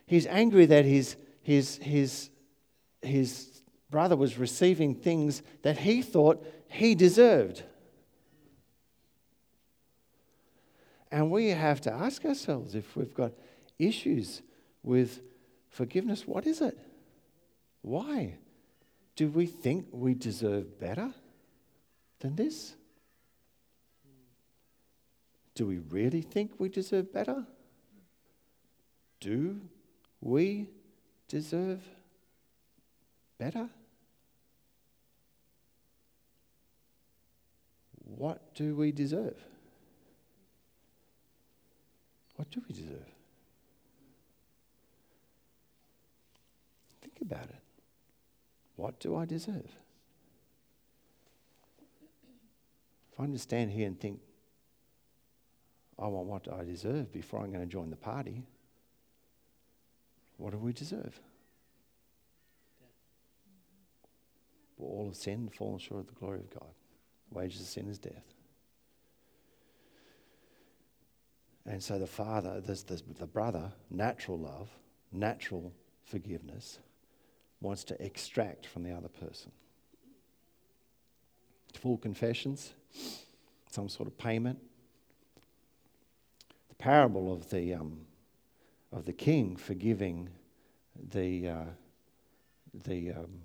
He's 0.07 0.27
angry 0.27 0.67
that 0.67 0.85
his, 0.85 1.17
his, 1.43 1.77
his, 1.79 2.31
his 3.03 3.63
brother 3.91 4.17
was 4.17 4.39
receiving 4.39 4.95
things 4.95 5.43
that 5.63 5.79
he 5.79 6.03
thought 6.03 6.45
he 6.69 6.95
deserved. 6.95 7.63
And 11.11 11.31
we 11.31 11.49
have 11.49 11.81
to 11.83 11.93
ask 11.93 12.25
ourselves 12.25 12.75
if 12.75 12.97
we've 12.97 13.15
got 13.15 13.33
issues 13.79 14.43
with 14.83 15.21
forgiveness, 15.69 16.27
what 16.27 16.47
is 16.47 16.61
it? 16.61 16.79
Why? 17.83 18.37
Do 19.17 19.29
we 19.29 19.47
think 19.47 19.87
we 19.93 20.15
deserve 20.15 20.79
better 20.81 21.13
than 22.19 22.35
this? 22.35 22.75
Do 25.55 25.67
we 25.67 25.79
really 25.79 26.23
think 26.23 26.53
we 26.59 26.69
deserve 26.69 27.13
better? 27.13 27.47
Do 29.21 29.61
we 30.25 30.69
deserve 31.29 31.81
better? 33.39 33.69
what 38.17 38.55
do 38.55 38.75
we 38.75 38.93
deserve? 38.93 39.37
What 42.37 42.51
do 42.51 42.63
we 42.69 42.75
deserve? 42.75 43.09
Think 47.01 47.19
about 47.21 47.45
it. 47.45 47.63
What 48.77 48.99
do 49.01 49.17
I 49.17 49.25
deserve? 49.25 49.71
If 53.13 53.21
I'm 53.21 53.33
to 53.33 53.39
stand 53.39 53.71
here 53.71 53.87
and 53.87 53.99
think, 53.99 54.21
I 55.99 56.09
want 56.09 56.27
what 56.27 56.49
I 56.53 56.65
deserve 56.65 57.13
before 57.13 57.41
I'm 57.41 57.53
going 57.53 57.61
to 57.61 57.71
join 57.71 57.91
the 57.91 57.97
party, 57.97 58.43
what 60.37 60.53
do 60.53 60.59
we 60.59 60.73
deserve? 60.73 61.21
Well, 64.77 64.91
all 64.91 65.07
have 65.07 65.17
sinned 65.17 65.55
fallen 65.55 65.79
short 65.79 66.01
of 66.01 66.07
the 66.09 66.15
glory 66.15 66.41
of 66.41 66.51
God. 66.51 66.71
The 67.31 67.39
wages 67.39 67.61
of 67.61 67.67
sin 67.67 67.89
is 67.89 67.99
death. 67.99 68.35
And 71.67 71.83
so 71.83 71.99
the 71.99 72.07
father, 72.07 72.61
there's, 72.61 72.83
there's 72.83 73.03
the 73.19 73.27
brother, 73.27 73.73
natural 73.91 74.39
love, 74.39 74.69
natural 75.13 75.73
forgiveness, 76.05 76.79
wants 77.61 77.85
to 77.85 78.05
extract 78.05 78.67
from 78.67 78.83
the 78.83 78.93
other 78.93 79.09
person. 79.09 79.51
Full 81.81 81.97
confessions, 81.97 82.75
some 83.71 83.89
sort 83.89 84.07
of 84.07 84.19
payment. 84.19 84.59
The 86.69 86.75
parable 86.75 87.33
of 87.33 87.49
the, 87.51 87.75
um, 87.75 88.01
of 88.95 89.05
the 89.05 89.13
king 89.13 89.57
forgiving 89.57 90.31
the, 91.11 91.49
uh, 91.49 91.65
the, 92.85 93.11
um, 93.11 93.41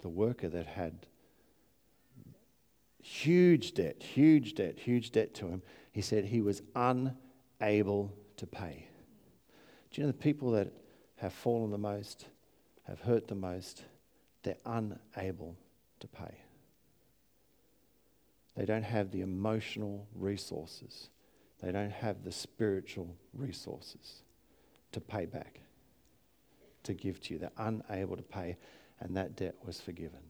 the 0.00 0.08
worker 0.08 0.48
that 0.48 0.66
had 0.66 1.06
huge 3.00 3.74
debt, 3.74 4.02
huge 4.02 4.54
debt, 4.56 4.78
huge 4.78 5.12
debt 5.12 5.32
to 5.34 5.46
him. 5.46 5.62
He 5.92 6.02
said 6.02 6.24
he 6.24 6.40
was 6.40 6.62
unable 6.74 8.12
to 8.36 8.46
pay. 8.46 8.88
Do 9.90 10.00
you 10.00 10.06
know 10.06 10.12
the 10.12 10.18
people 10.18 10.50
that 10.52 10.72
have 11.16 11.32
fallen 11.32 11.70
the 11.70 11.78
most, 11.78 12.26
have 12.84 13.00
hurt 13.00 13.28
the 13.28 13.34
most, 13.36 13.84
they're 14.42 14.56
unable 14.66 15.56
to 16.00 16.08
pay. 16.08 16.34
They 18.56 18.64
don't 18.64 18.82
have 18.82 19.12
the 19.12 19.20
emotional 19.20 20.08
resources, 20.14 21.08
they 21.62 21.70
don't 21.70 21.92
have 21.92 22.24
the 22.24 22.32
spiritual 22.32 23.14
resources 23.32 24.22
to 24.92 25.00
pay 25.00 25.26
back, 25.26 25.60
to 26.84 26.94
give 26.94 27.20
to 27.22 27.34
you. 27.34 27.40
They're 27.40 27.50
unable 27.56 28.16
to 28.16 28.22
pay, 28.22 28.56
and 29.00 29.16
that 29.16 29.36
debt 29.36 29.54
was 29.64 29.80
forgiven. 29.80 30.20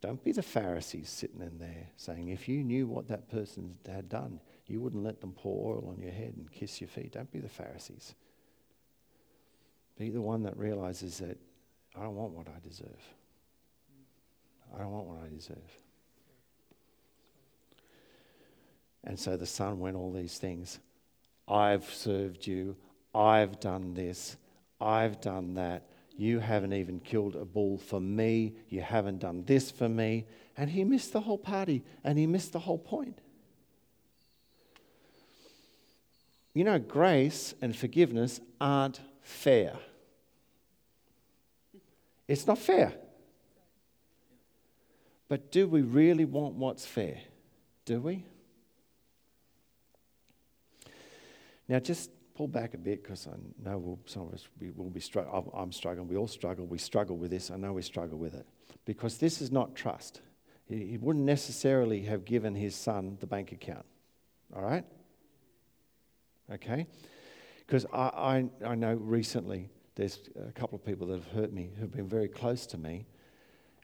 Don't 0.00 0.22
be 0.22 0.32
the 0.32 0.42
Pharisees 0.42 1.08
sitting 1.08 1.40
in 1.40 1.58
there 1.58 1.88
saying, 1.96 2.28
if 2.28 2.46
you 2.46 2.62
knew 2.62 2.86
what 2.86 3.08
that 3.08 3.30
person 3.30 3.76
had 3.86 4.10
done, 4.10 4.38
you 4.66 4.80
wouldn't 4.80 5.02
let 5.02 5.20
them 5.22 5.32
pour 5.32 5.76
oil 5.76 5.88
on 5.88 6.02
your 6.02 6.12
head 6.12 6.34
and 6.36 6.50
kiss 6.52 6.80
your 6.80 6.88
feet. 6.88 7.12
Don't 7.12 7.32
be 7.32 7.38
the 7.38 7.48
Pharisees. 7.48 8.14
Be 9.98 10.10
the 10.10 10.20
one 10.20 10.42
that 10.42 10.58
realizes 10.58 11.18
that 11.18 11.38
I 11.96 12.02
don't 12.02 12.16
want 12.16 12.32
what 12.32 12.48
I 12.48 12.60
deserve. 12.62 13.00
I 14.74 14.78
don't 14.78 14.90
want 14.90 15.06
what 15.06 15.18
I 15.24 15.28
deserve. 15.28 15.56
And 19.04 19.18
so 19.18 19.36
the 19.36 19.46
son 19.46 19.80
went 19.80 19.96
all 19.96 20.12
these 20.12 20.38
things. 20.38 20.80
I've 21.46 21.84
served 21.84 22.46
you. 22.46 22.76
I've 23.14 23.60
done 23.60 23.94
this. 23.94 24.36
I've 24.80 25.20
done 25.20 25.54
that. 25.54 25.86
You 26.16 26.40
haven't 26.40 26.72
even 26.72 27.00
killed 27.00 27.36
a 27.36 27.44
bull 27.44 27.78
for 27.78 28.00
me. 28.00 28.54
You 28.68 28.82
haven't 28.82 29.18
done 29.20 29.44
this 29.44 29.70
for 29.70 29.88
me. 29.88 30.26
And 30.56 30.70
he 30.70 30.84
missed 30.84 31.12
the 31.12 31.20
whole 31.20 31.38
party 31.38 31.82
and 32.04 32.18
he 32.18 32.26
missed 32.26 32.52
the 32.52 32.60
whole 32.60 32.78
point. 32.78 33.18
You 36.52 36.62
know, 36.62 36.78
grace 36.78 37.54
and 37.60 37.74
forgiveness 37.74 38.40
aren't 38.60 39.00
fair. 39.22 39.76
It's 42.28 42.46
not 42.46 42.58
fair. 42.58 42.94
But 45.28 45.50
do 45.50 45.66
we 45.66 45.82
really 45.82 46.24
want 46.24 46.54
what's 46.54 46.86
fair? 46.86 47.18
Do 47.84 48.00
we? 48.00 48.24
Now, 51.66 51.80
just 51.80 52.10
pull 52.34 52.48
back 52.48 52.74
a 52.74 52.78
bit 52.78 53.02
because 53.02 53.26
I 53.26 53.36
know 53.64 53.78
we'll, 53.78 53.98
some 54.06 54.22
of 54.22 54.34
us 54.34 54.48
we 54.60 54.70
will 54.70 54.90
be 54.90 55.00
struggling. 55.00 55.50
I'm 55.54 55.72
struggling. 55.72 56.08
We 56.08 56.16
all 56.16 56.28
struggle. 56.28 56.66
We 56.66 56.78
struggle 56.78 57.16
with 57.16 57.30
this. 57.30 57.50
I 57.50 57.56
know 57.56 57.72
we 57.72 57.82
struggle 57.82 58.18
with 58.18 58.34
it 58.34 58.46
because 58.84 59.18
this 59.18 59.40
is 59.40 59.50
not 59.52 59.74
trust. 59.74 60.20
He, 60.66 60.86
he 60.86 60.96
wouldn't 60.98 61.24
necessarily 61.24 62.02
have 62.02 62.24
given 62.24 62.54
his 62.54 62.74
son 62.74 63.16
the 63.20 63.26
bank 63.26 63.52
account. 63.52 63.84
All 64.54 64.62
right? 64.62 64.84
Okay? 66.52 66.86
Because 67.66 67.86
I, 67.92 68.46
I, 68.62 68.66
I 68.66 68.74
know 68.74 68.94
recently 68.94 69.70
there's 69.94 70.18
a 70.48 70.52
couple 70.52 70.76
of 70.76 70.84
people 70.84 71.06
that 71.08 71.14
have 71.14 71.28
hurt 71.28 71.52
me 71.52 71.70
who've 71.78 71.92
been 71.92 72.08
very 72.08 72.28
close 72.28 72.66
to 72.66 72.78
me, 72.78 73.06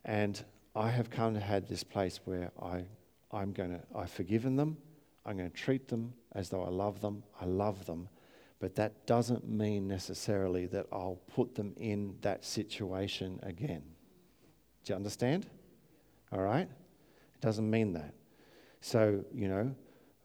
and 0.04 0.42
I 0.74 0.90
have 0.90 1.10
come 1.10 1.34
to 1.34 1.40
have 1.40 1.68
this 1.68 1.84
place 1.84 2.20
where 2.24 2.50
I, 2.60 2.84
I'm 3.32 3.52
going 3.52 3.70
to, 3.70 3.80
I've 3.96 4.10
forgiven 4.10 4.56
them. 4.56 4.76
I'm 5.24 5.36
going 5.36 5.50
to 5.50 5.56
treat 5.56 5.88
them 5.88 6.14
as 6.32 6.48
though 6.48 6.64
I 6.64 6.70
love 6.70 7.00
them. 7.00 7.22
I 7.40 7.44
love 7.44 7.86
them. 7.86 8.08
But 8.60 8.74
that 8.76 9.06
doesn't 9.06 9.48
mean 9.48 9.88
necessarily 9.88 10.66
that 10.66 10.86
I'll 10.92 11.18
put 11.34 11.54
them 11.54 11.74
in 11.78 12.16
that 12.20 12.44
situation 12.44 13.40
again. 13.42 13.82
Do 14.84 14.92
you 14.92 14.96
understand? 14.96 15.46
All 16.30 16.42
right? 16.42 16.68
It 16.68 17.40
doesn't 17.40 17.68
mean 17.68 17.94
that. 17.94 18.14
So, 18.82 19.24
you 19.34 19.48
know, 19.48 19.74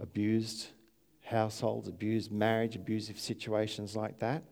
abused 0.01 0.67
households, 1.23 1.87
abused 1.87 2.31
marriage, 2.31 2.75
abusive 2.75 3.19
situations 3.19 3.95
like 3.95 4.19
that, 4.19 4.43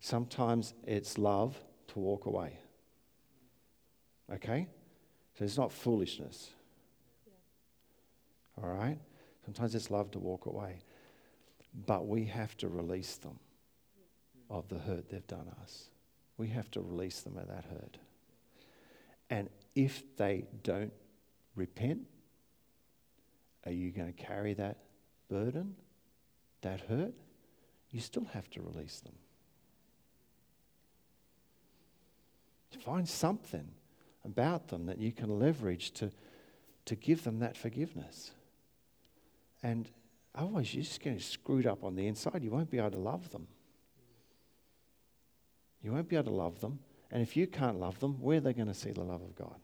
sometimes 0.00 0.74
it's 0.84 1.18
love 1.18 1.56
to 1.88 1.98
walk 1.98 2.24
away. 2.24 2.58
Okay? 4.32 4.66
So 5.38 5.44
it's 5.44 5.58
not 5.58 5.72
foolishness. 5.72 6.50
All 8.62 8.70
right? 8.70 8.98
Sometimes 9.44 9.74
it's 9.74 9.90
love 9.90 10.10
to 10.12 10.18
walk 10.18 10.46
away. 10.46 10.80
But 11.84 12.06
we 12.06 12.24
have 12.24 12.56
to 12.58 12.68
release 12.68 13.16
them 13.16 13.38
of 14.48 14.68
the 14.68 14.78
hurt 14.78 15.10
they've 15.10 15.26
done 15.26 15.52
us. 15.62 15.90
We 16.38 16.48
have 16.48 16.70
to 16.72 16.80
release 16.80 17.20
them 17.20 17.36
of 17.36 17.48
that 17.48 17.64
hurt. 17.66 17.98
And 19.28 19.50
if 19.74 20.02
they 20.16 20.44
don't 20.62 20.92
repent, 21.54 22.00
are 23.64 23.72
you 23.72 23.90
going 23.90 24.12
to 24.12 24.22
carry 24.22 24.54
that 24.54 24.78
burden, 25.28 25.74
that 26.62 26.80
hurt? 26.80 27.12
You 27.90 28.00
still 28.00 28.26
have 28.32 28.48
to 28.50 28.62
release 28.62 29.00
them. 29.00 29.14
Find 32.84 33.08
something 33.08 33.68
about 34.24 34.68
them 34.68 34.86
that 34.86 34.98
you 34.98 35.10
can 35.10 35.38
leverage 35.38 35.92
to, 35.92 36.10
to 36.84 36.94
give 36.94 37.24
them 37.24 37.40
that 37.40 37.56
forgiveness. 37.56 38.32
And 39.62 39.88
Otherwise, 40.36 40.74
you're 40.74 40.84
just 40.84 41.00
getting 41.00 41.18
screwed 41.18 41.66
up 41.66 41.82
on 41.82 41.96
the 41.96 42.06
inside. 42.06 42.44
You 42.44 42.50
won't 42.50 42.70
be 42.70 42.78
able 42.78 42.90
to 42.90 42.98
love 42.98 43.30
them. 43.30 43.46
You 45.82 45.92
won't 45.92 46.08
be 46.08 46.16
able 46.16 46.26
to 46.26 46.36
love 46.36 46.60
them. 46.60 46.78
And 47.10 47.22
if 47.22 47.36
you 47.36 47.46
can't 47.46 47.80
love 47.80 47.98
them, 48.00 48.20
where 48.20 48.38
are 48.38 48.40
they 48.40 48.52
going 48.52 48.68
to 48.68 48.74
see 48.74 48.90
the 48.90 49.02
love 49.02 49.22
of 49.22 49.34
God? 49.34 49.56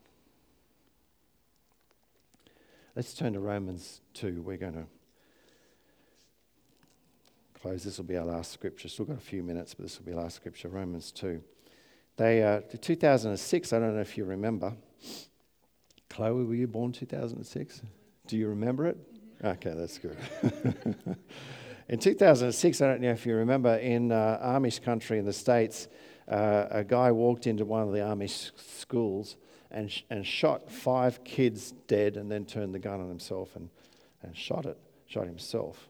Let's 2.97 3.12
turn 3.12 3.35
to 3.35 3.41
Romans 3.41 4.01
2. 4.14 4.43
We're 4.43 4.57
going 4.57 4.75
to 4.75 4.87
close. 7.61 7.85
This 7.85 7.99
will 7.99 8.05
be 8.05 8.16
our 8.16 8.25
last 8.25 8.53
scripture. 8.53 8.89
Still 8.89 9.07
got 9.07 9.16
a 9.16 9.20
few 9.20 9.43
minutes, 9.43 9.75
but 9.75 9.85
this 9.85 9.99
will 9.99 10.07
be 10.07 10.12
our 10.12 10.23
last 10.23 10.37
scripture. 10.37 10.68
Romans 10.68 11.12
2. 11.12 11.43
They, 12.16 12.43
uh, 12.43 12.61
2006, 12.81 13.73
I 13.73 13.79
don't 13.79 13.95
know 13.95 14.01
if 14.01 14.16
you 14.16 14.25
remember. 14.25 14.75
Chloe, 16.09 16.45
were 16.45 16.55
you 16.55 16.66
born 16.66 16.93
2006? 16.93 17.83
Do 18.27 18.37
you 18.37 18.49
remember 18.49 18.87
it? 18.87 18.99
Okay, 19.45 19.74
that's 19.74 19.99
good. 19.99 20.16
in 21.88 21.99
2006, 21.99 22.80
I 22.80 22.86
don't 22.86 23.01
know 23.01 23.11
if 23.11 23.26
you 23.26 23.34
remember, 23.34 23.74
in 23.74 24.12
uh, 24.12 24.38
Amish 24.40 24.80
country 24.80 25.18
in 25.18 25.24
the 25.24 25.32
States, 25.32 25.88
uh, 26.28 26.66
a 26.70 26.84
guy 26.84 27.11
walked 27.11 27.49
into 27.49 27.64
one 27.64 27.82
of 27.82 27.90
the 27.90 27.99
Amish 27.99 28.53
schools 28.57 29.36
and, 29.72 29.90
sh- 29.90 30.03
and 30.11 30.24
shot 30.24 30.70
five 30.70 31.24
kids 31.24 31.72
dead 31.88 32.16
and 32.16 32.30
then 32.30 32.45
turned 32.45 32.72
the 32.72 32.78
gun 32.78 33.01
on 33.01 33.09
himself 33.09 33.57
and, 33.57 33.68
and 34.22 34.36
shot 34.36 34.64
it, 34.64 34.78
shot 35.07 35.26
himself. 35.26 35.88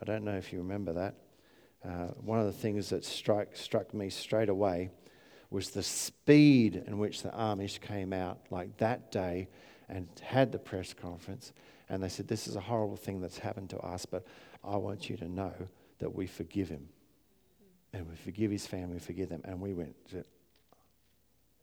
I 0.00 0.04
don't 0.04 0.22
know 0.22 0.36
if 0.36 0.52
you 0.52 0.60
remember 0.60 0.92
that. 0.92 1.16
Uh, 1.84 2.06
one 2.20 2.38
of 2.38 2.46
the 2.46 2.52
things 2.52 2.90
that 2.90 3.04
struck, 3.04 3.56
struck 3.56 3.92
me 3.92 4.10
straight 4.10 4.48
away 4.48 4.90
was 5.50 5.70
the 5.70 5.82
speed 5.82 6.84
in 6.86 6.98
which 6.98 7.22
the 7.22 7.30
Amish 7.30 7.80
came 7.80 8.12
out, 8.12 8.38
like 8.50 8.76
that 8.76 9.10
day, 9.10 9.48
and 9.88 10.06
had 10.22 10.52
the 10.52 10.58
press 10.60 10.94
conference 10.94 11.52
and 11.92 12.02
they 12.02 12.08
said, 12.08 12.26
This 12.26 12.48
is 12.48 12.56
a 12.56 12.60
horrible 12.60 12.96
thing 12.96 13.20
that's 13.20 13.38
happened 13.38 13.68
to 13.70 13.78
us, 13.78 14.06
but 14.06 14.26
I 14.64 14.76
want 14.76 15.10
you 15.10 15.16
to 15.18 15.28
know 15.28 15.52
that 15.98 16.12
we 16.12 16.26
forgive 16.26 16.70
him. 16.70 16.88
And 17.92 18.08
we 18.08 18.16
forgive 18.16 18.50
his 18.50 18.66
family, 18.66 18.94
we 18.94 19.00
forgive 19.00 19.28
them. 19.28 19.42
And 19.44 19.60
we 19.60 19.74
went, 19.74 19.94
it 20.14 20.26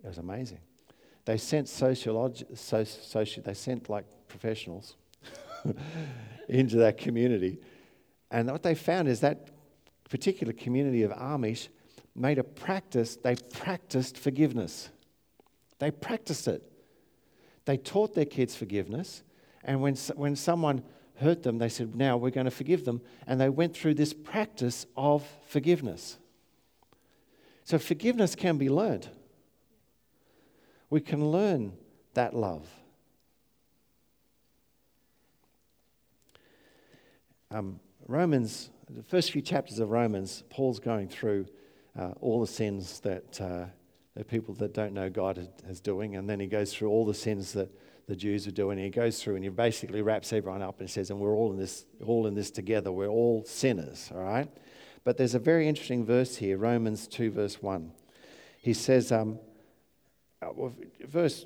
was 0.04 0.20
amazing. 0.20 0.60
They 1.26 1.38
sent 1.38 1.68
sociology, 1.68 2.46
soci, 2.54 3.44
they 3.44 3.56
sent 3.56 3.90
like 3.90 4.06
professionals 4.28 4.96
into 6.48 6.78
that 6.78 7.00
community. 7.00 7.58
And 8.30 8.52
what 8.52 8.62
they 8.62 8.76
found 8.76 9.08
is 9.08 9.22
that 9.22 9.50
particular 10.12 10.54
community 10.54 11.02
of 11.02 11.12
Amish 11.12 11.70
made 12.16 12.38
a 12.38 12.44
practice, 12.44 13.16
they 13.16 13.36
practiced 13.36 14.16
forgiveness. 14.16 14.90
They 15.80 15.90
practiced 15.90 16.48
it. 16.48 16.72
They 17.66 17.78
taught 17.78 18.14
their 18.14 18.26
kids 18.26 18.56
forgiveness. 18.56 19.24
And 19.64 19.82
when, 19.82 19.96
when 20.16 20.36
someone 20.36 20.84
hurt 21.16 21.44
them, 21.44 21.58
they 21.58 21.70
said, 21.70 21.96
Now 21.96 22.18
we're 22.18 22.30
going 22.30 22.46
to 22.46 22.52
forgive 22.52 22.86
them. 22.86 23.02
And 23.28 23.40
they 23.40 23.50
went 23.50 23.76
through 23.76 23.96
this 23.96 24.14
practice 24.14 24.86
of 24.96 25.26
forgiveness. 25.48 26.18
So 27.64 27.78
forgiveness 27.78 28.36
can 28.36 28.58
be 28.58 28.70
learned. 28.70 29.10
We 30.90 31.02
can 31.02 31.32
learn 31.32 31.74
that 32.14 32.36
love. 32.36 32.68
um, 37.52 37.80
Romans, 38.08 38.70
the 38.90 39.04
first 39.04 39.32
few 39.32 39.42
chapters 39.42 39.80
of 39.80 39.90
Romans, 39.90 40.44
Paul's 40.50 40.80
going 40.80 41.08
through 41.08 41.48
uh, 41.98 42.12
all 42.22 42.40
the 42.40 42.48
sins 42.48 43.00
that 43.02 43.42
uh, 43.42 43.66
the 44.16 44.24
people 44.24 44.54
that 44.56 44.74
don't 44.74 44.94
know 44.94 45.10
God 45.10 45.38
is, 45.38 45.48
is 45.68 45.80
doing, 45.80 46.16
and 46.16 46.30
then 46.30 46.40
he 46.40 46.48
goes 46.48 46.74
through 46.74 46.90
all 46.90 47.06
the 47.06 47.14
sins 47.14 47.54
that 47.54 47.70
the 48.10 48.16
Jews 48.16 48.48
are 48.48 48.52
doing. 48.52 48.80
He 48.80 48.90
goes 48.90 49.22
through 49.22 49.36
and 49.36 49.44
he 49.44 49.52
basically 49.52 50.02
wraps 50.02 50.34
everyone 50.34 50.64
up 50.64 50.80
and 50.80 50.90
says, 50.90 51.12
and 51.12 51.20
we're 51.20 51.36
all 51.36 51.52
in 51.52 51.60
this, 51.60 51.86
all 52.04 52.26
in 52.26 52.34
this 52.34 52.50
together. 52.50 52.92
We're 52.92 53.08
all 53.08 53.44
sinners, 53.46 54.10
all 54.12 54.24
right? 54.24 54.50
But 55.04 55.18
there's 55.18 55.36
a 55.36 55.40
very 55.40 55.68
interesting 55.68 56.04
verse 56.04 56.36
here, 56.36 56.58
Romans 56.58 57.08
2, 57.08 57.30
verse 57.30 57.62
1. 57.62 57.92
He 58.64 58.74
says, 58.74 59.12
um, 59.12 59.38
uh, 60.42 60.48
verse, 61.08 61.46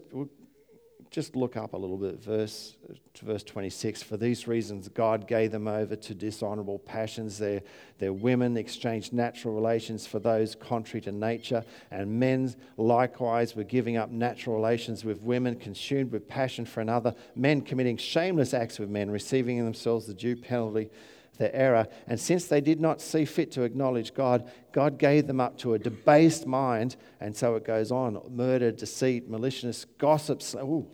just 1.13 1.35
look 1.35 1.55
up 1.55 1.73
a 1.73 1.77
little 1.77 1.95
bit, 1.95 2.19
verse, 2.23 2.75
verse 3.21 3.43
26. 3.43 4.01
For 4.01 4.17
these 4.17 4.47
reasons, 4.47 4.89
God 4.89 5.27
gave 5.27 5.51
them 5.51 5.67
over 5.67 5.95
to 5.95 6.15
dishonorable 6.15 6.79
passions. 6.79 7.37
Their, 7.37 7.61
their 7.99 8.11
women 8.11 8.57
exchanged 8.57 9.13
natural 9.13 9.53
relations 9.53 10.07
for 10.07 10.17
those 10.17 10.55
contrary 10.55 11.01
to 11.01 11.11
nature, 11.11 11.63
and 11.91 12.19
men 12.19 12.55
likewise 12.77 13.55
were 13.55 13.63
giving 13.63 13.95
up 13.95 14.09
natural 14.09 14.55
relations 14.55 15.05
with 15.05 15.21
women, 15.21 15.55
consumed 15.55 16.11
with 16.11 16.27
passion 16.27 16.65
for 16.65 16.81
another, 16.81 17.13
men 17.35 17.61
committing 17.61 17.95
shameless 17.95 18.55
acts 18.55 18.79
with 18.79 18.89
men, 18.89 19.11
receiving 19.11 19.57
in 19.57 19.65
themselves 19.65 20.07
the 20.07 20.15
due 20.15 20.35
penalty 20.35 20.89
their 21.37 21.55
error. 21.55 21.87
And 22.07 22.19
since 22.19 22.45
they 22.45 22.61
did 22.61 22.79
not 22.79 23.01
see 23.01 23.25
fit 23.25 23.51
to 23.53 23.63
acknowledge 23.63 24.13
God, 24.13 24.51
God 24.71 24.97
gave 24.97 25.27
them 25.27 25.39
up 25.39 25.57
to 25.59 25.73
a 25.73 25.79
debased 25.79 26.45
mind. 26.45 26.95
And 27.19 27.35
so 27.35 27.55
it 27.55 27.65
goes 27.65 27.91
on 27.91 28.21
murder, 28.29 28.71
deceit, 28.71 29.27
maliciousness, 29.29 29.85
gossips. 29.97 30.55
Ooh, 30.55 30.87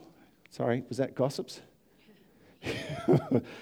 Sorry, 0.50 0.84
was 0.89 0.97
that 0.97 1.16
gossips? 1.16 1.62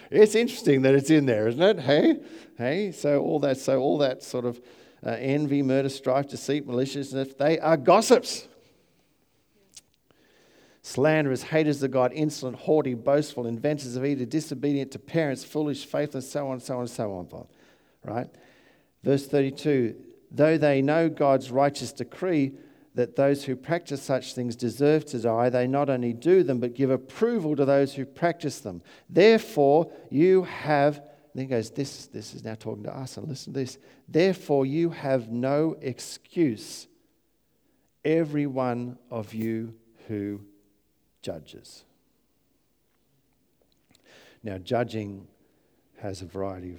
it's 0.10 0.36
interesting 0.36 0.82
that 0.84 0.96
it's 0.96 1.10
in 1.10 1.26
there, 1.26 1.48
isn't 1.48 1.62
it? 1.62 1.80
Hey, 1.80 2.20
hey. 2.58 2.92
So 2.92 3.22
all 3.22 3.40
that, 3.42 3.58
so 3.58 3.80
all 3.80 3.98
that 4.00 4.24
sort 4.24 4.46
of 4.46 4.60
uh, 5.06 5.12
envy, 5.12 5.62
murder, 5.62 5.90
strife, 5.90 6.30
deceit, 6.30 6.66
maliciousness, 6.66 7.34
they 7.38 7.60
are 7.60 7.78
gossips. 7.78 8.48
Slanderers, 10.82 11.44
haters 11.44 11.84
of 11.84 11.92
God, 11.92 12.14
insolent, 12.14 12.58
haughty, 12.58 12.94
boastful, 12.94 13.46
inventors 13.46 13.98
of 13.98 14.06
evil, 14.06 14.26
disobedient 14.26 14.92
to 14.92 15.00
parents, 15.00 15.44
foolish, 15.44 15.86
faithless, 15.86 16.32
so 16.32 16.48
on, 16.48 16.62
so 16.62 16.80
on, 16.80 16.88
so 16.88 17.12
on. 17.12 17.48
Right? 18.04 18.28
Verse 19.04 19.28
32 19.28 19.96
Though 20.32 20.58
they 20.58 20.82
know 20.82 21.10
God's 21.10 21.52
righteous 21.52 21.92
decree, 21.92 22.54
that 22.98 23.16
those 23.16 23.44
who 23.44 23.56
practice 23.56 24.02
such 24.02 24.34
things 24.34 24.56
deserve 24.56 25.06
to 25.06 25.20
die, 25.20 25.50
they 25.52 25.68
not 25.68 25.88
only 25.88 26.14
do 26.14 26.42
them, 26.42 26.60
but 26.60 26.74
give 26.74 26.90
approval 26.90 27.56
to 27.56 27.64
those 27.64 27.94
who 27.94 28.04
practice 28.06 28.60
them. 28.60 28.82
Therefore, 29.08 29.92
you 30.10 30.46
have, 30.46 30.96
then 31.36 31.44
he 31.44 31.46
goes, 31.46 31.70
this, 31.70 32.08
this 32.08 32.34
is 32.34 32.44
now 32.44 32.56
talking 32.56 32.84
to 32.86 32.98
us, 32.98 33.16
and 33.18 33.28
listen 33.28 33.54
to 33.54 33.60
this. 33.60 33.78
Therefore, 34.08 34.66
you 34.66 34.90
have 34.90 35.30
no 35.30 35.78
excuse, 35.80 36.88
every 38.04 38.48
one 38.48 38.98
of 39.12 39.32
you 39.32 39.76
who 40.08 40.42
judges. 41.22 41.84
Now, 44.42 44.58
judging 44.58 45.28
has 45.98 46.24
a 46.24 46.26
variety 46.26 46.74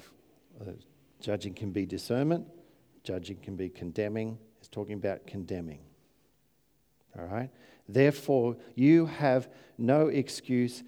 of, 0.60 0.68
uh, 0.68 0.72
judging 1.20 1.54
can 1.54 1.70
be 1.70 1.86
discernment, 1.86 2.44
judging 3.04 3.36
can 3.36 3.54
be 3.54 3.68
condemning. 3.68 4.36
It's 4.58 4.68
talking 4.68 4.94
about 4.94 5.24
condemning. 5.28 5.78
All 7.18 7.26
right? 7.26 7.50
Therefore, 7.88 8.56
you 8.74 9.06
have 9.06 9.48
no 9.76 10.08
excuse, 10.08 10.82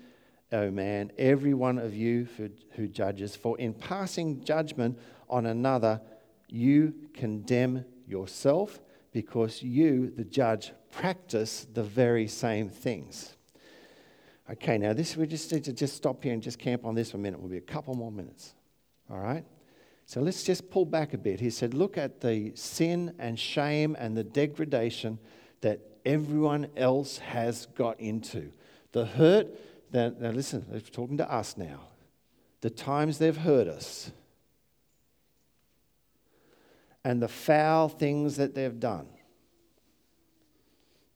O 0.53 0.71
man, 0.71 1.13
every 1.19 1.55
one 1.55 1.79
of 1.79 1.95
you 1.95 2.29
who, 2.37 2.51
who 2.73 2.87
judges, 2.87 3.35
for 3.35 3.59
in 3.59 3.73
passing 3.73 4.45
judgment 4.45 4.99
on 5.29 5.47
another, 5.47 6.01
you 6.49 6.95
condemn 7.15 7.85
yourself 8.07 8.81
because 9.13 9.63
you, 9.63 10.13
the 10.17 10.25
judge, 10.25 10.73
practice 10.93 11.67
the 11.73 11.83
very 11.83 12.27
same 12.27 12.69
things. 12.69 13.37
Okay, 14.51 14.79
now 14.79 14.93
this 14.93 15.17
we 15.17 15.27
just 15.27 15.53
need 15.53 15.65
to 15.65 15.73
just 15.73 15.95
stop 15.97 16.23
here 16.23 16.33
and 16.33 16.43
just 16.43 16.59
camp 16.59 16.85
on 16.85 16.95
this 16.95 17.13
for 17.13 17.17
a 17.17 17.21
minute. 17.21 17.41
We'll 17.41 17.51
be 17.51 17.57
a 17.57 17.61
couple 17.61 17.95
more 17.95 18.11
minutes. 18.11 18.55
All 19.09 19.19
right? 19.19 19.45
So 20.07 20.21
let's 20.21 20.43
just 20.43 20.71
pull 20.71 20.85
back 20.85 21.15
a 21.15 21.19
bit. 21.19 21.39
He 21.39 21.51
said, 21.51 21.73
look 21.73 21.97
at 21.97 22.21
the 22.21 22.53
sin 22.57 23.15
and 23.21 23.39
shame 23.39 23.97
and 23.99 24.17
the 24.17 24.25
degradation 24.25 25.21
that 25.61 25.81
everyone 26.05 26.69
else 26.77 27.19
has 27.19 27.67
got 27.67 28.01
into. 28.01 28.53
The 28.93 29.05
hurt, 29.05 29.49
that, 29.93 30.21
now 30.21 30.31
listen, 30.31 30.65
they're 30.69 30.81
talking 30.81 31.19
to 31.19 31.33
us 31.33 31.57
now. 31.57 31.81
The 32.61 32.71
times 32.71 33.19
they've 33.19 33.37
hurt 33.37 33.69
us, 33.69 34.11
and 37.05 37.23
the 37.23 37.29
foul 37.29 37.89
things 37.89 38.37
that 38.37 38.55
they've 38.55 38.79
done. 38.79 39.09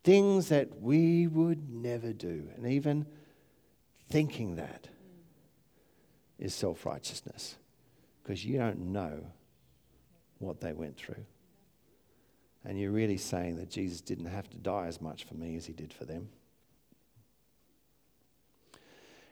Things 0.02 0.48
that 0.48 0.80
we 0.80 1.26
would 1.26 1.70
never 1.70 2.12
do. 2.12 2.48
And 2.56 2.66
even 2.66 3.06
thinking 4.10 4.56
that 4.56 4.88
is 6.38 6.54
self 6.54 6.84
righteousness 6.86 7.56
because 8.22 8.44
you 8.44 8.58
don't 8.58 8.78
know 8.78 9.24
what 10.38 10.60
they 10.60 10.72
went 10.72 10.96
through. 10.96 11.24
And 12.64 12.78
you're 12.78 12.90
really 12.90 13.18
saying 13.18 13.56
that 13.56 13.70
Jesus 13.70 14.00
didn't 14.00 14.26
have 14.26 14.48
to 14.50 14.56
die 14.56 14.86
as 14.86 15.00
much 15.00 15.24
for 15.24 15.34
me 15.34 15.56
as 15.56 15.66
he 15.66 15.72
did 15.72 15.92
for 15.92 16.04
them. 16.04 16.28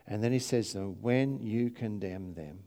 And 0.07 0.23
then 0.23 0.33
he 0.33 0.39
says, 0.39 0.77
when 1.01 1.41
you 1.41 1.71
condemn 1.71 2.35
them, 2.35 2.61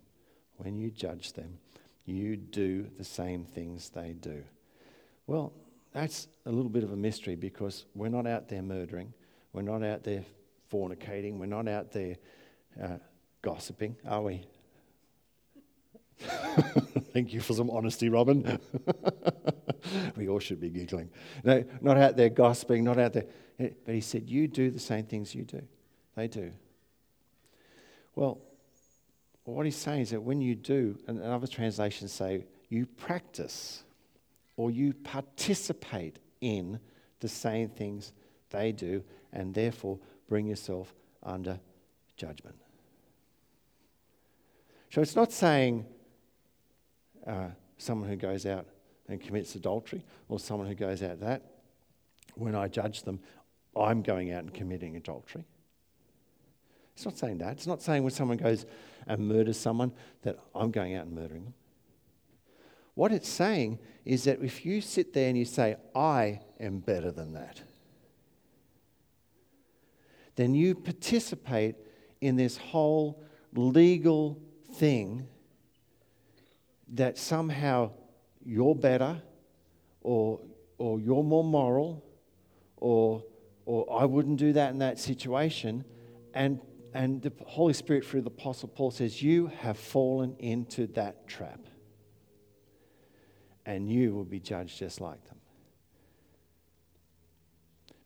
when 0.57 0.77
you 0.77 0.89
judge 0.89 1.33
them, 1.33 1.59
you 2.05 2.37
do 2.37 2.87
the 2.97 3.03
same 3.03 3.45
things 3.45 3.89
they 3.89 4.13
do. 4.13 4.43
Well, 5.27 5.53
that's 5.91 6.27
a 6.45 6.51
little 6.51 6.69
bit 6.69 6.83
of 6.83 6.91
a 6.91 6.95
mystery 6.95 7.35
because 7.35 7.85
we're 7.93 8.09
not 8.09 8.27
out 8.27 8.47
there 8.47 8.61
murdering, 8.61 9.13
we're 9.53 9.61
not 9.61 9.83
out 9.83 10.03
there 10.03 10.23
fornicating, 10.71 11.37
we're 11.37 11.45
not 11.45 11.67
out 11.67 11.91
there 11.91 12.15
uh, 12.81 12.97
gossiping, 13.41 13.95
are 14.07 14.21
we? 14.21 14.45
Thank 17.15 17.31
you 17.31 17.39
for 17.39 17.53
some 17.53 17.69
honesty, 17.69 18.09
Robin. 18.09 18.59
we 20.17 20.27
all 20.27 20.39
should 20.39 20.59
be 20.59 20.69
giggling. 20.69 21.09
No, 21.45 21.63
not 21.79 21.95
out 21.95 22.17
there 22.17 22.27
gossiping, 22.27 22.83
not 22.83 22.99
out 22.99 23.13
there. 23.13 23.23
But 23.57 23.95
he 23.95 24.01
said, 24.01 24.29
You 24.29 24.49
do 24.49 24.69
the 24.69 24.81
same 24.81 25.05
things 25.05 25.33
you 25.33 25.43
do. 25.43 25.61
They 26.17 26.27
do. 26.27 26.51
Well, 28.15 28.41
what 29.45 29.65
he's 29.65 29.77
saying 29.77 30.01
is 30.01 30.09
that 30.09 30.23
when 30.23 30.41
you 30.41 30.55
do, 30.55 30.99
and 31.07 31.23
other 31.23 31.47
translations 31.47 32.11
say, 32.11 32.43
you 32.67 32.85
practice 32.85 33.83
or 34.57 34.69
you 34.69 34.91
participate 34.91 36.19
in 36.41 36.81
the 37.21 37.29
same 37.29 37.69
things 37.69 38.11
they 38.49 38.73
do, 38.73 39.01
and 39.31 39.53
therefore 39.53 39.99
bring 40.27 40.47
yourself 40.47 40.93
under 41.23 41.61
judgment. 42.17 42.57
So 44.89 44.99
it's 44.99 45.15
not 45.15 45.31
saying 45.31 45.85
uh, 47.25 47.47
someone 47.77 48.09
who 48.09 48.15
goes 48.15 48.45
out 48.45 48.65
and 49.07 49.21
commits 49.21 49.55
adultery 49.55 50.03
or 50.29 50.39
someone 50.39 50.67
who 50.67 50.75
goes 50.75 51.03
out 51.03 51.19
that, 51.19 51.43
when 52.35 52.55
I 52.55 52.67
judge 52.67 53.03
them, 53.03 53.19
I'm 53.75 54.01
going 54.01 54.31
out 54.31 54.43
and 54.43 54.53
committing 54.53 54.95
adultery. 54.95 55.45
It's 56.95 57.05
not 57.05 57.17
saying 57.17 57.39
that. 57.39 57.53
It's 57.53 57.67
not 57.67 57.81
saying 57.81 58.03
when 58.03 58.11
someone 58.11 58.37
goes 58.37 58.65
and 59.07 59.27
murders 59.27 59.59
someone 59.59 59.91
that 60.21 60.37
I'm 60.53 60.71
going 60.71 60.95
out 60.95 61.05
and 61.05 61.15
murdering 61.15 61.43
them. 61.43 61.53
What 62.93 63.11
it's 63.11 63.27
saying 63.27 63.79
is 64.05 64.23
that 64.23 64.41
if 64.41 64.65
you 64.65 64.79
sit 64.79 65.13
there 65.13 65.27
and 65.27 65.37
you 65.37 65.43
say, 65.43 65.75
I 65.93 66.39
am 66.59 66.79
better 66.79 67.11
than 67.11 67.33
that, 67.33 67.61
then 70.35 70.55
you 70.55 70.75
participate 70.75 71.75
in 72.21 72.37
this 72.37 72.57
whole 72.57 73.21
legal 73.53 74.41
thing 74.73 75.27
that 76.93 77.17
somehow 77.17 77.91
you're 78.43 78.75
better 78.75 79.21
or, 80.01 80.39
or 80.77 80.99
you're 80.99 81.23
more 81.23 81.43
moral 81.43 82.03
or, 82.77 83.23
or 83.65 84.01
I 84.01 84.05
wouldn't 84.05 84.37
do 84.37 84.53
that 84.53 84.71
in 84.71 84.79
that 84.79 84.99
situation. 84.99 85.83
And, 86.33 86.59
and 86.93 87.21
the 87.21 87.31
Holy 87.45 87.73
Spirit, 87.73 88.05
through 88.05 88.21
the 88.21 88.29
Apostle 88.29 88.69
Paul, 88.69 88.91
says, 88.91 89.21
You 89.21 89.47
have 89.61 89.77
fallen 89.77 90.35
into 90.39 90.87
that 90.87 91.27
trap. 91.27 91.59
And 93.65 93.89
you 93.89 94.13
will 94.13 94.25
be 94.25 94.39
judged 94.39 94.77
just 94.77 95.01
like 95.01 95.23
them. 95.25 95.37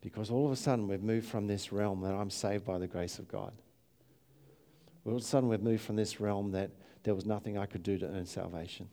Because 0.01 0.31
all 0.31 0.45
of 0.45 0.53
a 0.53 0.55
sudden 0.55 0.87
we've 0.87 1.03
moved 1.03 1.27
from 1.27 1.47
this 1.47 1.73
realm 1.73 2.01
that 2.01 2.13
I'm 2.13 2.29
saved 2.29 2.65
by 2.65 2.77
the 2.77 2.87
grace 2.87 3.19
of 3.19 3.27
God. 3.27 3.51
All 5.05 5.13
of 5.13 5.21
a 5.21 5.25
sudden 5.25 5.49
we've 5.49 5.61
moved 5.61 5.83
from 5.83 5.97
this 5.97 6.21
realm 6.21 6.51
that 6.51 6.71
there 7.03 7.15
was 7.15 7.25
nothing 7.25 7.57
I 7.57 7.65
could 7.65 7.83
do 7.83 7.97
to 7.97 8.05
earn 8.05 8.25
salvation. 8.25 8.89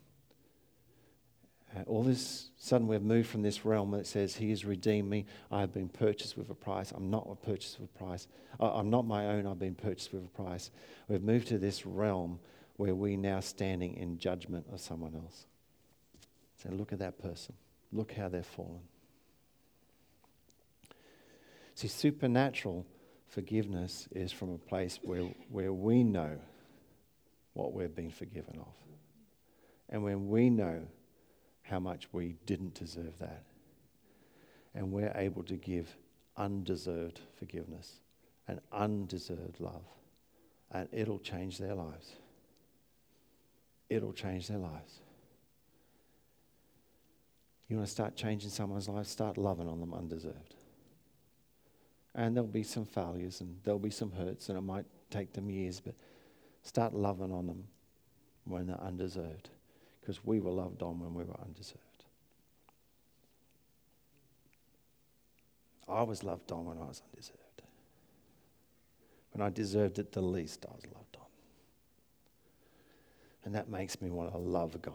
Uh, 1.77 1.83
all 1.87 2.03
this 2.03 2.51
sudden 2.57 2.87
we've 2.87 3.03
moved 3.03 3.29
from 3.29 3.43
this 3.43 3.65
realm 3.65 3.91
that 3.91 4.07
says 4.07 4.37
he 4.37 4.51
has 4.51 4.65
redeemed 4.65 5.11
me 5.11 5.27
i 5.51 5.59
have 5.59 5.75
been 5.75 5.89
purchased 5.89 6.39
with 6.39 6.49
a 6.49 6.55
price 6.55 6.93
i'm 6.93 7.11
not 7.11 7.27
a 7.29 7.35
purchased 7.35 7.81
with 7.81 7.91
a 7.93 7.99
price 7.99 8.29
i'm 8.61 8.89
not 8.89 9.05
my 9.05 9.27
own 9.27 9.49
i've 9.49 9.59
been 9.59 9.75
purchased 9.75 10.13
with 10.13 10.25
a 10.25 10.29
price 10.29 10.71
we've 11.09 11.25
moved 11.25 11.49
to 11.49 11.59
this 11.59 11.85
realm 11.85 12.39
where 12.77 12.95
we 12.95 13.17
now 13.17 13.41
standing 13.41 13.95
in 13.97 14.19
judgment 14.19 14.67
of 14.73 14.81
someone 14.81 15.15
else. 15.15 15.47
Say, 16.63 16.71
look 16.71 16.93
at 16.93 16.99
that 16.99 17.19
person. 17.19 17.55
Look 17.93 18.13
how 18.13 18.29
they've 18.29 18.45
fallen. 18.45 18.83
See, 21.75 21.89
supernatural 21.89 22.87
forgiveness 23.29 24.09
is 24.13 24.33
from 24.33 24.53
a 24.53 24.59
place 24.59 24.99
where, 25.03 25.23
where 25.51 25.73
we 25.73 26.03
know 26.03 26.39
what 27.57 27.73
we've 27.73 27.95
been 27.95 28.11
forgiven 28.11 28.59
of. 28.59 28.73
And 29.89 30.03
when 30.03 30.29
we 30.29 30.51
know 30.51 30.83
how 31.63 31.81
much 31.81 32.09
we 32.13 32.37
didn't 32.45 32.75
deserve 32.75 33.19
that, 33.19 33.45
and 34.75 34.93
we're 34.93 35.13
able 35.15 35.43
to 35.45 35.57
give 35.57 35.97
undeserved 36.37 37.21
forgiveness 37.39 38.01
and 38.47 38.61
undeserved 38.73 39.59
love, 39.59 39.85
and 40.71 40.89
it'll 40.93 41.19
change 41.19 41.59
their 41.59 41.75
lives. 41.75 42.13
It'll 43.89 44.13
change 44.13 44.49
their 44.49 44.59
lives. 44.59 45.01
You 47.69 47.77
want 47.77 47.89
to 47.89 47.93
start 47.93 48.17
changing 48.17 48.51
someone's 48.51 48.89
life? 48.89 49.07
Start 49.07 49.39
loving 49.39 49.69
on 49.69 49.81
them 49.81 49.95
undeserved. 49.95 50.55
And 52.15 52.37
there'll 52.37 52.49
be 52.49 52.63
some 52.63 52.85
failures 52.85 53.41
and 53.41 53.59
there'll 53.65 53.79
be 53.79 53.91
some 53.91 54.13
hurts, 54.13 54.49
and 54.49 54.59
it 54.59 54.63
might 54.63 54.87
take 55.11 55.33
them 55.33 55.51
years, 55.51 55.81
but 55.81 55.95
start 56.67 56.95
loving 56.95 57.33
on 57.33 57.47
them 57.47 57.65
when 58.45 58.67
they're 58.67 58.81
undeserved. 58.81 59.51
Because 60.01 60.25
we 60.25 60.41
were 60.41 60.51
loved 60.51 60.83
on 60.83 61.01
when 61.01 61.15
we 61.15 61.25
were 61.25 61.39
undeserved. 61.45 61.81
I 65.89 66.03
was 66.03 66.23
loved 66.23 66.51
on 66.53 66.65
when 66.65 66.79
I 66.79 66.87
was 66.87 67.03
undeserved. 67.13 67.41
When 69.33 69.47
I 69.47 69.51
deserved 69.51 69.99
it 69.99 70.13
the 70.13 70.23
least, 70.23 70.65
I 70.69 70.75
was 70.75 70.85
loved 70.87 71.17
on. 71.17 71.27
And 73.45 73.55
that 73.55 73.69
makes 73.69 74.01
me 74.01 74.11
want 74.11 74.33
to 74.33 74.39
love 74.39 74.81
God. 74.83 74.95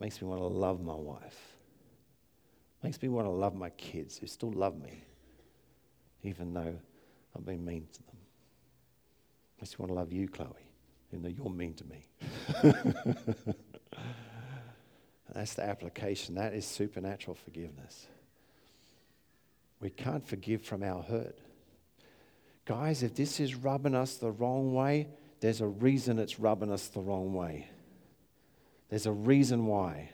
Makes 0.00 0.20
me 0.20 0.28
want 0.28 0.40
to 0.40 0.46
love 0.46 0.82
my 0.82 0.94
wife. 0.94 1.56
Makes 2.82 3.00
me 3.00 3.08
want 3.08 3.26
to 3.26 3.30
love 3.30 3.54
my 3.54 3.70
kids 3.70 4.18
who 4.18 4.26
still 4.26 4.50
love 4.50 4.80
me, 4.80 5.04
even 6.24 6.52
though 6.52 6.74
I've 7.36 7.46
been 7.46 7.64
mean 7.64 7.86
to 7.92 8.02
them. 8.02 8.11
Makes 9.62 9.70
just 9.70 9.78
want 9.78 9.90
to 9.90 9.94
love 9.94 10.12
you, 10.12 10.26
Chloe, 10.26 10.48
even 11.12 11.22
though 11.22 11.28
you're 11.28 11.48
mean 11.48 11.74
to 11.74 11.84
me. 11.84 12.08
That's 15.32 15.54
the 15.54 15.62
application. 15.62 16.34
That 16.34 16.52
is 16.52 16.66
supernatural 16.66 17.36
forgiveness. 17.36 18.08
We 19.78 19.90
can't 19.90 20.26
forgive 20.26 20.62
from 20.62 20.82
our 20.82 21.00
hurt. 21.00 21.38
Guys, 22.64 23.04
if 23.04 23.14
this 23.14 23.38
is 23.38 23.54
rubbing 23.54 23.94
us 23.94 24.16
the 24.16 24.32
wrong 24.32 24.74
way, 24.74 25.06
there's 25.38 25.60
a 25.60 25.68
reason 25.68 26.18
it's 26.18 26.40
rubbing 26.40 26.72
us 26.72 26.88
the 26.88 27.00
wrong 27.00 27.32
way. 27.32 27.68
There's 28.88 29.06
a 29.06 29.12
reason 29.12 29.66
why. 29.66 30.10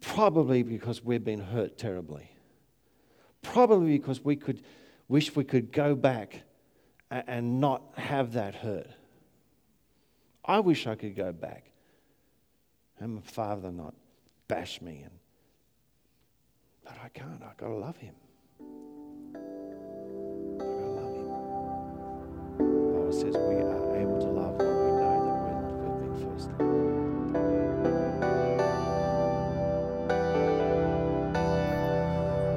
Probably 0.00 0.64
because 0.64 1.04
we've 1.04 1.22
been 1.22 1.42
hurt 1.42 1.78
terribly. 1.78 2.32
Probably 3.40 3.96
because 3.98 4.24
we 4.24 4.34
could 4.34 4.64
wish 5.06 5.36
we 5.36 5.44
could 5.44 5.70
go 5.70 5.94
back 5.94 6.42
and 7.10 7.60
not 7.60 7.82
have 7.96 8.32
that 8.34 8.54
hurt. 8.54 8.88
I 10.44 10.60
wish 10.60 10.86
I 10.86 10.94
could 10.94 11.16
go 11.16 11.32
back 11.32 11.70
and 12.98 13.16
my 13.16 13.20
father 13.22 13.70
not 13.70 13.94
bash 14.48 14.80
me 14.80 15.02
and 15.02 15.12
but 16.88 16.96
I 17.04 17.08
can't. 17.10 17.42
I've 17.42 17.56
got 17.58 17.66
to 17.66 17.74
love 17.74 17.98
him. 17.98 18.14
I've 20.54 20.58
got 20.58 20.80
to 20.80 20.88
love 20.88 21.12
him. 21.14 21.28
The 22.56 22.64
Bible 22.98 23.12
says 23.12 23.34
we 23.36 23.56
are 23.56 23.96
able 23.96 24.18
to 24.20 24.26
love 24.26 24.56
when 24.56 24.74
we 24.84 24.90
know 24.96 25.18
that 25.82 25.92
we've 26.00 26.22
first 26.24 26.48